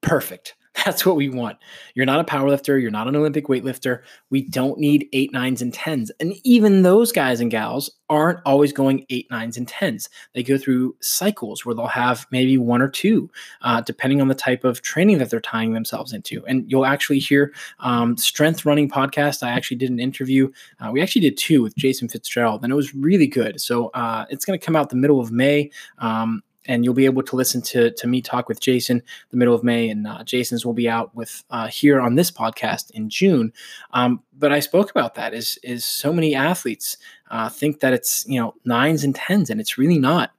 perfect 0.02 0.54
That's 0.84 1.06
what 1.06 1.14
we 1.14 1.28
want. 1.28 1.58
You're 1.94 2.06
not 2.06 2.20
a 2.20 2.24
powerlifter. 2.24 2.80
You're 2.80 2.90
not 2.90 3.06
an 3.06 3.14
Olympic 3.14 3.46
weightlifter. 3.46 4.02
We 4.30 4.42
don't 4.42 4.78
need 4.78 5.08
eight, 5.12 5.32
nines, 5.32 5.62
and 5.62 5.72
tens. 5.72 6.10
And 6.18 6.34
even 6.42 6.82
those 6.82 7.12
guys 7.12 7.40
and 7.40 7.50
gals 7.50 7.90
aren't 8.10 8.40
always 8.44 8.72
going 8.72 9.06
eight, 9.08 9.30
nines, 9.30 9.56
and 9.56 9.68
tens. 9.68 10.08
They 10.32 10.42
go 10.42 10.58
through 10.58 10.96
cycles 11.00 11.64
where 11.64 11.76
they'll 11.76 11.86
have 11.86 12.26
maybe 12.32 12.58
one 12.58 12.82
or 12.82 12.88
two, 12.88 13.30
uh, 13.62 13.82
depending 13.82 14.20
on 14.20 14.26
the 14.26 14.34
type 14.34 14.64
of 14.64 14.82
training 14.82 15.18
that 15.18 15.30
they're 15.30 15.40
tying 15.40 15.74
themselves 15.74 16.12
into. 16.12 16.44
And 16.46 16.68
you'll 16.68 16.86
actually 16.86 17.20
hear 17.20 17.54
um, 17.78 18.16
Strength 18.16 18.66
Running 18.66 18.90
podcast. 18.90 19.44
I 19.44 19.50
actually 19.50 19.76
did 19.76 19.90
an 19.90 20.00
interview. 20.00 20.50
Uh, 20.80 20.90
we 20.90 21.00
actually 21.00 21.22
did 21.22 21.36
two 21.36 21.62
with 21.62 21.76
Jason 21.76 22.08
Fitzgerald, 22.08 22.64
and 22.64 22.72
it 22.72 22.76
was 22.76 22.94
really 22.94 23.28
good. 23.28 23.60
So 23.60 23.88
uh, 23.90 24.24
it's 24.28 24.44
going 24.44 24.58
to 24.58 24.64
come 24.64 24.74
out 24.74 24.90
the 24.90 24.96
middle 24.96 25.20
of 25.20 25.30
May. 25.30 25.70
Um, 25.98 26.42
and 26.66 26.84
you'll 26.84 26.94
be 26.94 27.04
able 27.04 27.22
to 27.22 27.36
listen 27.36 27.62
to 27.62 27.90
to 27.92 28.06
me 28.06 28.20
talk 28.22 28.48
with 28.48 28.60
Jason 28.60 29.02
the 29.30 29.36
middle 29.36 29.54
of 29.54 29.64
May, 29.64 29.88
and 29.88 30.06
uh, 30.06 30.24
Jason's 30.24 30.64
will 30.64 30.74
be 30.74 30.88
out 30.88 31.14
with 31.14 31.44
uh, 31.50 31.68
here 31.68 32.00
on 32.00 32.14
this 32.14 32.30
podcast 32.30 32.90
in 32.92 33.08
June. 33.08 33.52
Um, 33.92 34.22
but 34.38 34.52
I 34.52 34.60
spoke 34.60 34.90
about 34.90 35.14
that 35.14 35.34
is 35.34 35.58
is 35.62 35.84
so 35.84 36.12
many 36.12 36.34
athletes 36.34 36.96
uh, 37.30 37.48
think 37.48 37.80
that 37.80 37.92
it's 37.92 38.24
you 38.26 38.40
know 38.40 38.54
nines 38.64 39.04
and 39.04 39.14
tens, 39.14 39.50
and 39.50 39.60
it's 39.60 39.78
really 39.78 39.98
not. 39.98 40.32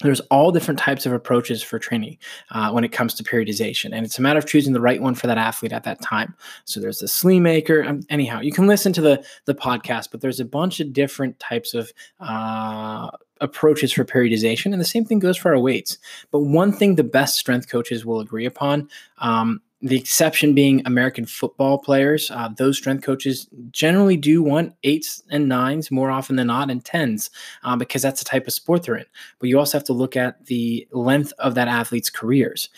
There's 0.00 0.20
all 0.30 0.50
different 0.50 0.80
types 0.80 1.04
of 1.06 1.12
approaches 1.12 1.62
for 1.62 1.78
training 1.78 2.18
uh, 2.50 2.70
when 2.70 2.82
it 2.82 2.92
comes 2.92 3.14
to 3.14 3.22
periodization, 3.22 3.90
and 3.92 4.06
it's 4.06 4.18
a 4.18 4.22
matter 4.22 4.38
of 4.38 4.46
choosing 4.46 4.72
the 4.72 4.80
right 4.80 5.00
one 5.00 5.14
for 5.14 5.26
that 5.26 5.38
athlete 5.38 5.72
at 5.72 5.84
that 5.84 6.00
time. 6.00 6.34
So 6.64 6.80
there's 6.80 6.98
the 6.98 7.06
Sleamaker. 7.06 7.86
Um, 7.86 8.00
anyhow, 8.08 8.40
you 8.40 8.52
can 8.52 8.66
listen 8.66 8.92
to 8.94 9.00
the 9.00 9.24
the 9.44 9.54
podcast, 9.54 10.08
but 10.10 10.20
there's 10.20 10.40
a 10.40 10.44
bunch 10.44 10.80
of 10.80 10.92
different 10.92 11.38
types 11.38 11.74
of 11.74 11.92
uh, 12.20 13.10
approaches 13.40 13.92
for 13.92 14.04
periodization, 14.04 14.72
and 14.72 14.80
the 14.80 14.86
same 14.86 15.04
thing 15.04 15.18
goes 15.18 15.36
for 15.36 15.54
our 15.54 15.60
weights. 15.60 15.98
But 16.30 16.40
one 16.40 16.72
thing 16.72 16.94
the 16.94 17.04
best 17.04 17.38
strength 17.38 17.68
coaches 17.68 18.06
will 18.06 18.20
agree 18.20 18.46
upon, 18.46 18.88
um, 19.18 19.60
the 19.82 19.98
exception 19.98 20.54
being 20.54 20.80
American 20.86 21.26
football 21.26 21.76
players, 21.76 22.30
uh, 22.30 22.48
those 22.56 22.78
strength 22.78 23.02
coaches 23.02 23.48
generally 23.72 24.16
do 24.16 24.40
want 24.40 24.74
eights 24.84 25.24
and 25.28 25.48
nines 25.48 25.90
more 25.90 26.10
often 26.10 26.36
than 26.36 26.46
not, 26.46 26.70
and 26.70 26.84
tens, 26.84 27.30
uh, 27.64 27.74
because 27.74 28.00
that's 28.00 28.20
the 28.20 28.28
type 28.28 28.46
of 28.46 28.52
sport 28.52 28.84
they're 28.84 28.96
in. 28.96 29.06
But 29.40 29.48
you 29.48 29.58
also 29.58 29.76
have 29.76 29.84
to 29.86 29.92
look 29.92 30.16
at 30.16 30.46
the 30.46 30.86
length 30.92 31.32
of 31.38 31.56
that 31.56 31.68
athlete's 31.68 32.10
careers. 32.10 32.70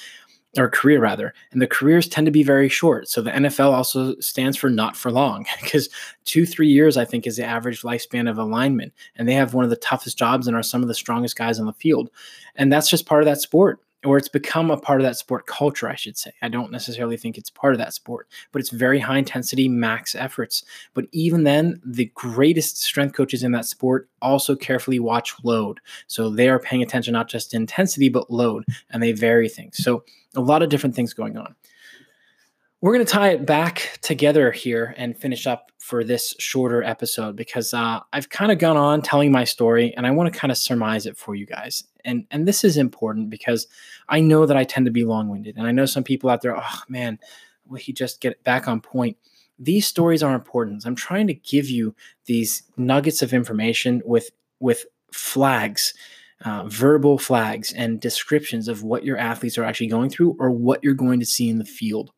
or 0.57 0.69
career 0.71 1.01
rather, 1.01 1.35
and 1.51 1.61
the 1.61 1.67
careers 1.67 2.07
tend 2.07 2.27
to 2.27 2.31
be 2.31 2.45
very 2.45 2.69
short. 2.69 3.09
So 3.09 3.21
the 3.21 3.33
NFL 3.33 3.73
also 3.73 4.14
stands 4.21 4.57
for 4.57 4.71
not 4.71 4.97
for 4.97 5.11
long 5.11 5.47
because 5.62 5.90
two, 6.25 6.47
three 6.47 6.69
years, 6.69 6.97
I 6.97 7.05
think, 7.05 7.27
is 7.27 7.37
the 7.37 7.45
average 7.45 7.83
lifespan 7.83 8.31
of 8.31 8.38
a 8.38 8.45
lineman. 8.45 8.93
And 9.17 9.29
they 9.29 9.35
have 9.35 9.53
one 9.53 9.64
of 9.64 9.71
the 9.71 9.77
toughest 9.77 10.17
jobs 10.17 10.47
and 10.47 10.57
are 10.57 10.62
some 10.62 10.81
of 10.81 10.87
the 10.87 10.95
strongest 10.95 11.37
guys 11.37 11.59
on 11.59 11.67
the 11.67 11.73
field. 11.73 12.09
And 12.55 12.73
that's 12.73 12.88
just 12.88 13.05
part 13.05 13.21
of 13.21 13.27
that 13.27 13.40
sport 13.40 13.81
or 14.05 14.19
it's 14.19 14.29
become 14.29 14.71
a 14.71 14.77
part 14.77 15.01
of 15.01 15.05
that 15.05 15.17
sport 15.17 15.47
culture, 15.47 15.88
I 15.88 15.95
should 15.95 16.17
say. 16.17 16.33
I 16.43 16.49
don't 16.49 16.71
necessarily 16.71 17.17
think 17.17 17.38
it's 17.38 17.51
part 17.51 17.75
of 17.75 17.79
that 17.79 17.95
sport, 17.95 18.29
but 18.53 18.61
it's 18.61 18.71
very 18.71 18.99
high 18.99 19.19
intensity, 19.19 19.69
max 19.69 20.14
efforts. 20.14 20.64
But 20.93 21.07
even 21.12 21.45
then, 21.45 21.81
the 21.85 22.11
greatest 22.14 22.83
strength 22.83 23.14
coaches 23.14 23.43
in 23.43 23.53
that 23.53 23.67
sport 23.67 24.09
also 24.21 24.55
carefully 24.55 24.99
watch 24.99 25.35
load. 25.43 25.81
So 26.07 26.31
they 26.31 26.49
are 26.49 26.59
paying 26.59 26.83
attention 26.83 27.12
not 27.12 27.29
just 27.29 27.51
to 27.51 27.57
intensity, 27.57 28.09
but 28.09 28.31
load, 28.31 28.64
and 28.90 29.03
they 29.03 29.12
vary 29.12 29.49
things. 29.49 29.83
So 29.83 30.05
a 30.37 30.40
lot 30.40 30.62
of 30.62 30.69
different 30.69 30.95
things 30.95 31.14
going 31.14 31.37
on. 31.37 31.55
We're 32.81 32.93
going 32.93 33.07
to 33.07 33.11
tie 33.12 33.31
it 33.31 33.47
back 33.47 33.99
together 34.03 34.53
here 34.53 34.95
and 34.99 35.17
finish 35.17 35.47
up 35.47 35.73
for 35.79 36.05
this 36.05 36.35
shorter 36.38 36.83
episode 36.83 37.35
because 37.35 37.73
uh, 37.73 38.01
I've 38.12 38.29
kind 38.29 38.53
of 38.53 38.59
gone 38.59 38.77
on 38.77 39.01
telling 39.01 39.33
my 39.33 39.45
story 39.45 39.95
and 39.97 40.07
I 40.07 40.11
want 40.11 40.31
to 40.31 40.38
kind 40.38 40.51
of 40.51 40.59
surmise 40.59 41.07
it 41.07 41.17
for 41.17 41.35
you 41.35 41.47
guys. 41.47 41.85
And 42.05 42.27
and 42.31 42.47
this 42.47 42.64
is 42.64 42.77
important 42.77 43.31
because 43.31 43.67
I 44.09 44.21
know 44.21 44.47
that 44.47 44.57
I 44.57 44.64
tend 44.64 44.87
to 44.87 44.93
be 44.93 45.05
long 45.05 45.29
winded, 45.29 45.57
and 45.57 45.67
I 45.67 45.73
know 45.73 45.87
some 45.87 46.05
people 46.05 46.31
out 46.31 46.43
there. 46.43 46.57
Oh 46.57 46.83
man, 46.88 47.19
will 47.67 47.79
he 47.79 47.93
just 47.93 48.21
get 48.21 48.43
back 48.45 48.69
on 48.69 48.81
point? 48.81 49.17
These 49.59 49.87
stories 49.87 50.23
are 50.23 50.35
important. 50.35 50.85
I'm 50.85 50.97
trying 50.97 51.27
to 51.29 51.35
give 51.35 51.69
you 51.69 51.95
these 52.27 52.64
nuggets 52.77 53.23
of 53.23 53.33
information 53.33 54.03
with 54.05 54.31
with 54.61 54.87
flags 55.12 55.95
uh, 56.45 56.64
verbal 56.67 57.19
flags 57.19 57.73
and 57.73 58.01
descriptions 58.01 58.69
of 58.69 58.83
what 58.83 59.05
your 59.05 59.17
athletes 59.17 59.57
are 59.57 59.64
actually 59.64 59.87
going 59.87 60.11
through 60.11 60.37
or 60.38 60.51
what 60.51 60.83
you're 60.83 60.95
going 60.95 61.21
to 61.21 61.27
see 61.27 61.49
in 61.49 61.59
the 61.59 61.64
field 61.64 62.12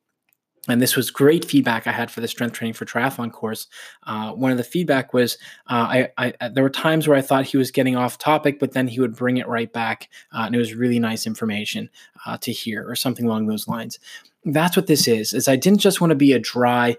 and 0.68 0.82
this 0.82 0.96
was 0.96 1.10
great 1.10 1.44
feedback 1.44 1.86
I 1.86 1.92
had 1.92 2.10
for 2.10 2.20
the 2.20 2.28
strength 2.28 2.54
training 2.54 2.74
for 2.74 2.84
triathlon 2.84 3.32
course. 3.32 3.68
Uh, 4.04 4.32
one 4.32 4.50
of 4.50 4.56
the 4.56 4.64
feedback 4.64 5.14
was 5.14 5.38
uh, 5.68 6.08
I, 6.18 6.32
I, 6.40 6.48
there 6.48 6.64
were 6.64 6.70
times 6.70 7.06
where 7.06 7.16
I 7.16 7.22
thought 7.22 7.44
he 7.44 7.56
was 7.56 7.70
getting 7.70 7.96
off 7.96 8.18
topic, 8.18 8.58
but 8.58 8.72
then 8.72 8.88
he 8.88 9.00
would 9.00 9.14
bring 9.14 9.36
it 9.36 9.48
right 9.48 9.72
back, 9.72 10.08
uh, 10.32 10.42
and 10.46 10.54
it 10.54 10.58
was 10.58 10.74
really 10.74 10.98
nice 10.98 11.26
information 11.26 11.88
uh, 12.24 12.36
to 12.38 12.52
hear, 12.52 12.88
or 12.88 12.96
something 12.96 13.26
along 13.26 13.46
those 13.46 13.68
lines. 13.68 13.98
That's 14.44 14.76
what 14.76 14.86
this 14.86 15.08
is. 15.08 15.32
Is 15.32 15.48
I 15.48 15.56
didn't 15.56 15.80
just 15.80 16.00
want 16.00 16.10
to 16.10 16.16
be 16.16 16.32
a 16.32 16.38
dry, 16.38 16.96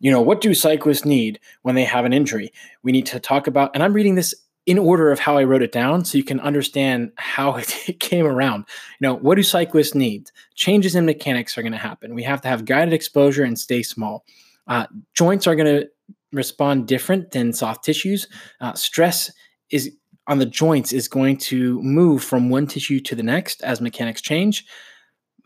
you 0.00 0.10
know, 0.10 0.20
what 0.20 0.40
do 0.40 0.54
cyclists 0.54 1.04
need 1.04 1.38
when 1.62 1.74
they 1.74 1.84
have 1.84 2.04
an 2.04 2.12
injury? 2.12 2.52
We 2.82 2.92
need 2.92 3.06
to 3.06 3.20
talk 3.20 3.46
about, 3.46 3.70
and 3.74 3.82
I'm 3.82 3.92
reading 3.92 4.14
this 4.14 4.34
in 4.66 4.78
order 4.78 5.10
of 5.10 5.18
how 5.18 5.36
I 5.36 5.44
wrote 5.44 5.62
it 5.62 5.72
down 5.72 6.04
so 6.04 6.16
you 6.16 6.24
can 6.24 6.40
understand 6.40 7.12
how 7.16 7.56
it 7.86 8.00
came 8.00 8.26
around. 8.26 8.64
You 9.00 9.08
know, 9.08 9.14
what 9.14 9.34
do 9.34 9.42
cyclists 9.42 9.94
need? 9.94 10.30
Changes 10.54 10.94
in 10.94 11.06
mechanics 11.06 11.56
are 11.58 11.62
going 11.62 11.72
to 11.72 11.78
happen. 11.78 12.14
We 12.14 12.22
have 12.22 12.40
to 12.42 12.48
have 12.48 12.64
guided 12.64 12.94
exposure 12.94 13.44
and 13.44 13.58
stay 13.58 13.82
small. 13.82 14.24
Uh, 14.66 14.86
joints 15.14 15.46
are 15.46 15.56
going 15.56 15.80
to 15.80 15.88
respond 16.32 16.86
different 16.86 17.30
than 17.32 17.52
soft 17.52 17.84
tissues. 17.84 18.28
Uh, 18.60 18.72
stress 18.74 19.30
is 19.70 19.92
on 20.28 20.38
the 20.38 20.46
joints 20.46 20.92
is 20.92 21.08
going 21.08 21.36
to 21.36 21.82
move 21.82 22.22
from 22.22 22.48
one 22.48 22.66
tissue 22.66 23.00
to 23.00 23.16
the 23.16 23.22
next 23.22 23.62
as 23.62 23.80
mechanics 23.80 24.20
change. 24.20 24.64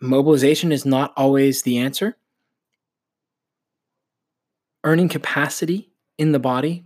Mobilization 0.01 0.71
is 0.71 0.85
not 0.85 1.15
always 1.17 1.63
the 1.63 1.79
answer. 1.79 2.17
Earning 4.85 5.09
capacity 5.09 5.91
in 6.19 6.33
the 6.33 6.39
body 6.39 6.85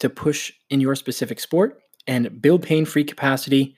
to 0.00 0.10
push 0.10 0.52
in 0.70 0.80
your 0.80 0.94
specific 0.94 1.40
sport 1.40 1.80
and 2.06 2.40
build 2.40 2.62
pain 2.62 2.84
free 2.84 3.04
capacity 3.04 3.76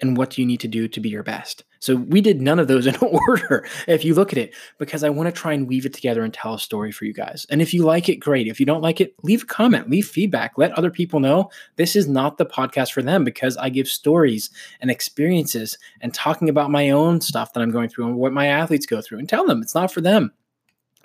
and 0.00 0.16
what 0.16 0.30
do 0.30 0.40
you 0.40 0.46
need 0.46 0.60
to 0.60 0.68
do 0.68 0.88
to 0.88 1.00
be 1.00 1.08
your 1.08 1.22
best. 1.22 1.64
So 1.80 1.96
we 1.96 2.20
did 2.20 2.40
none 2.40 2.58
of 2.58 2.68
those 2.68 2.86
in 2.86 2.96
order 2.96 3.66
if 3.86 4.04
you 4.04 4.14
look 4.14 4.32
at 4.32 4.38
it 4.38 4.54
because 4.78 5.02
I 5.02 5.10
want 5.10 5.34
to 5.34 5.40
try 5.40 5.52
and 5.52 5.66
weave 5.66 5.86
it 5.86 5.94
together 5.94 6.22
and 6.22 6.32
tell 6.32 6.54
a 6.54 6.58
story 6.58 6.92
for 6.92 7.04
you 7.04 7.12
guys. 7.12 7.46
And 7.50 7.62
if 7.62 7.72
you 7.72 7.84
like 7.84 8.08
it 8.08 8.16
great. 8.16 8.46
If 8.46 8.60
you 8.60 8.66
don't 8.66 8.82
like 8.82 9.00
it, 9.00 9.14
leave 9.22 9.42
a 9.42 9.46
comment, 9.46 9.90
leave 9.90 10.06
feedback, 10.06 10.52
let 10.56 10.72
other 10.72 10.90
people 10.90 11.20
know 11.20 11.50
this 11.76 11.96
is 11.96 12.06
not 12.06 12.38
the 12.38 12.46
podcast 12.46 12.92
for 12.92 13.02
them 13.02 13.24
because 13.24 13.56
I 13.56 13.70
give 13.70 13.88
stories 13.88 14.50
and 14.80 14.90
experiences 14.90 15.78
and 16.00 16.12
talking 16.12 16.48
about 16.48 16.70
my 16.70 16.90
own 16.90 17.20
stuff 17.20 17.52
that 17.52 17.60
I'm 17.60 17.70
going 17.70 17.88
through 17.88 18.06
and 18.06 18.16
what 18.16 18.32
my 18.32 18.46
athletes 18.46 18.86
go 18.86 19.00
through 19.00 19.18
and 19.18 19.28
tell 19.28 19.46
them 19.46 19.62
it's 19.62 19.74
not 19.74 19.92
for 19.92 20.00
them. 20.00 20.32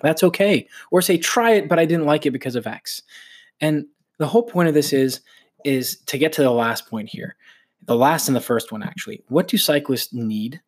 That's 0.00 0.22
okay. 0.22 0.68
Or 0.90 1.00
say 1.00 1.16
try 1.16 1.52
it 1.52 1.68
but 1.68 1.78
I 1.78 1.86
didn't 1.86 2.06
like 2.06 2.26
it 2.26 2.32
because 2.32 2.56
of 2.56 2.66
X. 2.66 3.02
And 3.60 3.86
the 4.18 4.26
whole 4.26 4.42
point 4.42 4.68
of 4.68 4.74
this 4.74 4.92
is 4.92 5.20
is 5.64 5.98
to 6.06 6.18
get 6.18 6.32
to 6.34 6.42
the 6.42 6.50
last 6.50 6.88
point 6.88 7.08
here 7.08 7.36
the 7.86 7.96
last 7.96 8.28
and 8.28 8.36
the 8.36 8.40
first 8.40 8.72
one 8.72 8.82
actually. 8.82 9.22
What 9.28 9.48
do 9.48 9.56
cyclists 9.56 10.12
need 10.12 10.60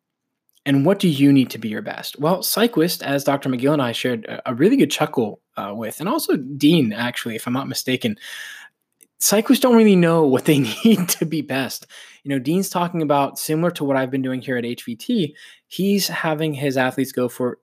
and 0.65 0.85
what 0.85 0.99
do 0.99 1.07
you 1.07 1.31
need 1.31 1.49
to 1.51 1.57
be 1.57 1.69
your 1.69 1.81
best? 1.81 2.19
Well 2.19 2.43
cyclist 2.43 3.03
as 3.03 3.23
dr 3.23 3.47
mcgill 3.47 3.73
and 3.73 3.81
i 3.81 3.91
shared 3.91 4.25
a 4.45 4.53
really 4.53 4.77
good 4.77 4.91
chuckle 4.91 5.41
uh, 5.57 5.73
with 5.75 5.99
and 5.99 6.09
also 6.09 6.37
dean 6.37 6.93
actually 6.93 7.35
if 7.35 7.45
i'm 7.45 7.53
not 7.53 7.67
mistaken 7.67 8.17
cyclists 9.19 9.59
don't 9.59 9.75
really 9.75 9.95
know 9.95 10.23
what 10.23 10.45
they 10.45 10.59
need 10.85 11.09
to 11.09 11.25
be 11.25 11.41
best. 11.41 11.85
You 12.23 12.29
know 12.29 12.39
dean's 12.39 12.69
talking 12.69 13.01
about 13.01 13.37
similar 13.37 13.71
to 13.71 13.83
what 13.83 13.97
i've 13.97 14.11
been 14.11 14.21
doing 14.21 14.41
here 14.41 14.57
at 14.57 14.63
hvt 14.63 15.33
he's 15.67 16.07
having 16.07 16.53
his 16.53 16.77
athletes 16.77 17.11
go 17.11 17.27
for 17.29 17.59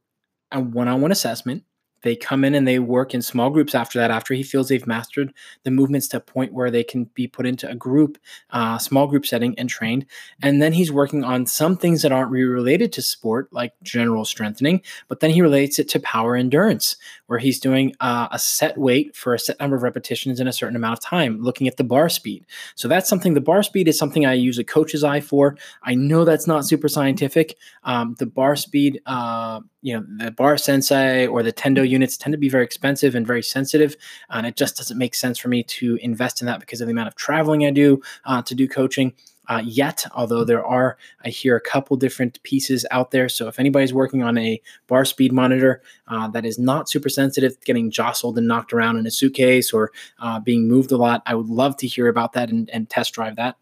a 0.52 0.60
one-on-one 0.60 1.12
assessment 1.12 1.64
they 2.02 2.14
come 2.14 2.44
in 2.44 2.54
and 2.54 2.66
they 2.66 2.78
work 2.78 3.14
in 3.14 3.22
small 3.22 3.50
groups 3.50 3.74
after 3.74 3.98
that, 3.98 4.10
after 4.10 4.34
he 4.34 4.42
feels 4.42 4.68
they've 4.68 4.86
mastered 4.86 5.32
the 5.64 5.70
movements 5.70 6.08
to 6.08 6.18
a 6.18 6.20
point 6.20 6.52
where 6.52 6.70
they 6.70 6.84
can 6.84 7.04
be 7.14 7.26
put 7.26 7.46
into 7.46 7.68
a 7.68 7.74
group, 7.74 8.18
uh, 8.50 8.78
small 8.78 9.06
group 9.06 9.26
setting 9.26 9.58
and 9.58 9.68
trained. 9.68 10.06
And 10.42 10.62
then 10.62 10.72
he's 10.72 10.92
working 10.92 11.24
on 11.24 11.46
some 11.46 11.76
things 11.76 12.02
that 12.02 12.12
aren't 12.12 12.30
really 12.30 12.44
related 12.44 12.92
to 12.92 13.02
sport, 13.02 13.52
like 13.52 13.72
general 13.82 14.24
strengthening, 14.24 14.82
but 15.08 15.20
then 15.20 15.30
he 15.30 15.42
relates 15.42 15.78
it 15.78 15.88
to 15.88 16.00
power 16.00 16.36
endurance, 16.36 16.96
where 17.26 17.38
he's 17.38 17.58
doing 17.58 17.94
uh, 18.00 18.28
a 18.30 18.38
set 18.38 18.76
weight 18.78 19.16
for 19.16 19.34
a 19.34 19.38
set 19.38 19.58
number 19.58 19.76
of 19.76 19.82
repetitions 19.82 20.38
in 20.38 20.46
a 20.46 20.52
certain 20.52 20.76
amount 20.76 20.98
of 20.98 21.00
time, 21.04 21.40
looking 21.42 21.66
at 21.66 21.76
the 21.76 21.84
bar 21.84 22.08
speed. 22.08 22.46
So 22.74 22.88
that's 22.88 23.08
something, 23.08 23.34
the 23.34 23.40
bar 23.40 23.62
speed 23.62 23.88
is 23.88 23.98
something 23.98 24.26
I 24.26 24.34
use 24.34 24.58
a 24.58 24.64
coach's 24.64 25.02
eye 25.02 25.20
for. 25.20 25.56
I 25.82 25.94
know 25.94 26.24
that's 26.24 26.46
not 26.46 26.64
super 26.64 26.88
scientific. 26.88 27.56
Um, 27.84 28.14
the 28.18 28.26
bar 28.26 28.56
speed, 28.56 29.00
uh, 29.06 29.60
you 29.86 29.94
know 29.94 30.04
the 30.18 30.32
bar 30.32 30.58
sensei 30.58 31.28
or 31.28 31.44
the 31.44 31.52
tendo 31.52 31.88
units 31.88 32.16
tend 32.16 32.32
to 32.32 32.38
be 32.38 32.48
very 32.48 32.64
expensive 32.64 33.14
and 33.14 33.24
very 33.24 33.42
sensitive 33.42 33.96
and 34.30 34.44
it 34.44 34.56
just 34.56 34.76
doesn't 34.76 34.98
make 34.98 35.14
sense 35.14 35.38
for 35.38 35.48
me 35.48 35.62
to 35.62 35.96
invest 36.02 36.42
in 36.42 36.46
that 36.46 36.58
because 36.58 36.80
of 36.80 36.88
the 36.88 36.90
amount 36.90 37.06
of 37.06 37.14
traveling 37.14 37.64
i 37.64 37.70
do 37.70 38.02
uh, 38.24 38.42
to 38.42 38.54
do 38.56 38.66
coaching 38.66 39.12
uh, 39.48 39.62
yet 39.64 40.04
although 40.12 40.42
there 40.42 40.66
are 40.66 40.98
i 41.24 41.28
hear 41.28 41.54
a 41.54 41.60
couple 41.60 41.96
different 41.96 42.42
pieces 42.42 42.84
out 42.90 43.12
there. 43.12 43.28
So 43.28 43.46
if 43.46 43.60
anybody's 43.60 43.94
working 43.94 44.24
on 44.24 44.36
a 44.36 44.60
bar 44.88 45.04
speed 45.04 45.32
monitor 45.32 45.82
uh, 46.08 46.26
that 46.30 46.44
is 46.44 46.58
not 46.58 46.88
super 46.88 47.08
sensitive 47.08 47.56
getting 47.64 47.92
jostled 47.92 48.36
and 48.38 48.48
knocked 48.48 48.72
around 48.72 48.96
in 48.96 49.06
a 49.06 49.10
suitcase 49.12 49.72
or 49.72 49.92
uh, 50.18 50.40
being 50.40 50.66
moved 50.66 50.90
a 50.90 50.96
lot 50.96 51.22
i 51.26 51.34
would 51.36 51.46
love 51.46 51.76
to 51.76 51.86
hear 51.86 52.08
about 52.08 52.32
that 52.32 52.50
and, 52.50 52.68
and 52.70 52.90
test 52.90 53.14
drive 53.14 53.36
that 53.36 53.56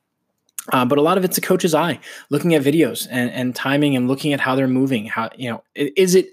uh, 0.73 0.85
but 0.85 0.99
a 0.99 1.03
lot 1.03 1.19
of 1.19 1.25
it's 1.25 1.39
a 1.39 1.43
coach's 1.43 1.75
eye, 1.75 1.99
looking 2.31 2.55
at 2.55 2.63
videos 2.63 3.07
and, 3.11 3.31
and 3.31 3.55
timing 3.55 3.97
and 3.97 4.09
looking 4.09 4.33
at 4.33 4.41
how 4.41 4.55
they're 4.55 4.69
moving. 4.69 5.07
How 5.07 5.31
you 5.37 5.51
know 5.51 5.63
is 5.75 6.15
it 6.15 6.31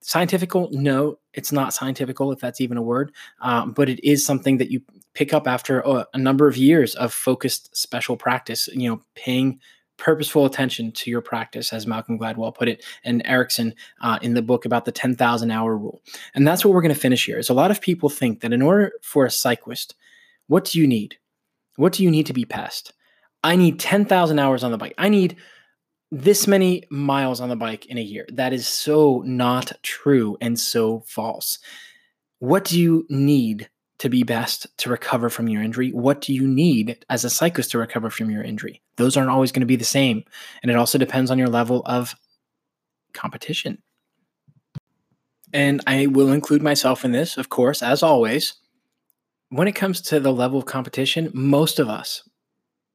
scientifical? 0.00 0.68
No, 0.72 1.18
it's 1.34 1.52
not 1.52 1.74
scientifical, 1.74 2.32
if 2.32 2.40
that's 2.40 2.60
even 2.60 2.76
a 2.76 2.82
word. 2.82 3.12
Um, 3.40 3.72
but 3.72 3.88
it 3.88 4.02
is 4.02 4.24
something 4.24 4.58
that 4.58 4.70
you 4.70 4.80
pick 5.12 5.34
up 5.34 5.46
after 5.46 5.80
a, 5.80 6.18
number 6.18 6.48
of 6.48 6.56
years 6.56 6.94
of 6.94 7.12
focused 7.12 7.76
special 7.76 8.16
practice. 8.16 8.68
You 8.72 8.90
know, 8.90 9.00
paying 9.14 9.60
purposeful 9.96 10.46
attention 10.46 10.90
to 10.90 11.10
your 11.10 11.20
practice, 11.20 11.72
as 11.72 11.86
Malcolm 11.86 12.18
Gladwell 12.18 12.54
put 12.54 12.68
it, 12.68 12.84
and 13.04 13.22
Ericsson 13.26 13.74
uh, 14.00 14.18
in 14.22 14.34
the 14.34 14.42
book 14.42 14.64
about 14.64 14.86
the 14.86 14.92
10,000 14.92 15.50
hour 15.50 15.76
rule. 15.76 16.02
And 16.34 16.46
that's 16.48 16.64
what 16.64 16.74
we're 16.74 16.82
going 16.82 16.94
to 16.94 17.00
finish 17.00 17.26
here. 17.26 17.38
Is 17.38 17.50
a 17.50 17.54
lot 17.54 17.70
of 17.70 17.80
people 17.80 18.08
think 18.08 18.40
that 18.40 18.52
in 18.52 18.62
order 18.62 18.92
for 19.02 19.24
a 19.24 19.30
cyclist, 19.30 19.94
what 20.46 20.64
do 20.64 20.80
you 20.80 20.86
need? 20.86 21.18
What 21.76 21.92
do 21.92 22.02
you 22.02 22.10
need 22.10 22.26
to 22.26 22.32
be 22.32 22.44
past? 22.44 22.93
I 23.44 23.56
need 23.56 23.78
10,000 23.78 24.38
hours 24.38 24.64
on 24.64 24.72
the 24.72 24.78
bike. 24.78 24.94
I 24.96 25.10
need 25.10 25.36
this 26.10 26.46
many 26.46 26.84
miles 26.90 27.40
on 27.40 27.50
the 27.50 27.56
bike 27.56 27.86
in 27.86 27.98
a 27.98 28.02
year. 28.02 28.26
That 28.32 28.52
is 28.54 28.66
so 28.66 29.22
not 29.26 29.72
true 29.82 30.38
and 30.40 30.58
so 30.58 31.00
false. 31.06 31.58
What 32.38 32.64
do 32.64 32.80
you 32.80 33.06
need 33.10 33.68
to 33.98 34.08
be 34.08 34.22
best 34.22 34.66
to 34.78 34.88
recover 34.88 35.28
from 35.28 35.48
your 35.48 35.62
injury? 35.62 35.90
What 35.90 36.22
do 36.22 36.32
you 36.32 36.48
need 36.48 37.04
as 37.10 37.24
a 37.24 37.30
cyclist 37.30 37.70
to 37.72 37.78
recover 37.78 38.10
from 38.10 38.30
your 38.30 38.42
injury? 38.42 38.80
Those 38.96 39.16
aren't 39.16 39.30
always 39.30 39.52
going 39.52 39.60
to 39.60 39.66
be 39.66 39.76
the 39.76 39.84
same. 39.84 40.24
And 40.62 40.70
it 40.70 40.76
also 40.76 40.96
depends 40.96 41.30
on 41.30 41.38
your 41.38 41.48
level 41.48 41.82
of 41.84 42.14
competition. 43.12 43.82
And 45.52 45.82
I 45.86 46.06
will 46.06 46.32
include 46.32 46.62
myself 46.62 47.04
in 47.04 47.12
this, 47.12 47.36
of 47.36 47.50
course, 47.50 47.82
as 47.82 48.02
always. 48.02 48.54
When 49.50 49.68
it 49.68 49.72
comes 49.72 50.00
to 50.02 50.18
the 50.18 50.32
level 50.32 50.58
of 50.58 50.66
competition, 50.66 51.30
most 51.34 51.78
of 51.78 51.88
us, 51.88 52.28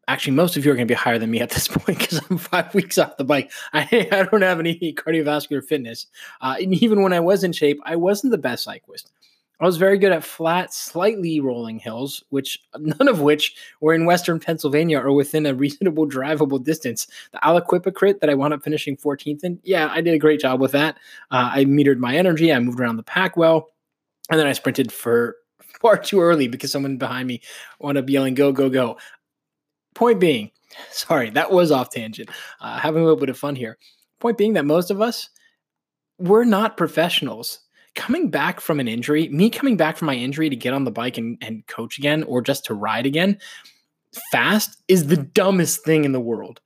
actually 0.10 0.34
most 0.34 0.58
of 0.58 0.65
you 0.65 0.72
are 0.72 0.76
going 0.76 0.88
to 0.88 0.91
be 0.91 0.95
higher 0.95 1.19
than 1.19 1.32
me 1.32 1.39
at 1.39 1.52
this 1.52 1.67
point 1.69 2.00
because 2.00 2.22
i'm 2.30 2.38
five 2.38 2.74
weeks 2.74 2.98
off 2.98 3.17
the 3.17 3.24
bike 3.24 3.52
i, 3.74 4.08
I 4.12 4.24
don't 4.24 4.41
have 4.41 4.60
any 4.60 4.93
cardiovascular 4.93 5.63
fitness 5.63 6.08
uh, 6.41 6.56
and 6.60 6.74
even 6.74 7.02
when 7.02 7.13
i 7.13 7.19
was 7.19 7.43
in 7.43 7.54
shape 7.54 7.80
i 7.86 7.95
wasn't 7.95 8.32
the 8.32 8.38
best 8.38 8.63
cyclist 8.63 9.12
I 9.62 9.65
was 9.65 9.76
very 9.76 9.97
good 9.97 10.14
at 10.14 10.24
flat, 10.24 10.74
slightly 10.74 11.41
rolling 11.41 11.80
hills, 11.80 12.24
which 12.30 12.57
none 12.78 13.07
of 13.07 13.22
which 13.22 13.55
were 13.82 13.93
in 13.93 14.05
Western 14.05 14.39
Pennsylvania 14.39 14.99
or 14.99 15.12
within 15.12 15.45
a 15.45 15.53
reasonable 15.53 16.07
drivable 16.07 16.64
distance. 16.64 17.07
The 17.32 17.39
Aliquippa 17.39 17.93
crit 17.93 18.22
that 18.22 18.30
I 18.30 18.36
wound 18.36 18.53
up 18.53 18.64
finishing 18.64 18.95
14th 18.95 19.43
in, 19.43 19.60
yeah, 19.64 19.89
I 19.91 20.01
did 20.01 20.14
a 20.14 20.20
great 20.20 20.39
job 20.39 20.62
with 20.62 20.72
that. 20.72 20.95
Uh, 21.32 21.51
I 21.53 21.66
metered 21.66 21.97
my 21.97 22.16
energy, 22.16 22.53
I 22.53 22.60
moved 22.60 22.80
around 22.80 22.97
the 22.97 23.03
pack 23.03 23.36
well, 23.36 23.70
and 24.30 24.39
then 24.39 24.47
I 24.47 24.53
sprinted 24.53 24.91
for 24.93 25.36
far 25.82 25.97
too 25.97 26.22
early 26.22 26.47
because 26.47 26.72
someone 26.72 26.97
behind 26.97 27.28
me 27.28 27.41
wound 27.80 27.97
up 27.97 28.10
yelling, 28.10 28.36
go, 28.36 28.51
go, 28.51 28.70
go. 28.70 28.97
Point 30.00 30.22
being, 30.22 30.52
sorry, 30.91 31.30
that 31.32 31.52
was 31.52 31.72
off 31.72 31.89
tangent. 31.89 32.30
Uh, 32.62 32.80
having 32.80 33.02
a 33.02 33.06
little 33.06 33.20
bit 33.20 33.30
of 33.30 33.38
fun 33.38 33.56
here. 33.56 33.78
Point 34.22 34.38
being 34.38 34.54
that 34.54 34.66
most 34.66 34.89
of 34.89 35.02
us, 35.02 35.30
we're 36.18 36.45
not 36.45 36.78
professionals. 36.78 37.60
Coming 37.95 38.30
back 38.30 38.62
from 38.62 38.80
an 38.80 38.88
injury, 38.88 39.28
me 39.28 39.50
coming 39.50 39.76
back 39.76 39.97
from 39.97 40.06
my 40.06 40.16
injury 40.16 40.50
to 40.50 40.56
get 40.56 40.74
on 40.74 40.86
the 40.86 40.91
bike 40.91 41.18
and, 41.18 41.38
and 41.41 41.68
coach 41.68 41.97
again 41.97 42.24
or 42.24 42.41
just 42.41 42.64
to 42.66 42.74
ride 42.74 43.06
again 43.06 43.38
fast 44.32 44.82
is 44.88 45.08
the 45.08 45.18
dumbest 45.18 45.84
thing 45.84 46.06
in 46.06 46.14
the 46.14 46.20
world. 46.20 46.62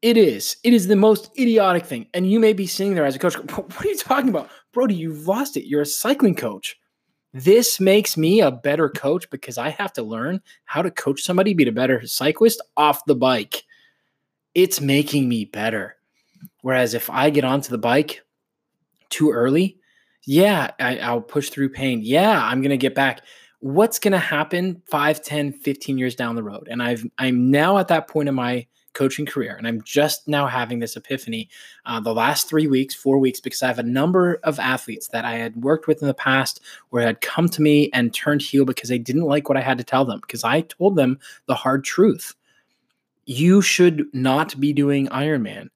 It 0.00 0.16
is. 0.16 0.56
It 0.62 0.72
is 0.72 0.86
the 0.86 0.96
most 0.96 1.30
idiotic 1.36 1.84
thing. 1.84 2.06
And 2.14 2.30
you 2.30 2.38
may 2.38 2.52
be 2.52 2.66
sitting 2.68 2.94
there 2.94 3.04
as 3.04 3.16
a 3.16 3.18
coach. 3.18 3.34
What 3.50 3.84
are 3.84 3.88
you 3.88 3.96
talking 3.96 4.28
about? 4.28 4.48
Brodie, 4.72 4.94
you've 4.94 5.26
lost 5.26 5.56
it. 5.56 5.66
You're 5.66 5.82
a 5.82 5.86
cycling 5.86 6.36
coach. 6.36 6.76
This 7.32 7.78
makes 7.78 8.16
me 8.16 8.40
a 8.40 8.50
better 8.50 8.88
coach 8.88 9.28
because 9.30 9.58
I 9.58 9.68
have 9.70 9.92
to 9.94 10.02
learn 10.02 10.40
how 10.64 10.82
to 10.82 10.90
coach 10.90 11.22
somebody 11.22 11.54
be 11.54 11.68
a 11.68 11.72
better 11.72 12.06
cyclist 12.06 12.62
off 12.76 13.04
the 13.04 13.14
bike. 13.14 13.64
It's 14.54 14.80
making 14.80 15.28
me 15.28 15.44
better. 15.44 15.96
Whereas 16.62 16.94
if 16.94 17.10
I 17.10 17.30
get 17.30 17.44
onto 17.44 17.70
the 17.70 17.78
bike 17.78 18.22
too 19.10 19.30
early, 19.30 19.78
yeah, 20.26 20.70
I, 20.80 21.12
will 21.12 21.20
push 21.20 21.50
through 21.50 21.70
pain. 21.70 22.00
Yeah, 22.02 22.42
I'm 22.42 22.60
going 22.60 22.70
to 22.70 22.76
get 22.76 22.94
back. 22.94 23.22
What's 23.60 23.98
going 23.98 24.12
to 24.12 24.18
happen 24.18 24.82
5, 24.90 25.22
10, 25.22 25.52
15 25.52 25.98
years 25.98 26.14
down 26.14 26.36
the 26.36 26.42
road? 26.42 26.68
And 26.70 26.82
I've 26.82 27.04
I'm 27.18 27.50
now 27.50 27.78
at 27.78 27.88
that 27.88 28.08
point 28.08 28.28
in 28.28 28.34
my 28.34 28.66
coaching 28.98 29.26
career. 29.26 29.54
And 29.54 29.66
I'm 29.66 29.80
just 29.82 30.26
now 30.26 30.48
having 30.48 30.80
this 30.80 30.96
epiphany 30.96 31.48
uh, 31.86 32.00
the 32.00 32.12
last 32.12 32.48
three 32.48 32.66
weeks, 32.66 32.96
four 32.96 33.18
weeks, 33.18 33.40
because 33.40 33.62
I 33.62 33.68
have 33.68 33.78
a 33.78 33.84
number 33.84 34.40
of 34.42 34.58
athletes 34.58 35.08
that 35.12 35.24
I 35.24 35.36
had 35.36 35.62
worked 35.62 35.86
with 35.86 36.02
in 36.02 36.08
the 36.08 36.14
past 36.14 36.60
where 36.90 37.06
had 37.06 37.20
come 37.20 37.48
to 37.50 37.62
me 37.62 37.90
and 37.94 38.12
turned 38.12 38.42
heel 38.42 38.64
because 38.64 38.88
they 38.88 38.98
didn't 38.98 39.22
like 39.22 39.48
what 39.48 39.56
I 39.56 39.60
had 39.62 39.78
to 39.78 39.84
tell 39.84 40.04
them 40.04 40.18
because 40.20 40.42
I 40.42 40.62
told 40.62 40.96
them 40.96 41.20
the 41.46 41.54
hard 41.54 41.84
truth. 41.84 42.34
You 43.24 43.62
should 43.62 44.06
not 44.12 44.58
be 44.58 44.72
doing 44.72 45.06
Ironman 45.08 45.68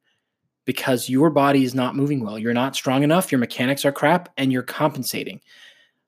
because 0.65 1.09
your 1.09 1.31
body 1.31 1.63
is 1.63 1.75
not 1.75 1.95
moving 1.95 2.25
well. 2.25 2.39
You're 2.39 2.55
not 2.55 2.75
strong 2.75 3.05
enough, 3.05 3.31
your 3.31 3.39
mechanics 3.39 3.85
are 3.85 3.93
crap, 3.93 4.31
and 4.37 4.51
you're 4.51 4.63
compensating. 4.63 5.41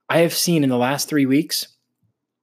I 0.09 0.19
have 0.19 0.35
seen 0.35 0.65
in 0.65 0.71
the 0.71 0.77
last 0.77 1.09
three 1.09 1.27
weeks 1.27 1.69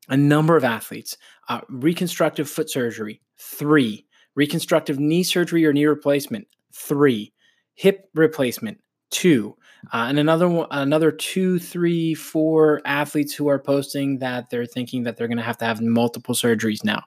a 0.08 0.16
number 0.16 0.56
of 0.56 0.64
athletes, 0.64 1.18
uh, 1.50 1.62
reconstructive 1.68 2.50
foot 2.50 2.70
surgery, 2.70 3.22
three, 3.38 4.06
reconstructive 4.36 5.00
knee 5.00 5.24
surgery 5.24 5.66
or 5.66 5.74
knee 5.74 5.86
replacement, 5.86 6.48
three, 6.74 7.34
hip 7.76 8.10
replacement, 8.14 8.80
two, 9.10 9.56
uh, 9.94 10.06
and 10.08 10.20
another 10.20 10.48
one, 10.48 10.68
another 10.72 11.12
two, 11.12 11.60
three, 11.60 12.14
four 12.14 12.82
athletes 12.86 13.34
who 13.34 13.48
are 13.48 13.60
posting 13.60 14.20
that 14.20 14.50
they're 14.50 14.66
thinking 14.66 15.04
that 15.04 15.18
they're 15.18 15.28
going 15.28 15.38
to 15.38 15.44
have 15.44 15.58
to 15.58 15.66
have 15.66 15.82
multiple 15.82 16.36
surgeries 16.36 16.84
now. 16.84 17.04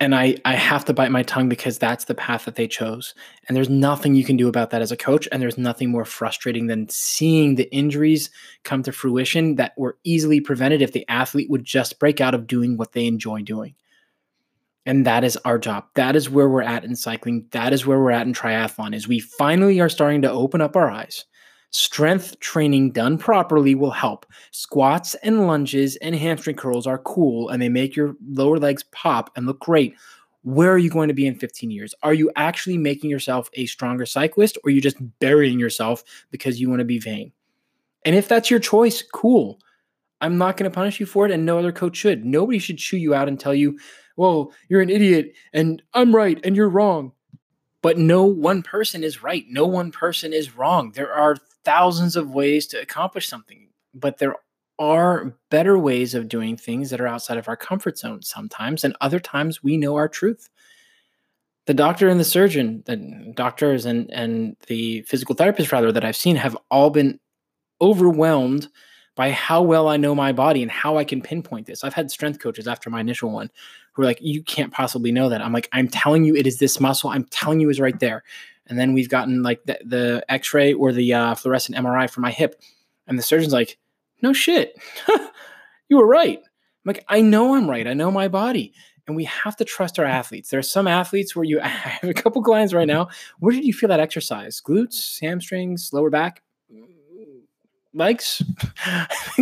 And 0.00 0.14
I, 0.14 0.36
I 0.44 0.54
have 0.54 0.84
to 0.86 0.92
bite 0.92 1.12
my 1.12 1.22
tongue 1.22 1.48
because 1.48 1.78
that's 1.78 2.06
the 2.06 2.16
path 2.16 2.46
that 2.46 2.56
they 2.56 2.66
chose. 2.66 3.14
And 3.46 3.56
there's 3.56 3.70
nothing 3.70 4.16
you 4.16 4.24
can 4.24 4.36
do 4.36 4.48
about 4.48 4.70
that 4.70 4.82
as 4.82 4.90
a 4.90 4.96
coach. 4.96 5.28
And 5.30 5.40
there's 5.40 5.56
nothing 5.56 5.90
more 5.90 6.04
frustrating 6.04 6.66
than 6.66 6.88
seeing 6.88 7.54
the 7.54 7.72
injuries 7.72 8.28
come 8.64 8.82
to 8.82 8.92
fruition 8.92 9.54
that 9.54 9.72
were 9.78 9.96
easily 10.02 10.40
prevented 10.40 10.82
if 10.82 10.92
the 10.92 11.08
athlete 11.08 11.48
would 11.48 11.64
just 11.64 12.00
break 12.00 12.20
out 12.20 12.34
of 12.34 12.48
doing 12.48 12.76
what 12.76 12.92
they 12.92 13.06
enjoy 13.06 13.42
doing. 13.42 13.76
And 14.86 15.06
that 15.06 15.24
is 15.24 15.36
our 15.44 15.58
job. 15.58 15.86
That 15.94 16.14
is 16.14 16.28
where 16.28 16.48
we're 16.48 16.62
at 16.62 16.84
in 16.84 16.94
cycling. 16.94 17.46
That 17.52 17.72
is 17.72 17.86
where 17.86 17.98
we're 17.98 18.10
at 18.10 18.26
in 18.26 18.34
triathlon 18.34 18.94
is 18.94 19.08
we 19.08 19.20
finally 19.20 19.80
are 19.80 19.88
starting 19.88 20.22
to 20.22 20.30
open 20.30 20.60
up 20.60 20.76
our 20.76 20.90
eyes. 20.90 21.24
Strength 21.70 22.38
training 22.38 22.92
done 22.92 23.18
properly 23.18 23.74
will 23.74 23.90
help. 23.90 24.26
Squats 24.52 25.14
and 25.16 25.46
lunges 25.46 25.96
and 25.96 26.14
hamstring 26.14 26.56
curls 26.56 26.86
are 26.86 26.98
cool 26.98 27.48
and 27.48 27.60
they 27.60 27.68
make 27.68 27.96
your 27.96 28.14
lower 28.28 28.58
legs 28.58 28.84
pop 28.92 29.30
and 29.34 29.46
look 29.46 29.58
great. 29.58 29.94
Where 30.42 30.70
are 30.70 30.78
you 30.78 30.90
going 30.90 31.08
to 31.08 31.14
be 31.14 31.26
in 31.26 31.36
15 31.36 31.70
years? 31.70 31.94
Are 32.02 32.14
you 32.14 32.30
actually 32.36 32.76
making 32.76 33.10
yourself 33.10 33.48
a 33.54 33.66
stronger 33.66 34.04
cyclist 34.06 34.58
or 34.58 34.68
are 34.68 34.70
you 34.70 34.82
just 34.82 34.98
burying 35.18 35.58
yourself 35.58 36.04
because 36.30 36.60
you 36.60 36.68
want 36.68 36.80
to 36.80 36.84
be 36.84 36.98
vain? 36.98 37.32
And 38.04 38.14
if 38.14 38.28
that's 38.28 38.50
your 38.50 38.60
choice, 38.60 39.02
cool. 39.02 39.58
I'm 40.20 40.38
not 40.38 40.56
going 40.56 40.70
to 40.70 40.74
punish 40.74 41.00
you 41.00 41.06
for 41.06 41.26
it 41.26 41.32
and 41.32 41.44
no 41.44 41.58
other 41.58 41.72
coach 41.72 41.96
should. 41.96 42.24
Nobody 42.24 42.58
should 42.58 42.78
chew 42.78 42.98
you 42.98 43.14
out 43.14 43.26
and 43.26 43.40
tell 43.40 43.54
you 43.54 43.78
well, 44.16 44.52
you're 44.68 44.82
an 44.82 44.90
idiot 44.90 45.34
and 45.52 45.82
I'm 45.92 46.14
right 46.14 46.40
and 46.44 46.56
you're 46.56 46.68
wrong. 46.68 47.12
But 47.82 47.98
no 47.98 48.24
one 48.24 48.62
person 48.62 49.04
is 49.04 49.22
right. 49.22 49.44
No 49.48 49.66
one 49.66 49.92
person 49.92 50.32
is 50.32 50.56
wrong. 50.56 50.92
There 50.92 51.12
are 51.12 51.36
thousands 51.64 52.16
of 52.16 52.34
ways 52.34 52.66
to 52.68 52.80
accomplish 52.80 53.28
something, 53.28 53.68
but 53.94 54.18
there 54.18 54.36
are 54.78 55.34
better 55.50 55.78
ways 55.78 56.14
of 56.14 56.28
doing 56.28 56.56
things 56.56 56.90
that 56.90 57.00
are 57.00 57.06
outside 57.06 57.38
of 57.38 57.48
our 57.48 57.56
comfort 57.56 57.98
zone 57.98 58.22
sometimes, 58.22 58.84
and 58.84 58.96
other 59.00 59.20
times 59.20 59.62
we 59.62 59.76
know 59.76 59.96
our 59.96 60.08
truth. 60.08 60.48
The 61.66 61.74
doctor 61.74 62.08
and 62.08 62.18
the 62.18 62.24
surgeon, 62.24 62.82
the 62.86 63.32
doctors 63.34 63.86
and, 63.86 64.10
and 64.10 64.56
the 64.66 65.02
physical 65.02 65.34
therapist, 65.34 65.72
rather, 65.72 65.92
that 65.92 66.04
I've 66.04 66.16
seen 66.16 66.36
have 66.36 66.56
all 66.70 66.90
been 66.90 67.20
overwhelmed 67.80 68.68
by 69.16 69.30
how 69.30 69.62
well 69.62 69.88
I 69.88 69.96
know 69.96 70.14
my 70.14 70.32
body 70.32 70.62
and 70.62 70.70
how 70.70 70.96
I 70.96 71.04
can 71.04 71.22
pinpoint 71.22 71.66
this. 71.66 71.84
I've 71.84 71.94
had 71.94 72.10
strength 72.10 72.40
coaches 72.40 72.66
after 72.66 72.90
my 72.90 73.00
initial 73.00 73.30
one 73.30 73.50
who 73.92 74.02
are 74.02 74.06
like, 74.06 74.18
you 74.20 74.42
can't 74.42 74.72
possibly 74.72 75.12
know 75.12 75.28
that. 75.28 75.40
I'm 75.40 75.52
like, 75.52 75.68
I'm 75.72 75.88
telling 75.88 76.24
you, 76.24 76.34
it 76.34 76.46
is 76.46 76.58
this 76.58 76.80
muscle. 76.80 77.10
I'm 77.10 77.24
telling 77.24 77.60
you, 77.60 77.70
is 77.70 77.80
right 77.80 77.98
there. 78.00 78.24
And 78.66 78.78
then 78.78 78.92
we've 78.92 79.08
gotten 79.08 79.42
like 79.42 79.64
the, 79.64 79.78
the 79.84 80.24
X-ray 80.28 80.72
or 80.72 80.92
the 80.92 81.12
uh, 81.14 81.34
fluorescent 81.34 81.78
MRI 81.78 82.08
for 82.10 82.20
my 82.20 82.30
hip, 82.30 82.60
and 83.06 83.18
the 83.18 83.22
surgeon's 83.22 83.52
like, 83.52 83.78
no 84.22 84.32
shit, 84.32 84.74
you 85.88 85.98
were 85.98 86.06
right. 86.06 86.38
I'm 86.38 86.86
like, 86.86 87.04
I 87.08 87.20
know 87.20 87.54
I'm 87.54 87.68
right. 87.68 87.86
I 87.86 87.94
know 87.94 88.10
my 88.10 88.28
body. 88.28 88.72
And 89.06 89.16
we 89.16 89.24
have 89.24 89.54
to 89.56 89.66
trust 89.66 89.98
our 89.98 90.06
athletes. 90.06 90.48
There 90.48 90.58
are 90.58 90.62
some 90.62 90.88
athletes 90.88 91.36
where 91.36 91.44
you 91.44 91.60
I 91.62 91.68
have 91.68 92.08
a 92.10 92.14
couple 92.14 92.42
clients 92.42 92.72
right 92.72 92.86
now. 92.86 93.08
Where 93.38 93.52
did 93.52 93.64
you 93.64 93.74
feel 93.74 93.90
that 93.90 94.00
exercise? 94.00 94.62
Glutes, 94.66 95.20
hamstrings, 95.20 95.90
lower 95.92 96.10
back? 96.10 96.42
Legs. 97.94 98.42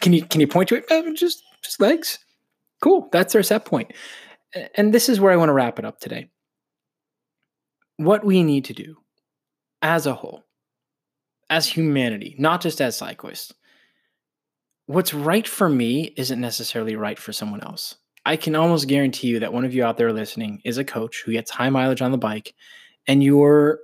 can 0.00 0.12
you 0.12 0.24
can 0.24 0.40
you 0.40 0.46
point 0.46 0.68
to 0.70 0.76
it? 0.76 0.90
Uh, 0.90 1.12
just 1.14 1.42
just 1.62 1.80
legs. 1.80 2.18
Cool. 2.80 3.08
That's 3.12 3.34
our 3.34 3.42
set 3.42 3.64
point. 3.64 3.92
And 4.74 4.92
this 4.92 5.08
is 5.08 5.20
where 5.20 5.32
I 5.32 5.36
want 5.36 5.48
to 5.48 5.54
wrap 5.54 5.78
it 5.78 5.84
up 5.84 6.00
today. 6.00 6.30
What 7.96 8.24
we 8.24 8.42
need 8.42 8.64
to 8.66 8.74
do 8.74 8.96
as 9.80 10.06
a 10.06 10.14
whole, 10.14 10.44
as 11.48 11.66
humanity, 11.66 12.34
not 12.38 12.60
just 12.60 12.80
as 12.80 12.96
cyclists, 12.96 13.52
what's 14.86 15.14
right 15.14 15.46
for 15.46 15.68
me 15.68 16.12
isn't 16.16 16.40
necessarily 16.40 16.96
right 16.96 17.18
for 17.18 17.32
someone 17.32 17.62
else. 17.62 17.96
I 18.24 18.36
can 18.36 18.54
almost 18.54 18.88
guarantee 18.88 19.28
you 19.28 19.40
that 19.40 19.52
one 19.52 19.64
of 19.64 19.74
you 19.74 19.84
out 19.84 19.96
there 19.96 20.12
listening 20.12 20.60
is 20.64 20.78
a 20.78 20.84
coach 20.84 21.22
who 21.24 21.32
gets 21.32 21.50
high 21.50 21.70
mileage 21.70 22.02
on 22.02 22.12
the 22.12 22.18
bike 22.18 22.54
and 23.06 23.22
you're 23.22 23.80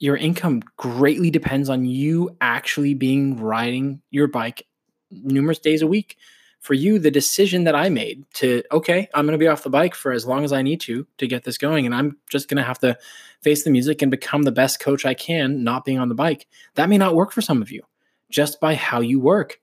your 0.00 0.16
income 0.16 0.62
greatly 0.76 1.30
depends 1.30 1.68
on 1.68 1.84
you 1.84 2.36
actually 2.40 2.94
being 2.94 3.36
riding 3.38 4.00
your 4.10 4.26
bike 4.26 4.66
numerous 5.10 5.58
days 5.58 5.82
a 5.82 5.86
week. 5.86 6.16
For 6.60 6.74
you, 6.74 6.98
the 6.98 7.10
decision 7.10 7.64
that 7.64 7.74
I 7.74 7.88
made 7.88 8.24
to, 8.34 8.62
okay, 8.70 9.08
I'm 9.14 9.24
going 9.24 9.32
to 9.32 9.42
be 9.42 9.48
off 9.48 9.62
the 9.62 9.70
bike 9.70 9.94
for 9.94 10.12
as 10.12 10.26
long 10.26 10.44
as 10.44 10.52
I 10.52 10.60
need 10.60 10.80
to 10.82 11.06
to 11.16 11.26
get 11.26 11.44
this 11.44 11.56
going. 11.56 11.86
And 11.86 11.94
I'm 11.94 12.18
just 12.28 12.48
going 12.48 12.58
to 12.58 12.62
have 12.62 12.78
to 12.80 12.98
face 13.40 13.64
the 13.64 13.70
music 13.70 14.02
and 14.02 14.10
become 14.10 14.42
the 14.42 14.52
best 14.52 14.78
coach 14.78 15.06
I 15.06 15.14
can, 15.14 15.64
not 15.64 15.86
being 15.86 15.98
on 15.98 16.10
the 16.10 16.14
bike. 16.14 16.46
That 16.74 16.90
may 16.90 16.98
not 16.98 17.14
work 17.14 17.32
for 17.32 17.40
some 17.40 17.62
of 17.62 17.70
you 17.70 17.82
just 18.28 18.60
by 18.60 18.74
how 18.74 19.00
you 19.00 19.20
work. 19.20 19.58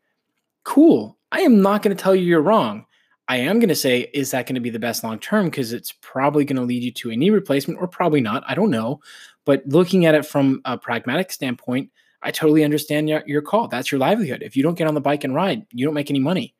Cool. 0.63 1.17
I 1.31 1.41
am 1.41 1.61
not 1.61 1.83
going 1.83 1.95
to 1.95 2.01
tell 2.01 2.15
you 2.15 2.23
you're 2.23 2.41
wrong. 2.41 2.85
I 3.27 3.37
am 3.37 3.59
going 3.59 3.69
to 3.69 3.75
say, 3.75 4.09
is 4.13 4.31
that 4.31 4.47
going 4.47 4.55
to 4.55 4.61
be 4.61 4.69
the 4.69 4.79
best 4.79 5.03
long 5.03 5.19
term? 5.19 5.45
Because 5.45 5.73
it's 5.73 5.93
probably 6.01 6.45
going 6.45 6.55
to 6.55 6.63
lead 6.63 6.81
you 6.81 6.91
to 6.93 7.11
a 7.11 7.15
knee 7.15 7.29
replacement 7.29 7.79
or 7.79 7.87
probably 7.87 8.21
not. 8.21 8.43
I 8.47 8.55
don't 8.55 8.71
know. 8.71 9.01
But 9.47 9.65
looking 9.65 10.05
at 10.05 10.13
it 10.13 10.25
from 10.25 10.59
a 10.65 10.77
pragmatic 10.77 11.31
standpoint, 11.31 11.89
I 12.21 12.31
totally 12.31 12.65
understand 12.65 13.07
your, 13.07 13.23
your 13.25 13.41
call. 13.41 13.69
That's 13.69 13.89
your 13.89 13.99
livelihood. 13.99 14.43
If 14.43 14.57
you 14.57 14.61
don't 14.61 14.77
get 14.77 14.87
on 14.87 14.93
the 14.93 14.99
bike 14.99 15.23
and 15.23 15.33
ride, 15.33 15.65
you 15.71 15.85
don't 15.85 15.93
make 15.93 16.09
any 16.09 16.19
money. 16.19 16.53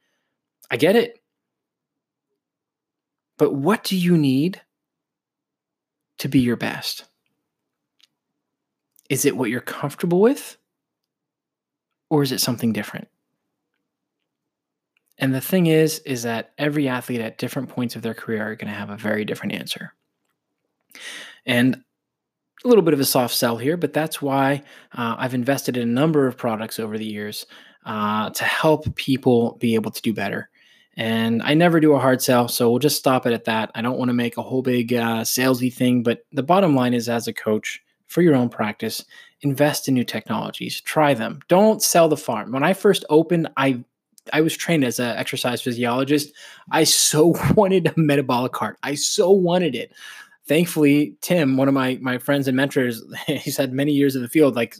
I 0.71 0.77
get 0.77 0.95
it. 0.95 1.21
But 3.37 3.53
what 3.53 3.83
do 3.83 3.97
you 3.97 4.17
need 4.17 4.61
to 6.19 6.29
be 6.29 6.39
your 6.39 6.55
best? 6.55 7.03
Is 9.09 9.25
it 9.25 9.35
what 9.35 9.49
you're 9.49 9.59
comfortable 9.59 10.21
with? 10.21 10.55
Or 12.09 12.23
is 12.23 12.31
it 12.31 12.39
something 12.39 12.71
different? 12.71 13.09
And 15.17 15.35
the 15.35 15.41
thing 15.41 15.65
is, 15.65 15.99
is 15.99 16.23
that 16.23 16.53
every 16.57 16.87
athlete 16.87 17.19
at 17.19 17.37
different 17.37 17.67
points 17.67 17.97
of 17.97 18.01
their 18.01 18.13
career 18.13 18.43
are 18.43 18.55
going 18.55 18.71
to 18.71 18.79
have 18.79 18.91
a 18.91 18.95
very 18.95 19.25
different 19.25 19.55
answer. 19.55 19.93
And 21.45 21.83
a 22.63 22.67
little 22.67 22.83
bit 22.83 22.93
of 22.93 22.99
a 22.99 23.05
soft 23.05 23.35
sell 23.35 23.57
here, 23.57 23.77
but 23.77 23.93
that's 23.93 24.21
why 24.21 24.63
uh, 24.93 25.15
I've 25.17 25.33
invested 25.33 25.77
in 25.77 25.83
a 25.89 25.91
number 25.91 26.27
of 26.27 26.37
products 26.37 26.79
over 26.79 26.97
the 26.97 27.05
years 27.05 27.45
uh, 27.85 28.29
to 28.31 28.43
help 28.43 28.95
people 28.95 29.57
be 29.59 29.75
able 29.75 29.91
to 29.91 30.01
do 30.01 30.13
better. 30.13 30.49
And 30.95 31.43
I 31.43 31.53
never 31.53 31.79
do 31.79 31.93
a 31.93 31.99
hard 31.99 32.21
sell, 32.21 32.47
so 32.47 32.69
we'll 32.69 32.79
just 32.79 32.97
stop 32.97 33.27
it 33.27 33.33
at 33.33 33.45
that. 33.45 33.71
I 33.75 33.81
don't 33.81 33.99
want 33.99 34.09
to 34.09 34.13
make 34.13 34.37
a 34.37 34.41
whole 34.41 34.63
big 34.63 34.93
uh, 34.93 35.21
salesy 35.21 35.71
thing, 35.71 36.01
but 36.01 36.25
the 36.31 36.43
bottom 36.43 36.75
line 36.75 36.95
is 36.95 37.07
as 37.07 37.27
a 37.27 37.33
coach 37.33 37.81
for 38.07 38.21
your 38.21 38.35
own 38.35 38.49
practice, 38.49 39.05
invest 39.41 39.87
in 39.87 39.93
new 39.93 40.03
technologies, 40.03 40.81
try 40.81 41.13
them. 41.13 41.39
Don't 41.47 41.83
sell 41.83 42.09
the 42.09 42.17
farm. 42.17 42.51
When 42.51 42.63
I 42.63 42.73
first 42.73 43.05
opened, 43.09 43.49
I 43.57 43.83
I 44.33 44.41
was 44.41 44.57
trained 44.57 44.83
as 44.83 44.99
an 44.99 45.15
exercise 45.15 45.61
physiologist. 45.61 46.33
I 46.71 46.83
so 46.83 47.35
wanted 47.55 47.87
a 47.87 47.93
metabolic 47.95 48.51
cart. 48.51 48.77
I 48.83 48.95
so 48.95 49.31
wanted 49.31 49.75
it. 49.75 49.93
Thankfully, 50.47 51.15
Tim, 51.21 51.57
one 51.57 51.67
of 51.67 51.73
my 51.73 51.97
my 52.01 52.17
friends 52.17 52.47
and 52.47 52.55
mentors, 52.55 53.03
he's 53.27 53.57
had 53.57 53.73
many 53.73 53.91
years 53.91 54.15
in 54.15 54.21
the 54.21 54.29
field. 54.29 54.55
Like 54.55 54.77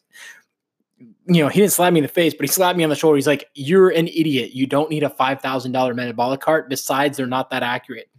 you 1.00 1.44
know, 1.44 1.50
he 1.50 1.60
didn't 1.60 1.74
slap 1.74 1.92
me 1.94 2.00
in 2.00 2.04
the 2.04 2.10
face, 2.10 2.34
but 2.34 2.46
he 2.46 2.48
slapped 2.48 2.78
me 2.78 2.84
on 2.84 2.90
the 2.90 2.96
shoulder. 2.96 3.18
He's 3.18 3.28
like, 3.28 3.50
"You're 3.54 3.90
an 3.90 4.08
idiot. 4.08 4.52
You 4.54 4.66
don't 4.66 4.90
need 4.90 5.04
a 5.04 5.10
five 5.10 5.42
thousand 5.42 5.74
dollar 5.74 5.94
metabolic 5.94 6.40
cart. 6.40 6.70
Besides, 6.70 7.18
they're 7.18 7.28
not 7.28 7.50
that 7.50 7.64
accurate. 7.64 8.10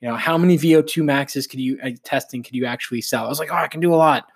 You 0.00 0.08
know, 0.08 0.16
how 0.16 0.36
many 0.38 0.58
VO2 0.58 1.02
maxes 1.02 1.46
could 1.46 1.60
you 1.60 1.78
uh, 1.82 1.90
testing 2.04 2.42
could 2.42 2.54
you 2.54 2.64
actually 2.64 3.00
sell?" 3.00 3.24
I 3.24 3.28
was 3.28 3.40
like, 3.40 3.50
"Oh, 3.50 3.56
I 3.56 3.68
can 3.68 3.80
do 3.80 3.92
a 3.92 3.96
lot." 3.96 4.26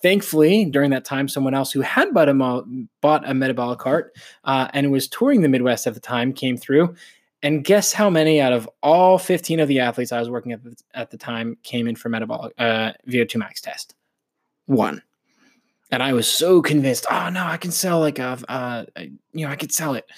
Thankfully, 0.00 0.64
during 0.66 0.90
that 0.90 1.04
time, 1.04 1.26
someone 1.26 1.54
else 1.54 1.72
who 1.72 1.80
had 1.80 2.14
bought 2.14 2.28
a, 2.28 2.62
bought 3.00 3.28
a 3.28 3.34
metabolic 3.34 3.80
cart 3.80 4.14
uh, 4.44 4.68
and 4.72 4.92
was 4.92 5.08
touring 5.08 5.40
the 5.40 5.48
Midwest 5.48 5.88
at 5.88 5.94
the 5.94 6.00
time 6.00 6.32
came 6.32 6.56
through. 6.56 6.94
And 7.42 7.64
guess 7.64 7.92
how 7.92 8.10
many 8.10 8.40
out 8.40 8.52
of 8.52 8.68
all 8.82 9.18
15 9.18 9.60
of 9.60 9.68
the 9.68 9.78
athletes 9.78 10.10
I 10.10 10.18
was 10.18 10.28
working 10.28 10.52
at 10.52 10.64
the, 10.64 10.76
at 10.94 11.10
the 11.10 11.16
time 11.16 11.56
came 11.62 11.86
in 11.86 11.94
for 11.94 12.08
metabolic 12.08 12.52
uh, 12.58 12.92
VO2 13.06 13.36
max 13.36 13.60
test? 13.60 13.94
One 14.66 15.02
and 15.90 16.02
I 16.02 16.12
was 16.12 16.28
so 16.28 16.60
convinced. 16.62 17.06
Oh 17.10 17.28
no, 17.30 17.44
I 17.44 17.56
can 17.56 17.70
sell 17.70 18.00
like 18.00 18.18
a, 18.18 18.38
uh, 18.48 18.84
you 19.32 19.46
know, 19.46 19.50
I 19.50 19.56
could 19.56 19.72
sell 19.72 19.94
it. 19.94 20.10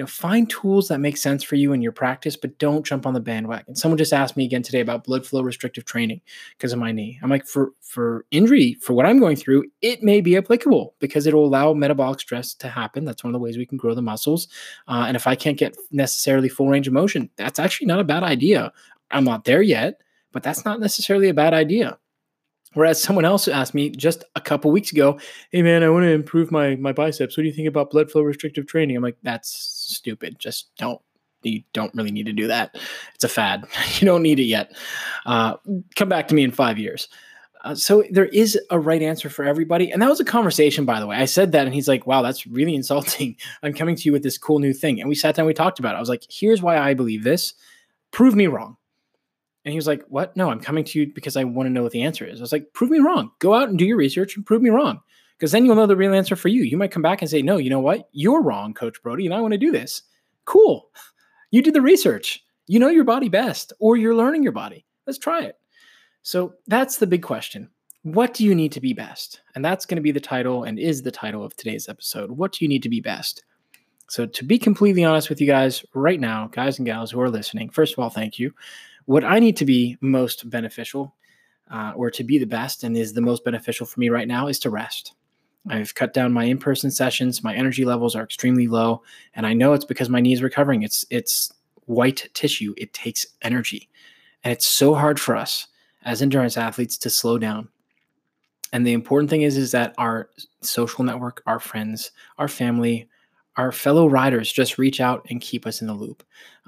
You 0.00 0.04
know, 0.04 0.08
find 0.08 0.48
tools 0.48 0.88
that 0.88 0.98
make 0.98 1.18
sense 1.18 1.42
for 1.42 1.56
you 1.56 1.74
in 1.74 1.82
your 1.82 1.92
practice, 1.92 2.34
but 2.34 2.58
don't 2.58 2.86
jump 2.86 3.04
on 3.04 3.12
the 3.12 3.20
bandwagon. 3.20 3.76
Someone 3.76 3.98
just 3.98 4.14
asked 4.14 4.34
me 4.34 4.46
again 4.46 4.62
today 4.62 4.80
about 4.80 5.04
blood 5.04 5.26
flow 5.26 5.42
restrictive 5.42 5.84
training 5.84 6.22
because 6.56 6.72
of 6.72 6.78
my 6.78 6.90
knee. 6.90 7.20
I'm 7.22 7.28
like, 7.28 7.46
for 7.46 7.72
for 7.82 8.24
injury, 8.30 8.78
for 8.80 8.94
what 8.94 9.04
I'm 9.04 9.18
going 9.18 9.36
through, 9.36 9.64
it 9.82 10.02
may 10.02 10.22
be 10.22 10.38
applicable 10.38 10.94
because 11.00 11.26
it'll 11.26 11.44
allow 11.44 11.74
metabolic 11.74 12.18
stress 12.18 12.54
to 12.54 12.68
happen. 12.70 13.04
That's 13.04 13.22
one 13.22 13.28
of 13.28 13.38
the 13.38 13.44
ways 13.44 13.58
we 13.58 13.66
can 13.66 13.76
grow 13.76 13.94
the 13.94 14.00
muscles. 14.00 14.48
Uh, 14.88 15.04
and 15.06 15.18
if 15.18 15.26
I 15.26 15.34
can't 15.34 15.58
get 15.58 15.76
necessarily 15.90 16.48
full 16.48 16.70
range 16.70 16.86
of 16.86 16.94
motion, 16.94 17.28
that's 17.36 17.58
actually 17.58 17.88
not 17.88 18.00
a 18.00 18.04
bad 18.04 18.22
idea. 18.22 18.72
I'm 19.10 19.24
not 19.24 19.44
there 19.44 19.60
yet, 19.60 20.00
but 20.32 20.42
that's 20.42 20.64
not 20.64 20.80
necessarily 20.80 21.28
a 21.28 21.34
bad 21.34 21.52
idea. 21.52 21.98
Whereas 22.74 23.02
someone 23.02 23.24
else 23.24 23.48
asked 23.48 23.74
me 23.74 23.90
just 23.90 24.24
a 24.36 24.40
couple 24.40 24.70
weeks 24.70 24.92
ago, 24.92 25.18
"Hey 25.50 25.62
man, 25.62 25.82
I 25.82 25.88
want 25.88 26.04
to 26.04 26.10
improve 26.10 26.52
my 26.52 26.76
my 26.76 26.92
biceps. 26.92 27.36
What 27.36 27.42
do 27.42 27.48
you 27.48 27.54
think 27.54 27.68
about 27.68 27.90
blood 27.90 28.10
flow 28.10 28.22
restrictive 28.22 28.66
training?" 28.66 28.96
I'm 28.96 29.02
like, 29.02 29.18
"That's 29.22 29.50
stupid. 29.50 30.38
Just 30.38 30.70
don't. 30.76 31.00
You 31.42 31.62
don't 31.72 31.94
really 31.94 32.12
need 32.12 32.26
to 32.26 32.32
do 32.32 32.46
that. 32.48 32.76
It's 33.14 33.24
a 33.24 33.28
fad. 33.28 33.66
you 33.98 34.06
don't 34.06 34.22
need 34.22 34.38
it 34.38 34.44
yet. 34.44 34.72
Uh, 35.26 35.56
come 35.96 36.08
back 36.08 36.28
to 36.28 36.34
me 36.34 36.44
in 36.44 36.52
five 36.52 36.78
years." 36.78 37.08
Uh, 37.62 37.74
so 37.74 38.02
there 38.10 38.26
is 38.26 38.58
a 38.70 38.78
right 38.78 39.02
answer 39.02 39.28
for 39.28 39.44
everybody, 39.44 39.90
and 39.90 40.00
that 40.00 40.08
was 40.08 40.20
a 40.20 40.24
conversation, 40.24 40.86
by 40.86 40.98
the 40.98 41.06
way. 41.06 41.16
I 41.16 41.26
said 41.26 41.52
that, 41.52 41.66
and 41.66 41.74
he's 41.74 41.88
like, 41.88 42.06
"Wow, 42.06 42.22
that's 42.22 42.46
really 42.46 42.74
insulting." 42.74 43.36
I'm 43.62 43.74
coming 43.74 43.96
to 43.96 44.02
you 44.04 44.12
with 44.12 44.22
this 44.22 44.38
cool 44.38 44.60
new 44.60 44.72
thing, 44.72 45.00
and 45.00 45.08
we 45.08 45.14
sat 45.14 45.34
down, 45.34 45.46
we 45.46 45.54
talked 45.54 45.78
about 45.78 45.94
it. 45.94 45.96
I 45.96 46.00
was 46.00 46.08
like, 46.08 46.24
"Here's 46.30 46.62
why 46.62 46.78
I 46.78 46.94
believe 46.94 47.24
this. 47.24 47.54
Prove 48.12 48.34
me 48.36 48.46
wrong." 48.46 48.76
And 49.70 49.72
he 49.72 49.78
was 49.78 49.86
like, 49.86 50.04
What? 50.08 50.36
No, 50.36 50.50
I'm 50.50 50.58
coming 50.58 50.82
to 50.82 50.98
you 50.98 51.12
because 51.14 51.36
I 51.36 51.44
want 51.44 51.68
to 51.68 51.70
know 51.70 51.84
what 51.84 51.92
the 51.92 52.02
answer 52.02 52.24
is. 52.24 52.40
I 52.40 52.42
was 52.42 52.50
like, 52.50 52.72
Prove 52.72 52.90
me 52.90 52.98
wrong. 52.98 53.30
Go 53.38 53.54
out 53.54 53.68
and 53.68 53.78
do 53.78 53.84
your 53.84 53.96
research 53.96 54.34
and 54.34 54.44
prove 54.44 54.62
me 54.62 54.70
wrong. 54.70 54.98
Because 55.38 55.52
then 55.52 55.64
you'll 55.64 55.76
know 55.76 55.86
the 55.86 55.96
real 55.96 56.12
answer 56.12 56.34
for 56.34 56.48
you. 56.48 56.62
You 56.64 56.76
might 56.76 56.90
come 56.90 57.02
back 57.02 57.22
and 57.22 57.30
say, 57.30 57.40
No, 57.40 57.56
you 57.56 57.70
know 57.70 57.78
what? 57.78 58.08
You're 58.10 58.42
wrong, 58.42 58.74
Coach 58.74 59.00
Brodie, 59.00 59.26
and 59.26 59.34
I 59.34 59.40
want 59.40 59.52
to 59.52 59.58
do 59.58 59.70
this. 59.70 60.02
Cool. 60.44 60.90
You 61.52 61.62
did 61.62 61.72
the 61.72 61.80
research. 61.80 62.44
You 62.66 62.80
know 62.80 62.88
your 62.88 63.04
body 63.04 63.28
best, 63.28 63.72
or 63.78 63.96
you're 63.96 64.14
learning 64.16 64.42
your 64.42 64.50
body. 64.50 64.84
Let's 65.06 65.20
try 65.20 65.42
it. 65.42 65.56
So 66.22 66.54
that's 66.66 66.96
the 66.96 67.06
big 67.06 67.22
question. 67.22 67.70
What 68.02 68.34
do 68.34 68.44
you 68.44 68.56
need 68.56 68.72
to 68.72 68.80
be 68.80 68.92
best? 68.92 69.40
And 69.54 69.64
that's 69.64 69.86
going 69.86 69.96
to 69.96 70.02
be 70.02 70.10
the 70.10 70.18
title 70.18 70.64
and 70.64 70.80
is 70.80 71.02
the 71.02 71.12
title 71.12 71.44
of 71.44 71.54
today's 71.54 71.88
episode. 71.88 72.32
What 72.32 72.52
do 72.52 72.64
you 72.64 72.68
need 72.68 72.82
to 72.82 72.88
be 72.88 73.00
best? 73.00 73.44
So, 74.08 74.26
to 74.26 74.44
be 74.44 74.58
completely 74.58 75.04
honest 75.04 75.28
with 75.28 75.40
you 75.40 75.46
guys 75.46 75.84
right 75.94 76.18
now, 76.18 76.48
guys 76.48 76.78
and 76.78 76.86
gals 76.86 77.12
who 77.12 77.20
are 77.20 77.30
listening, 77.30 77.70
first 77.70 77.92
of 77.92 78.00
all, 78.00 78.10
thank 78.10 78.40
you 78.40 78.52
what 79.10 79.24
I 79.24 79.40
need 79.40 79.56
to 79.56 79.64
be 79.64 79.96
most 80.00 80.48
beneficial 80.48 81.16
uh, 81.68 81.92
or 81.96 82.12
to 82.12 82.22
be 82.22 82.38
the 82.38 82.46
best 82.46 82.84
and 82.84 82.96
is 82.96 83.12
the 83.12 83.20
most 83.20 83.44
beneficial 83.44 83.84
for 83.84 83.98
me 83.98 84.08
right 84.08 84.28
now 84.28 84.46
is 84.46 84.60
to 84.60 84.70
rest. 84.70 85.14
I've 85.68 85.96
cut 85.96 86.12
down 86.14 86.32
my 86.32 86.44
in-person 86.44 86.92
sessions. 86.92 87.42
My 87.42 87.52
energy 87.52 87.84
levels 87.84 88.14
are 88.14 88.22
extremely 88.22 88.68
low, 88.68 89.02
and 89.34 89.48
I 89.48 89.52
know 89.52 89.72
it's 89.72 89.84
because 89.84 90.08
my 90.08 90.20
knee 90.20 90.32
is 90.32 90.44
recovering. 90.44 90.84
It's 90.84 91.04
it's 91.10 91.52
white 91.86 92.30
tissue. 92.34 92.72
It 92.76 92.92
takes 92.92 93.26
energy, 93.42 93.88
and 94.44 94.52
it's 94.52 94.68
so 94.68 94.94
hard 94.94 95.18
for 95.18 95.34
us 95.34 95.66
as 96.04 96.22
endurance 96.22 96.56
athletes 96.56 96.96
to 96.98 97.10
slow 97.10 97.36
down. 97.36 97.68
And 98.72 98.86
the 98.86 98.92
important 98.92 99.28
thing 99.28 99.42
is 99.42 99.56
is 99.56 99.72
that 99.72 99.92
our 99.98 100.30
social 100.60 101.02
network, 101.02 101.42
our 101.46 101.58
friends, 101.58 102.12
our 102.38 102.46
family, 102.46 103.08
our 103.56 103.72
fellow 103.72 104.06
riders 104.06 104.52
just 104.52 104.78
reach 104.78 105.00
out 105.00 105.26
and 105.30 105.40
keep 105.40 105.66
us 105.66 105.80
in 105.80 105.86
the 105.86 105.94
loop. 105.94 106.22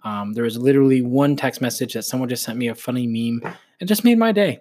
Um, 0.05 0.33
there 0.33 0.45
was 0.45 0.59
literally 0.59 1.03
one 1.03 1.37
text 1.37 1.61
message 1.61 1.95
that 1.95 2.03
someone 2.03 2.29
just 2.29 2.43
sent 2.43 2.59
me 2.59 2.69
a 2.69 2.75
funny 2.75 3.07
meme. 3.07 3.55
It 3.81 3.87
just 3.87 4.05
made 4.05 4.19
my 4.19 4.33
day. 4.33 4.61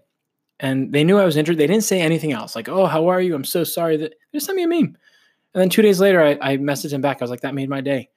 And 0.59 0.93
they 0.93 1.03
knew 1.03 1.17
I 1.17 1.26
was 1.26 1.38
injured. 1.38 1.57
They 1.57 1.67
didn't 1.67 1.84
say 1.84 1.99
anything 2.01 2.32
else, 2.32 2.55
like, 2.55 2.69
"Oh, 2.69 2.86
how 2.86 3.07
are 3.07 3.19
you? 3.19 3.34
I'm 3.34 3.43
so 3.43 3.63
sorry." 3.63 3.97
That 3.97 4.11
they 4.11 4.38
just 4.38 4.45
sent 4.45 4.55
me 4.55 4.63
a 4.63 4.67
meme. 4.67 4.95
And 5.53 5.61
then 5.61 5.69
two 5.69 5.82
days 5.82 5.99
later, 5.99 6.22
I, 6.22 6.38
I 6.39 6.57
messaged 6.57 6.93
him 6.93 7.01
back. 7.01 7.17
I 7.19 7.24
was 7.24 7.32
like, 7.32 7.41
"That 7.41 7.55
made 7.55 7.69
my 7.69 7.82
day." 7.82 8.09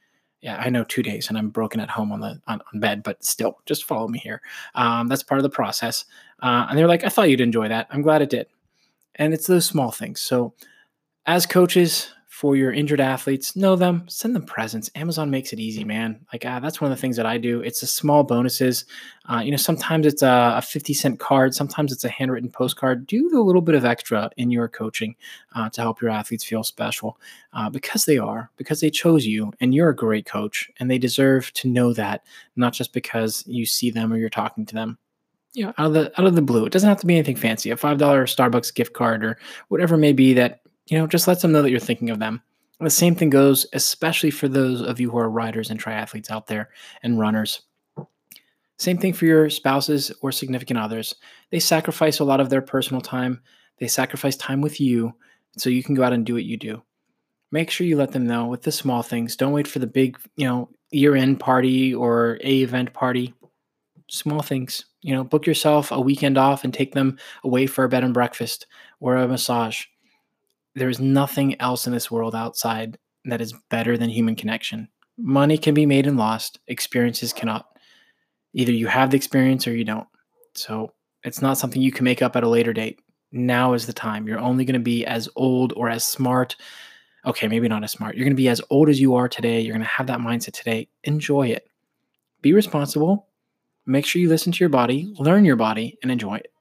Yeah, 0.42 0.58
I 0.58 0.68
know 0.68 0.84
two 0.84 1.02
days, 1.02 1.28
and 1.28 1.38
I'm 1.38 1.48
broken 1.48 1.80
at 1.80 1.88
home 1.88 2.12
on 2.12 2.20
the 2.20 2.38
on, 2.46 2.60
on 2.72 2.80
bed, 2.80 3.02
but 3.02 3.24
still, 3.24 3.58
just 3.64 3.84
follow 3.84 4.08
me 4.08 4.18
here. 4.18 4.42
Um, 4.74 5.08
that's 5.08 5.22
part 5.22 5.38
of 5.38 5.42
the 5.42 5.48
process. 5.48 6.04
Uh, 6.42 6.66
and 6.68 6.78
they're 6.78 6.86
like, 6.86 7.02
"I 7.02 7.08
thought 7.08 7.30
you'd 7.30 7.40
enjoy 7.40 7.68
that. 7.68 7.86
I'm 7.90 8.02
glad 8.02 8.20
it 8.20 8.28
did." 8.28 8.46
And 9.14 9.32
it's 9.32 9.46
those 9.46 9.64
small 9.64 9.90
things. 9.90 10.20
So, 10.20 10.52
as 11.24 11.46
coaches, 11.46 12.12
for 12.44 12.56
your 12.56 12.72
injured 12.72 13.00
athletes, 13.00 13.56
know 13.56 13.74
them, 13.74 14.04
send 14.06 14.36
them 14.36 14.42
presents. 14.42 14.90
Amazon 14.96 15.30
makes 15.30 15.54
it 15.54 15.58
easy, 15.58 15.82
man. 15.82 16.20
Like 16.30 16.44
uh, 16.44 16.60
that's 16.60 16.78
one 16.78 16.92
of 16.92 16.94
the 16.94 17.00
things 17.00 17.16
that 17.16 17.24
I 17.24 17.38
do. 17.38 17.62
It's 17.62 17.82
a 17.82 17.86
small 17.86 18.22
bonuses. 18.22 18.84
Uh, 19.30 19.38
you 19.38 19.50
know, 19.50 19.56
sometimes 19.56 20.04
it's 20.04 20.20
a, 20.20 20.52
a, 20.58 20.60
50 20.60 20.92
cent 20.92 21.18
card, 21.18 21.54
sometimes 21.54 21.90
it's 21.90 22.04
a 22.04 22.10
handwritten 22.10 22.50
postcard. 22.50 23.06
Do 23.06 23.30
a 23.32 23.40
little 23.40 23.62
bit 23.62 23.74
of 23.74 23.86
extra 23.86 24.28
in 24.36 24.50
your 24.50 24.68
coaching 24.68 25.16
uh, 25.54 25.70
to 25.70 25.80
help 25.80 26.02
your 26.02 26.10
athletes 26.10 26.44
feel 26.44 26.62
special 26.62 27.18
uh, 27.54 27.70
because 27.70 28.04
they 28.04 28.18
are, 28.18 28.50
because 28.58 28.78
they 28.78 28.90
chose 28.90 29.24
you 29.24 29.50
and 29.60 29.74
you're 29.74 29.88
a 29.88 29.96
great 29.96 30.26
coach 30.26 30.70
and 30.78 30.90
they 30.90 30.98
deserve 30.98 31.50
to 31.54 31.68
know 31.68 31.94
that, 31.94 32.26
not 32.56 32.74
just 32.74 32.92
because 32.92 33.42
you 33.46 33.64
see 33.64 33.90
them 33.90 34.12
or 34.12 34.18
you're 34.18 34.28
talking 34.28 34.66
to 34.66 34.74
them 34.74 34.98
you 35.54 35.64
know, 35.64 35.72
out 35.78 35.86
of 35.86 35.94
the 35.94 36.20
out 36.20 36.26
of 36.26 36.34
the 36.34 36.42
blue. 36.42 36.66
It 36.66 36.72
doesn't 36.72 36.88
have 36.88 37.00
to 37.00 37.06
be 37.06 37.14
anything 37.14 37.36
fancy. 37.36 37.70
A 37.70 37.76
five 37.76 37.96
dollar 37.96 38.26
Starbucks 38.26 38.74
gift 38.74 38.92
card 38.92 39.24
or 39.24 39.38
whatever 39.68 39.94
it 39.94 39.98
may 39.98 40.12
be 40.12 40.34
that 40.34 40.60
you 40.86 40.98
know, 40.98 41.06
just 41.06 41.26
let 41.26 41.40
them 41.40 41.52
know 41.52 41.62
that 41.62 41.70
you're 41.70 41.80
thinking 41.80 42.10
of 42.10 42.18
them. 42.18 42.42
And 42.78 42.86
the 42.86 42.90
same 42.90 43.14
thing 43.14 43.30
goes, 43.30 43.66
especially 43.72 44.30
for 44.30 44.48
those 44.48 44.82
of 44.82 45.00
you 45.00 45.10
who 45.10 45.18
are 45.18 45.30
riders 45.30 45.70
and 45.70 45.82
triathletes 45.82 46.30
out 46.30 46.46
there 46.46 46.70
and 47.02 47.18
runners. 47.18 47.62
Same 48.78 48.98
thing 48.98 49.12
for 49.12 49.26
your 49.26 49.48
spouses 49.48 50.10
or 50.20 50.32
significant 50.32 50.80
others. 50.80 51.14
They 51.50 51.60
sacrifice 51.60 52.18
a 52.18 52.24
lot 52.24 52.40
of 52.40 52.50
their 52.50 52.62
personal 52.62 53.00
time. 53.00 53.40
They 53.78 53.86
sacrifice 53.86 54.36
time 54.36 54.60
with 54.60 54.80
you 54.80 55.14
so 55.56 55.70
you 55.70 55.82
can 55.82 55.94
go 55.94 56.02
out 56.02 56.12
and 56.12 56.26
do 56.26 56.34
what 56.34 56.44
you 56.44 56.56
do. 56.56 56.82
Make 57.52 57.70
sure 57.70 57.86
you 57.86 57.96
let 57.96 58.10
them 58.10 58.26
know 58.26 58.46
with 58.46 58.62
the 58.62 58.72
small 58.72 59.02
things. 59.02 59.36
Don't 59.36 59.52
wait 59.52 59.68
for 59.68 59.78
the 59.78 59.86
big, 59.86 60.18
you 60.36 60.46
know, 60.46 60.68
year-end 60.90 61.38
party 61.38 61.94
or 61.94 62.38
a 62.42 62.62
event 62.62 62.92
party. 62.92 63.32
Small 64.10 64.42
things. 64.42 64.84
You 65.02 65.14
know, 65.14 65.22
book 65.22 65.46
yourself 65.46 65.92
a 65.92 66.00
weekend 66.00 66.36
off 66.36 66.64
and 66.64 66.74
take 66.74 66.94
them 66.94 67.16
away 67.44 67.66
for 67.66 67.84
a 67.84 67.88
bed 67.88 68.02
and 68.02 68.12
breakfast 68.12 68.66
or 68.98 69.16
a 69.16 69.28
massage 69.28 69.84
there 70.74 70.88
is 70.88 71.00
nothing 71.00 71.60
else 71.60 71.86
in 71.86 71.92
this 71.92 72.10
world 72.10 72.34
outside 72.34 72.98
that 73.24 73.40
is 73.40 73.54
better 73.70 73.96
than 73.96 74.10
human 74.10 74.36
connection. 74.36 74.88
Money 75.16 75.56
can 75.56 75.74
be 75.74 75.86
made 75.86 76.06
and 76.06 76.16
lost, 76.16 76.58
experiences 76.66 77.32
cannot. 77.32 77.66
Either 78.52 78.72
you 78.72 78.86
have 78.86 79.10
the 79.10 79.16
experience 79.16 79.66
or 79.66 79.76
you 79.76 79.84
don't. 79.84 80.08
So 80.54 80.92
it's 81.22 81.42
not 81.42 81.58
something 81.58 81.80
you 81.80 81.92
can 81.92 82.04
make 82.04 82.22
up 82.22 82.36
at 82.36 82.44
a 82.44 82.48
later 82.48 82.72
date. 82.72 83.00
Now 83.32 83.72
is 83.74 83.86
the 83.86 83.92
time. 83.92 84.28
You're 84.28 84.38
only 84.38 84.64
going 84.64 84.74
to 84.74 84.80
be 84.80 85.04
as 85.06 85.28
old 85.36 85.72
or 85.76 85.88
as 85.88 86.04
smart. 86.04 86.56
Okay, 87.26 87.48
maybe 87.48 87.68
not 87.68 87.82
as 87.82 87.92
smart. 87.92 88.16
You're 88.16 88.24
going 88.24 88.36
to 88.36 88.40
be 88.40 88.48
as 88.48 88.60
old 88.70 88.88
as 88.88 89.00
you 89.00 89.14
are 89.14 89.28
today. 89.28 89.60
You're 89.60 89.72
going 89.72 89.82
to 89.82 89.88
have 89.88 90.06
that 90.08 90.20
mindset 90.20 90.52
today. 90.52 90.88
Enjoy 91.04 91.48
it. 91.48 91.66
Be 92.42 92.52
responsible. 92.52 93.28
Make 93.86 94.06
sure 94.06 94.20
you 94.20 94.28
listen 94.28 94.52
to 94.52 94.60
your 94.60 94.68
body, 94.68 95.12
learn 95.18 95.44
your 95.44 95.56
body, 95.56 95.98
and 96.02 96.10
enjoy 96.10 96.36
it. 96.36 96.52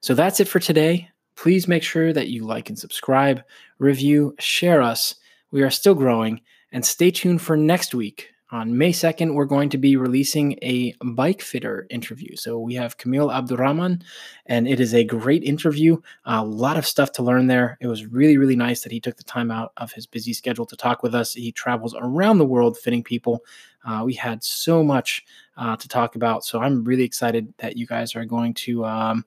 So 0.00 0.14
that's 0.14 0.40
it 0.40 0.48
for 0.48 0.60
today. 0.60 1.09
Please 1.40 1.66
make 1.66 1.82
sure 1.82 2.12
that 2.12 2.28
you 2.28 2.44
like 2.44 2.68
and 2.68 2.78
subscribe, 2.78 3.42
review, 3.78 4.34
share 4.38 4.82
us. 4.82 5.14
We 5.50 5.62
are 5.62 5.70
still 5.70 5.94
growing, 5.94 6.42
and 6.70 6.84
stay 6.84 7.10
tuned 7.10 7.40
for 7.40 7.56
next 7.56 7.94
week 7.94 8.28
On 8.52 8.76
May 8.76 8.90
2nd, 8.90 9.34
we're 9.34 9.44
going 9.44 9.68
to 9.68 9.78
be 9.78 9.94
releasing 9.94 10.58
a 10.60 10.92
bike 11.04 11.40
fitter 11.40 11.86
interview. 11.88 12.34
So 12.34 12.58
we 12.58 12.74
have 12.74 12.96
Camille 12.96 13.30
Abdurrahman, 13.30 14.02
and 14.46 14.66
it 14.66 14.80
is 14.80 14.92
a 14.92 15.04
great 15.04 15.44
interview. 15.44 15.98
A 16.24 16.44
lot 16.44 16.76
of 16.76 16.84
stuff 16.84 17.12
to 17.12 17.22
learn 17.22 17.46
there. 17.46 17.78
It 17.80 17.86
was 17.86 18.06
really, 18.06 18.38
really 18.38 18.56
nice 18.56 18.82
that 18.82 18.90
he 18.90 18.98
took 18.98 19.16
the 19.16 19.22
time 19.22 19.52
out 19.52 19.72
of 19.76 19.92
his 19.92 20.04
busy 20.04 20.32
schedule 20.32 20.66
to 20.66 20.76
talk 20.76 21.04
with 21.04 21.14
us. 21.14 21.32
He 21.32 21.52
travels 21.52 21.94
around 21.96 22.38
the 22.38 22.44
world 22.44 22.76
fitting 22.76 23.04
people. 23.04 23.44
Uh, 23.84 24.02
we 24.04 24.14
had 24.14 24.42
so 24.42 24.82
much 24.82 25.24
uh, 25.56 25.76
to 25.76 25.86
talk 25.86 26.16
about. 26.16 26.44
So 26.44 26.60
I'm 26.60 26.82
really 26.82 27.04
excited 27.04 27.54
that 27.58 27.76
you 27.76 27.86
guys 27.86 28.16
are 28.16 28.24
going 28.24 28.54
to 28.54 28.84
um, 28.84 29.24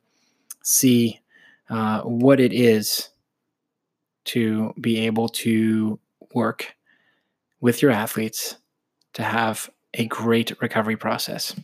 see 0.64 1.22
uh, 1.70 2.02
what 2.02 2.40
it 2.40 2.54
is 2.54 3.10
to 4.26 4.74
be 4.80 5.00
able 5.00 5.28
to 5.28 6.00
work 6.34 6.76
with 7.62 7.82
your 7.82 7.92
athletes 7.92 8.58
to 9.14 9.24
have 9.24 9.70
a 9.94 10.06
great 10.08 10.60
recovery 10.62 10.98
process. 10.98 11.56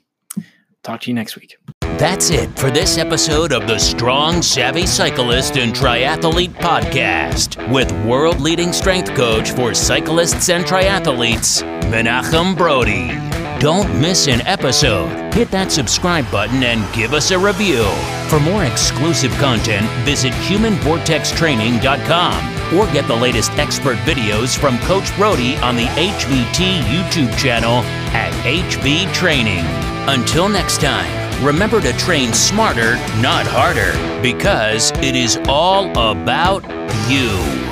Talk 0.84 1.02
to 1.02 1.10
you 1.10 1.16
next 1.16 1.36
week. 1.36 1.58
That's 1.82 2.30
it 2.30 2.58
for 2.58 2.72
this 2.72 2.97
episode 2.97 3.52
of 3.52 3.68
the 3.68 3.78
Strong, 3.78 4.41
Savvy 4.41 4.86
Cyclist 4.86 5.58
and 5.58 5.74
Triathlete 5.74 6.54
Podcast 6.54 7.72
with 7.74 7.91
world 8.06 8.39
leading 8.39 8.72
strength 8.72 9.14
coach 9.16 9.52
for 9.52 9.74
cyclists 9.74 10.47
and 10.47 10.64
triathletes, 10.64 11.62
Menachem 11.91 12.56
Brodie. 12.56 13.39
Don't 13.60 13.99
miss 13.99 14.28
an 14.30 14.39
episode. 14.47 15.34
Hit 15.34 15.51
that 15.51 15.70
subscribe 15.70 16.32
button 16.32 16.64
and 16.64 16.82
give 16.95 17.12
us 17.12 17.32
a 17.32 17.38
review. 17.38 17.84
For 18.30 18.39
more 18.39 18.64
exclusive 18.64 19.34
content, 19.34 19.86
visit 20.05 20.32
humanvortextraining.com 20.32 22.78
or 22.78 22.86
get 22.93 23.05
the 23.07 23.16
latest 23.16 23.51
expert 23.53 23.97
videos 23.99 24.57
from 24.57 24.78
Coach 24.80 25.14
Brodie 25.18 25.57
on 25.57 25.76
the 25.76 25.88
HVT 25.88 26.80
YouTube 26.84 27.38
channel 27.38 27.84
at 28.16 28.32
HV 28.45 29.14
Training. 29.14 29.66
Until 30.07 30.47
next 30.47 30.80
time, 30.80 31.45
remember 31.45 31.82
to 31.82 31.91
train 31.97 32.32
smarter, 32.32 32.95
not 33.20 33.45
harder, 33.45 33.91
because 34.22 34.91
it 35.03 35.18
is 35.18 35.38
all 35.49 35.91
about 35.91 36.64
you. 37.10 37.68